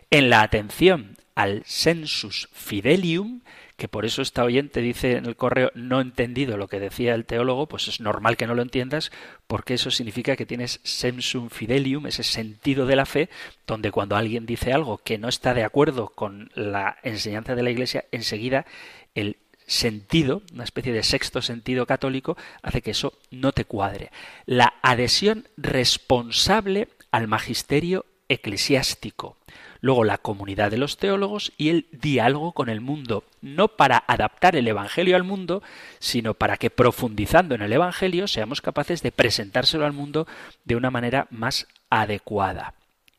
en 0.10 0.30
la 0.30 0.42
atención 0.42 1.18
al 1.36 1.62
sensus 1.66 2.50
fidelium, 2.52 3.42
que 3.78 3.88
por 3.88 4.06
eso 4.06 4.24
esta 4.24 4.44
oyente 4.44 4.82
dice 4.82 5.18
en 5.18 5.28
el 5.28 5.36
correo 5.36 5.72
no 5.76 6.02
entendido 6.02 6.58
lo 6.58 6.68
que 6.68 6.80
decía 6.80 7.14
el 7.14 7.26
teólogo, 7.26 7.68
pues 7.68 7.88
es 7.88 8.02
normal 8.02 8.36
que 8.36 8.48
no 8.48 8.56
lo 8.56 8.64
entiendas, 8.64 9.12
porque 9.46 9.76
eso 9.76 9.92
significa 9.92 10.36
que 10.36 10.48
tienes 10.48 10.80
sensum 10.84 11.50
fidelium, 11.50 12.08
ese 12.08 12.24
sentido 12.24 12.88
de 12.88 12.96
la 12.96 13.06
fe, 13.06 13.30
donde 13.68 13.92
cuando 13.92 14.16
alguien 14.16 14.48
dice 14.48 14.74
algo 14.74 14.98
que 14.98 15.20
no 15.20 15.30
está 15.30 15.54
de 15.54 15.64
acuerdo 15.64 16.10
con 16.10 16.50
la 16.56 16.98
enseñanza 17.04 17.54
de 17.54 17.64
la 17.64 17.70
Iglesia, 17.70 18.06
enseguida 18.12 18.66
el 19.14 19.38
sentido, 19.68 20.42
una 20.54 20.64
especie 20.64 20.92
de 20.92 21.04
sexto 21.04 21.42
sentido 21.44 21.86
católico, 21.86 22.36
hace 22.64 22.82
que 22.82 22.92
eso 22.92 23.14
no 23.30 23.52
te 23.52 23.66
cuadre. 23.66 24.12
La 24.48 24.74
adhesión 24.82 25.48
responsable 25.56 26.88
al 27.12 27.28
magisterio 27.28 28.06
eclesiástico 28.28 29.37
luego 29.82 30.04
la 30.04 30.18
comunidad 30.18 30.72
de 30.72 30.78
los 30.78 30.98
teólogos 30.98 31.52
y 31.58 31.70
el 31.70 31.88
diálogo 31.92 32.52
con 32.54 32.70
el 32.70 32.82
mundo, 32.82 33.24
no 33.42 33.68
para 33.68 34.04
adaptar 34.08 34.56
el 34.56 34.68
Evangelio 34.68 35.16
al 35.16 35.24
mundo, 35.24 35.64
sino 36.00 36.34
para 36.34 36.58
que 36.58 36.70
profundizando 36.70 37.56
en 37.56 37.62
el 37.62 37.74
Evangelio 37.74 38.28
seamos 38.28 38.62
capaces 38.62 39.02
de 39.02 39.12
presentárselo 39.12 39.86
al 39.86 39.94
mundo 39.94 40.28
de 40.66 40.76
una 40.76 40.92
manera 40.92 41.28
más 41.30 41.68
adecuada. 41.90 42.74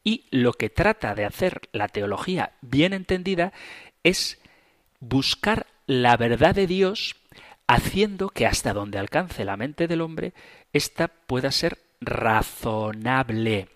Y 0.05 0.25
lo 0.31 0.53
que 0.53 0.71
trata 0.71 1.15
de 1.15 1.25
hacer 1.25 1.63
la 1.73 1.89
teología 1.89 2.53
bien 2.61 2.93
entendida 2.93 3.53
es 4.03 4.39
buscar 5.01 5.67
la 5.87 6.17
verdad 6.17 6.55
de 6.55 6.67
Dios 6.67 7.17
haciendo 7.67 8.31
que 8.31 8.47
hasta 8.47 8.73
donde 8.73 8.99
alcance 8.99 9.45
la 9.45 9.57
mente 9.57 9.87
del 9.87 10.01
hombre, 10.01 10.33
ésta 10.73 11.09
pueda 11.09 11.53
ser 11.53 11.79
razonable. 12.01 13.69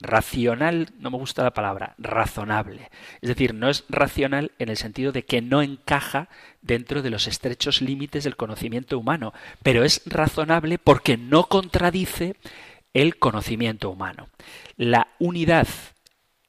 Racional, 0.00 0.88
no 0.98 1.10
me 1.10 1.18
gusta 1.18 1.42
la 1.42 1.52
palabra, 1.52 1.94
razonable. 1.98 2.90
Es 3.20 3.28
decir, 3.28 3.54
no 3.54 3.68
es 3.68 3.84
racional 3.88 4.52
en 4.58 4.70
el 4.70 4.76
sentido 4.76 5.12
de 5.12 5.24
que 5.24 5.42
no 5.42 5.60
encaja 5.60 6.28
dentro 6.62 7.02
de 7.02 7.10
los 7.10 7.26
estrechos 7.26 7.82
límites 7.82 8.24
del 8.24 8.36
conocimiento 8.36 8.98
humano, 8.98 9.34
pero 9.62 9.84
es 9.84 10.02
razonable 10.06 10.78
porque 10.78 11.16
no 11.16 11.44
contradice 11.44 12.36
el 12.94 13.18
conocimiento 13.18 13.90
humano. 13.90 14.28
La 14.76 15.08
unidad 15.18 15.68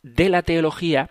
de 0.02 0.30
la 0.30 0.41
teología 0.41 1.10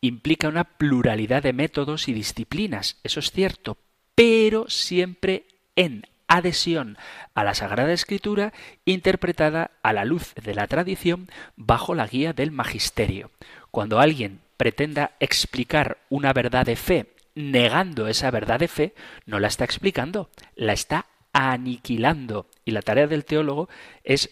implica 0.00 0.48
una 0.48 0.64
pluralidad 0.64 1.42
de 1.42 1.52
métodos 1.52 2.08
y 2.08 2.12
disciplinas, 2.12 2.98
eso 3.02 3.20
es 3.20 3.30
cierto, 3.30 3.78
pero 4.14 4.68
siempre 4.68 5.46
en 5.76 6.06
adhesión 6.28 6.96
a 7.34 7.44
la 7.44 7.54
Sagrada 7.54 7.92
Escritura 7.92 8.52
interpretada 8.84 9.70
a 9.82 9.92
la 9.92 10.04
luz 10.04 10.34
de 10.34 10.54
la 10.54 10.66
tradición 10.66 11.28
bajo 11.56 11.94
la 11.94 12.06
guía 12.06 12.32
del 12.32 12.50
magisterio. 12.50 13.30
Cuando 13.70 14.00
alguien 14.00 14.40
pretenda 14.56 15.12
explicar 15.20 15.98
una 16.08 16.32
verdad 16.32 16.66
de 16.66 16.76
fe 16.76 17.14
negando 17.34 18.06
esa 18.06 18.30
verdad 18.30 18.60
de 18.60 18.68
fe, 18.68 18.94
no 19.26 19.40
la 19.40 19.48
está 19.48 19.64
explicando, 19.64 20.30
la 20.54 20.72
está 20.72 21.06
aniquilando. 21.32 22.46
Y 22.64 22.70
la 22.70 22.82
tarea 22.82 23.06
del 23.06 23.24
teólogo 23.24 23.68
es 24.04 24.30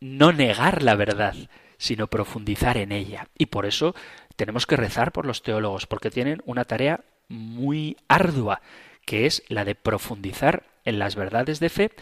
no 0.00 0.32
negar 0.32 0.82
la 0.82 0.94
verdad, 0.94 1.34
sino 1.78 2.06
profundizar 2.08 2.76
en 2.76 2.92
ella. 2.92 3.28
Y 3.36 3.46
por 3.46 3.66
eso 3.66 3.94
tenemos 4.36 4.66
que 4.66 4.76
rezar 4.76 5.12
por 5.12 5.26
los 5.26 5.42
teólogos, 5.42 5.86
porque 5.86 6.10
tienen 6.10 6.42
una 6.44 6.64
tarea 6.64 7.00
muy 7.28 7.96
ardua, 8.08 8.60
que 9.08 9.24
es 9.24 9.42
la 9.48 9.64
de 9.64 9.74
profundizar 9.74 10.64
en 10.84 10.98
las 10.98 11.16
verdades 11.16 11.60
de 11.60 11.70
fe 11.70 11.92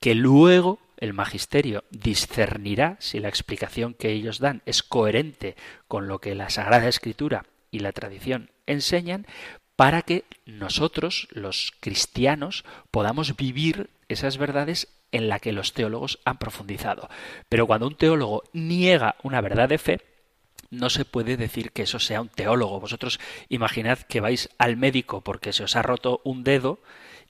que 0.00 0.14
luego 0.14 0.78
el 0.96 1.12
magisterio 1.12 1.84
discernirá 1.90 2.96
si 2.98 3.20
la 3.20 3.28
explicación 3.28 3.92
que 3.92 4.10
ellos 4.10 4.38
dan 4.38 4.62
es 4.64 4.82
coherente 4.82 5.54
con 5.86 6.08
lo 6.08 6.18
que 6.18 6.34
la 6.34 6.48
Sagrada 6.48 6.88
Escritura 6.88 7.44
y 7.70 7.80
la 7.80 7.92
tradición 7.92 8.48
enseñan 8.64 9.26
para 9.76 10.00
que 10.00 10.24
nosotros, 10.46 11.28
los 11.30 11.74
cristianos, 11.80 12.64
podamos 12.90 13.36
vivir 13.36 13.90
esas 14.08 14.38
verdades 14.38 14.88
en 15.12 15.28
la 15.28 15.40
que 15.40 15.52
los 15.52 15.74
teólogos 15.74 16.20
han 16.24 16.38
profundizado. 16.38 17.10
Pero 17.50 17.66
cuando 17.66 17.86
un 17.86 17.96
teólogo 17.96 18.44
niega 18.54 19.16
una 19.22 19.42
verdad 19.42 19.68
de 19.68 19.76
fe, 19.76 20.00
no 20.70 20.90
se 20.90 21.04
puede 21.04 21.36
decir 21.36 21.72
que 21.72 21.82
eso 21.82 21.98
sea 21.98 22.20
un 22.20 22.28
teólogo. 22.28 22.80
Vosotros 22.80 23.20
imaginad 23.48 23.98
que 24.00 24.20
vais 24.20 24.48
al 24.58 24.76
médico 24.76 25.22
porque 25.22 25.52
se 25.52 25.64
os 25.64 25.76
ha 25.76 25.82
roto 25.82 26.20
un 26.24 26.44
dedo 26.44 26.80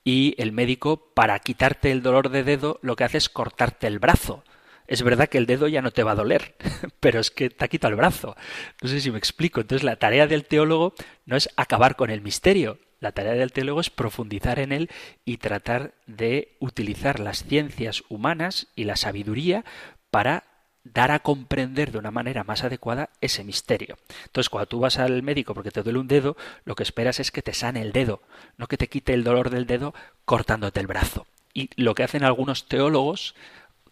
y 0.07 0.37
el 0.39 0.53
médico, 0.53 1.13
para 1.15 1.37
quitarte 1.41 1.91
el 1.91 2.01
dolor 2.01 2.29
de 2.29 2.45
dedo, 2.45 2.79
lo 2.81 2.95
que 2.95 3.03
hace 3.03 3.19
es 3.19 3.29
cortarte 3.29 3.89
el 3.89 3.99
brazo. 3.99 4.45
Es 4.87 5.03
verdad 5.03 5.29
que 5.29 5.37
el 5.37 5.47
dedo 5.47 5.67
ya 5.67 5.83
no 5.83 5.91
te 5.91 6.05
va 6.05 6.13
a 6.13 6.15
doler, 6.15 6.55
pero 7.01 7.19
es 7.19 7.33
que 7.33 7.51
te 7.51 7.65
ha 7.65 7.69
quitado 7.69 7.91
el 7.91 7.97
brazo. 7.97 8.37
No 8.81 8.89
sé 8.89 9.01
si 9.01 9.11
me 9.11 9.19
explico. 9.19 9.61
Entonces 9.61 9.83
la 9.83 9.97
tarea 9.97 10.29
del 10.29 10.45
teólogo 10.45 10.95
no 11.25 11.37
es 11.37 11.51
acabar 11.57 11.97
con 11.97 12.11
el 12.11 12.21
misterio. 12.21 12.79
La 13.01 13.11
tarea 13.11 13.33
del 13.35 13.53
teólogo 13.53 13.81
es 13.81 13.91
profundizar 13.91 14.61
en 14.61 14.71
él 14.71 14.91
y 15.25 15.39
tratar 15.39 15.95
de 16.07 16.57
utilizar 16.61 17.19
las 17.19 17.45
ciencias 17.45 18.05
humanas 18.09 18.69
y 18.77 18.85
la 18.85 18.95
sabiduría 18.95 19.65
para 20.13 20.45
dar 20.93 21.11
a 21.11 21.21
comprender 21.21 21.93
de 21.93 21.99
una 21.99 22.11
manera 22.11 22.45
más 22.45 22.65
adecuada 22.65 23.11
ese 23.21 23.45
misterio. 23.45 23.99
Entonces, 24.25 24.49
cuando 24.49 24.67
tú 24.67 24.81
vas 24.81 24.99
al 24.99 25.23
médico 25.23 25.55
porque 25.55 25.71
te 25.71 25.83
duele 25.83 25.99
un 25.99 26.09
dedo, 26.09 26.37
lo 26.65 26.75
que 26.75 26.83
esperas 26.83 27.21
es 27.21 27.31
que 27.31 27.43
te 27.43 27.55
sane 27.55 27.83
el 27.83 27.93
dedo, 27.93 28.23
no 28.57 28.67
que 28.67 28.77
te 28.77 28.89
quite 28.89 29.15
el 29.15 29.25
dolor 29.25 29.51
del 29.51 29.67
dedo 29.67 29.95
cortándote 30.25 30.81
el 30.81 30.87
brazo. 30.87 31.27
Y 31.55 31.71
lo 31.77 31.95
que 31.95 32.03
hacen 32.03 32.25
algunos 32.25 32.69
teólogos, 32.69 33.35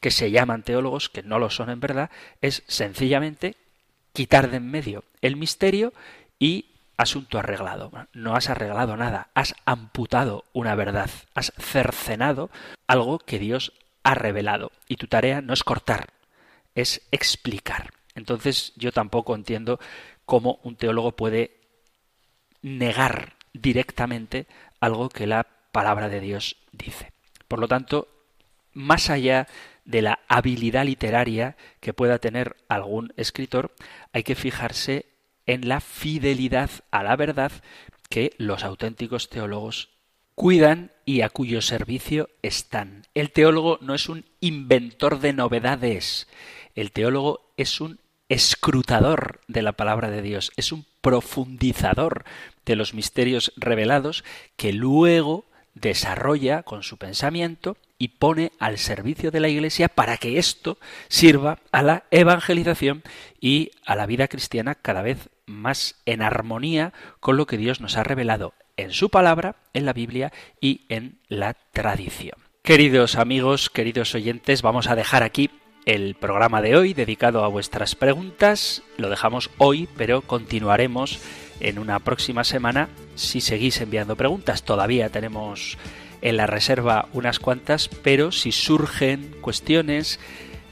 que 0.00 0.10
se 0.10 0.30
llaman 0.30 0.62
teólogos, 0.62 1.08
que 1.08 1.22
no 1.22 1.38
lo 1.38 1.50
son 1.50 1.70
en 1.70 1.80
verdad, 1.80 2.10
es 2.42 2.62
sencillamente 2.66 3.56
quitar 4.12 4.50
de 4.50 4.58
en 4.58 4.70
medio 4.70 5.04
el 5.22 5.36
misterio 5.36 5.92
y 6.38 6.66
asunto 6.96 7.38
arreglado. 7.38 7.90
No 8.12 8.36
has 8.36 8.50
arreglado 8.50 8.96
nada, 8.96 9.28
has 9.34 9.54
amputado 9.64 10.44
una 10.52 10.74
verdad, 10.74 11.10
has 11.34 11.52
cercenado 11.58 12.50
algo 12.86 13.18
que 13.18 13.38
Dios 13.38 13.72
ha 14.02 14.14
revelado. 14.14 14.70
Y 14.88 14.96
tu 14.96 15.06
tarea 15.06 15.40
no 15.40 15.54
es 15.54 15.64
cortar, 15.64 16.10
es 16.74 17.02
explicar. 17.10 17.92
Entonces 18.14 18.72
yo 18.76 18.92
tampoco 18.92 19.34
entiendo 19.34 19.78
cómo 20.24 20.60
un 20.62 20.76
teólogo 20.76 21.12
puede 21.12 21.56
negar 22.62 23.34
directamente 23.52 24.46
algo 24.80 25.08
que 25.08 25.26
la 25.26 25.46
palabra 25.72 26.08
de 26.08 26.20
Dios 26.20 26.56
dice. 26.72 27.12
Por 27.48 27.58
lo 27.58 27.68
tanto, 27.68 28.08
más 28.72 29.10
allá 29.10 29.48
de 29.84 30.02
la 30.02 30.20
habilidad 30.28 30.84
literaria 30.84 31.56
que 31.80 31.92
pueda 31.92 32.18
tener 32.18 32.56
algún 32.68 33.12
escritor, 33.16 33.74
hay 34.12 34.22
que 34.22 34.34
fijarse 34.34 35.06
en 35.46 35.68
la 35.68 35.80
fidelidad 35.80 36.70
a 36.90 37.02
la 37.02 37.16
verdad 37.16 37.52
que 38.08 38.32
los 38.38 38.64
auténticos 38.64 39.28
teólogos 39.28 39.90
cuidan 40.34 40.92
y 41.04 41.20
a 41.20 41.28
cuyo 41.28 41.60
servicio 41.60 42.28
están. 42.42 43.06
El 43.14 43.30
teólogo 43.30 43.78
no 43.80 43.94
es 43.94 44.08
un 44.08 44.24
inventor 44.40 45.20
de 45.20 45.32
novedades, 45.32 46.28
el 46.74 46.92
teólogo 46.92 47.52
es 47.56 47.80
un 47.80 48.00
escrutador 48.28 49.40
de 49.48 49.62
la 49.62 49.72
palabra 49.72 50.10
de 50.10 50.22
Dios, 50.22 50.52
es 50.56 50.72
un 50.72 50.86
profundizador 51.00 52.24
de 52.64 52.76
los 52.76 52.94
misterios 52.94 53.52
revelados 53.56 54.24
que 54.56 54.72
luego 54.72 55.44
desarrolla 55.74 56.62
con 56.62 56.82
su 56.82 56.96
pensamiento 56.96 57.76
y 57.98 58.08
pone 58.08 58.52
al 58.58 58.78
servicio 58.78 59.30
de 59.30 59.40
la 59.40 59.48
Iglesia 59.48 59.88
para 59.88 60.16
que 60.16 60.38
esto 60.38 60.78
sirva 61.08 61.58
a 61.72 61.82
la 61.82 62.04
evangelización 62.10 63.02
y 63.40 63.70
a 63.84 63.96
la 63.96 64.06
vida 64.06 64.28
cristiana 64.28 64.74
cada 64.74 65.02
vez 65.02 65.30
más 65.46 66.00
en 66.06 66.22
armonía 66.22 66.92
con 67.20 67.36
lo 67.36 67.46
que 67.46 67.58
Dios 67.58 67.80
nos 67.80 67.96
ha 67.96 68.04
revelado 68.04 68.54
en 68.76 68.92
su 68.92 69.10
palabra, 69.10 69.56
en 69.72 69.84
la 69.84 69.92
Biblia 69.92 70.32
y 70.60 70.82
en 70.88 71.18
la 71.28 71.54
tradición. 71.54 72.38
Queridos 72.62 73.16
amigos, 73.16 73.68
queridos 73.68 74.14
oyentes, 74.14 74.62
vamos 74.62 74.88
a 74.88 74.96
dejar 74.96 75.22
aquí 75.22 75.50
el 75.86 76.14
programa 76.14 76.62
de 76.62 76.76
hoy 76.76 76.94
dedicado 76.94 77.44
a 77.44 77.48
vuestras 77.48 77.94
preguntas. 77.94 78.82
Lo 78.96 79.10
dejamos 79.10 79.50
hoy, 79.58 79.88
pero 79.96 80.22
continuaremos 80.22 81.20
en 81.60 81.78
una 81.78 81.98
próxima 81.98 82.44
semana 82.44 82.88
si 83.14 83.40
seguís 83.40 83.80
enviando 83.80 84.16
preguntas. 84.16 84.62
Todavía 84.62 85.10
tenemos 85.10 85.78
en 86.22 86.36
la 86.36 86.46
reserva 86.46 87.08
unas 87.12 87.38
cuantas, 87.38 87.88
pero 87.88 88.32
si 88.32 88.52
surgen 88.52 89.34
cuestiones 89.40 90.18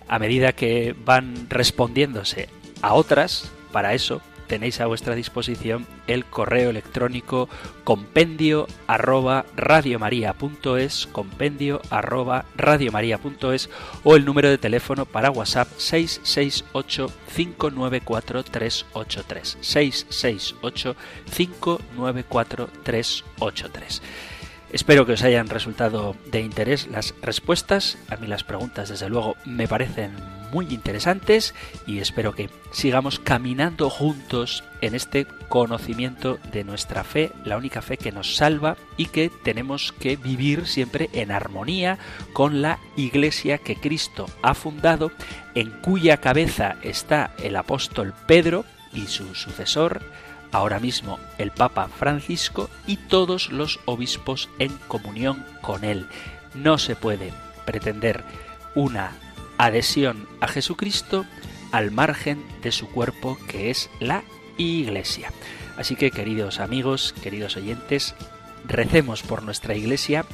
a 0.09 0.19
medida 0.19 0.53
que 0.53 0.95
van 1.05 1.49
respondiéndose 1.51 2.49
a 2.81 2.95
otras, 2.95 3.51
para 3.71 3.95
eso 3.95 4.23
tenéis 4.53 4.82
a 4.82 4.86
vuestra 4.86 5.14
disposición 5.14 5.86
el 6.07 6.26
correo 6.26 6.68
electrónico 6.68 7.48
compendio 7.84 8.66
arroba 8.86 9.46
radiomaria.es, 9.57 11.09
compendio 11.11 11.80
arroba 11.88 12.44
radiomaria.es 12.55 13.70
o 14.05 14.14
el 14.14 14.26
número 14.26 14.50
de 14.50 14.59
teléfono 14.59 15.07
para 15.07 15.30
WhatsApp 15.30 15.68
668 15.78 17.11
594 17.34 18.42
383 18.44 19.57
668 19.62 20.96
594 21.34 22.68
383. 22.82 24.03
Espero 24.70 25.07
que 25.07 25.12
os 25.12 25.22
hayan 25.22 25.48
resultado 25.48 26.14
de 26.30 26.42
interés 26.42 26.88
las 26.88 27.14
respuestas. 27.22 27.96
A 28.11 28.16
mí 28.16 28.26
las 28.26 28.44
preguntas, 28.44 28.90
desde 28.90 29.09
luego, 29.09 29.34
me 29.46 29.66
parecen 29.66 30.41
muy 30.53 30.66
interesantes 30.72 31.55
y 31.86 31.98
espero 31.98 32.34
que 32.34 32.50
sigamos 32.70 33.18
caminando 33.18 33.90
juntos 33.90 34.62
en 34.82 34.94
este 34.94 35.26
conocimiento 35.48 36.38
de 36.53 36.62
nuestra 36.62 37.05
fe, 37.05 37.32
la 37.44 37.57
única 37.57 37.82
fe 37.82 37.96
que 37.96 38.12
nos 38.12 38.36
salva 38.36 38.76
y 38.96 39.07
que 39.07 39.30
tenemos 39.42 39.92
que 39.92 40.16
vivir 40.16 40.66
siempre 40.66 41.09
en 41.14 41.32
armonía 41.32 41.98
con 42.32 42.62
la 42.62 42.78
iglesia 42.96 43.59
que 43.59 43.76
Cristo 43.76 44.26
ha 44.42 44.55
fundado, 44.55 45.11
en 45.55 45.70
cuya 45.70 46.18
cabeza 46.18 46.76
está 46.82 47.34
el 47.42 47.57
apóstol 47.57 48.12
Pedro 48.26 48.64
y 48.92 49.07
su 49.07 49.34
sucesor, 49.34 50.03
ahora 50.53 50.78
mismo 50.78 51.18
el 51.38 51.50
Papa 51.50 51.88
Francisco 51.88 52.68
y 52.86 52.96
todos 52.96 53.50
los 53.50 53.80
obispos 53.86 54.50
en 54.59 54.76
comunión 54.88 55.44
con 55.62 55.84
él. 55.84 56.07
No 56.55 56.76
se 56.76 56.94
puede 56.94 57.32
pretender 57.64 58.24
una 58.74 59.12
adhesión 59.65 60.29
a 60.41 60.49
Jesucristo 60.49 61.25
al 61.71 61.93
margen 61.93 62.43
de 62.63 62.73
su 62.73 62.89
cuerpo 62.89 63.39
que 63.47 63.71
es 63.71 63.91
la 64.01 64.25
Iglesia. 64.59 65.31
Así 65.77 65.95
que 65.95 66.11
queridos 66.11 66.59
amigos, 66.59 67.15
queridos 67.23 67.57
oyentes, 67.57 68.15
recemos 68.65 69.23
por 69.23 69.43
nuestra 69.43 69.77
Iglesia, 69.77 70.27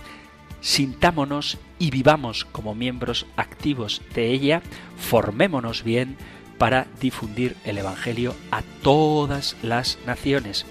sintámonos 0.61 1.59
y 1.79 1.91
vivamos 1.91 2.47
como 2.47 2.75
miembros 2.75 3.27
activos 3.37 4.01
de 4.15 4.29
ella, 4.29 4.63
formémonos 4.97 5.85
bien, 5.85 6.17
para 6.57 6.87
difundir 6.99 7.55
el 7.65 7.79
Evangelio 7.79 8.35
a 8.51 8.63
todas 8.83 9.57
las 9.63 9.99
naciones. 10.07 10.65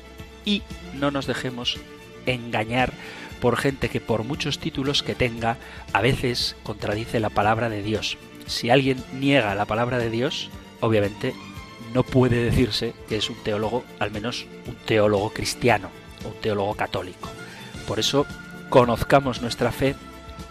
Y 0.46 0.64
no 0.96 1.12
nos 1.12 1.28
dejemos 1.28 1.80
engañar 2.26 2.92
por 3.40 3.56
gente 3.56 3.88
que 3.90 4.02
por 4.02 4.24
muchos 4.24 4.58
títulos 4.58 5.04
que 5.04 5.14
tenga 5.16 5.58
a 5.94 6.02
veces 6.02 6.56
contradice 6.64 7.20
la 7.20 7.30
palabra 7.30 7.70
de 7.70 7.84
Dios. 7.84 8.18
Si 8.48 8.70
alguien 8.70 9.04
niega 9.14 9.56
la 9.56 9.66
palabra 9.66 10.00
de 10.00 10.10
Dios, 10.10 10.50
obviamente 10.80 11.36
no 11.94 12.04
puede 12.04 12.44
decirse 12.44 12.94
que 13.08 13.18
es 13.18 13.30
un 13.30 13.38
teólogo, 13.44 13.84
al 14.00 14.12
menos 14.12 14.46
un 14.68 14.76
teólogo 14.76 15.32
cristiano, 15.32 15.90
o 16.26 16.30
un 16.30 16.42
teólogo 16.42 16.76
católico. 16.76 17.30
Por 17.88 18.00
eso, 18.00 18.26
conozcamos 18.70 19.42
nuestra 19.42 19.72
fe, 19.72 19.96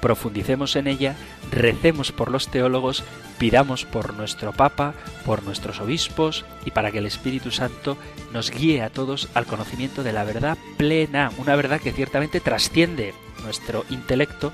profundicemos 0.01 0.77
en 0.77 0.87
ella, 0.87 1.17
recemos 1.51 2.13
por 2.13 2.31
los 2.31 2.49
teólogos, 2.49 3.03
pidamos 3.39 3.85
por 3.85 4.15
nuestro 4.15 4.53
Papa, 4.53 4.95
por 5.25 5.43
nuestros 5.43 5.81
obispos 5.81 6.45
y 6.65 6.71
para 6.71 6.91
que 6.91 6.99
el 6.99 7.07
Espíritu 7.07 7.51
Santo 7.51 7.97
nos 8.33 8.51
guíe 8.51 8.83
a 8.83 8.91
todos 8.91 9.29
al 9.35 9.47
conocimiento 9.47 10.03
de 10.03 10.13
la 10.13 10.25
verdad 10.25 10.57
plena, 10.77 11.31
una 11.39 11.57
verdad 11.57 11.81
que 11.81 11.93
ciertamente 11.93 12.41
trasciende 12.41 13.15
nuestro 13.43 13.85
intelecto, 13.91 14.53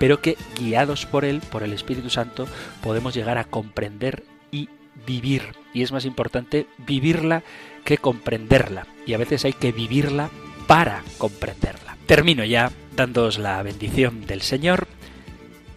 pero 0.00 0.22
que 0.22 0.38
guiados 0.58 1.04
por 1.04 1.26
él, 1.26 1.42
por 1.50 1.62
el 1.62 1.74
Espíritu 1.74 2.08
Santo, 2.08 2.48
podemos 2.82 3.14
llegar 3.14 3.36
a 3.36 3.44
comprender 3.44 4.24
y 4.50 4.70
vivir. 5.06 5.42
Y 5.74 5.82
es 5.82 5.92
más 5.92 6.06
importante 6.06 6.66
vivirla 6.78 7.44
que 7.84 7.98
comprenderla. 7.98 8.86
Y 9.06 9.12
a 9.12 9.18
veces 9.18 9.44
hay 9.44 9.52
que 9.52 9.72
vivirla 9.72 10.30
para 10.66 11.04
comprenderla. 11.18 11.98
Termino 12.06 12.44
ya 12.44 12.72
dándoos 12.96 13.38
la 13.38 13.62
bendición 13.62 14.26
del 14.26 14.40
Señor. 14.40 14.88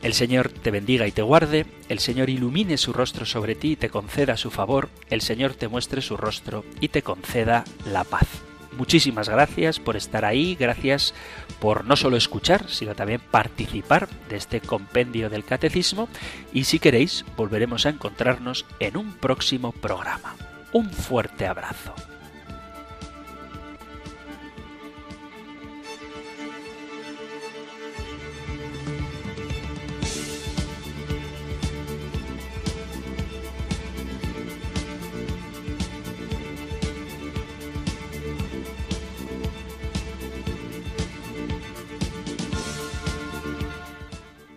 El 0.01 0.13
Señor 0.13 0.49
te 0.49 0.71
bendiga 0.71 1.05
y 1.05 1.11
te 1.11 1.21
guarde, 1.21 1.65
el 1.89 1.99
Señor 1.99 2.29
ilumine 2.29 2.77
su 2.77 2.93
rostro 2.93 3.25
sobre 3.25 3.55
ti 3.55 3.73
y 3.73 3.75
te 3.75 3.89
conceda 3.89 4.37
su 4.37 4.51
favor, 4.51 4.89
el 5.09 5.21
Señor 5.21 5.53
te 5.53 5.67
muestre 5.67 6.01
su 6.01 6.17
rostro 6.17 6.63
y 6.79 6.89
te 6.89 7.01
conceda 7.01 7.65
la 7.85 8.03
paz. 8.03 8.27
Muchísimas 8.77 9.29
gracias 9.29 9.79
por 9.79 9.95
estar 9.95 10.25
ahí, 10.25 10.55
gracias 10.55 11.13
por 11.59 11.85
no 11.85 11.95
solo 11.95 12.17
escuchar, 12.17 12.69
sino 12.69 12.95
también 12.95 13.21
participar 13.31 14.07
de 14.29 14.37
este 14.37 14.61
compendio 14.61 15.29
del 15.29 15.45
catecismo 15.45 16.09
y 16.51 16.63
si 16.63 16.79
queréis 16.79 17.23
volveremos 17.37 17.85
a 17.85 17.89
encontrarnos 17.89 18.65
en 18.79 18.97
un 18.97 19.13
próximo 19.13 19.71
programa. 19.71 20.35
Un 20.71 20.89
fuerte 20.89 21.45
abrazo. 21.45 21.93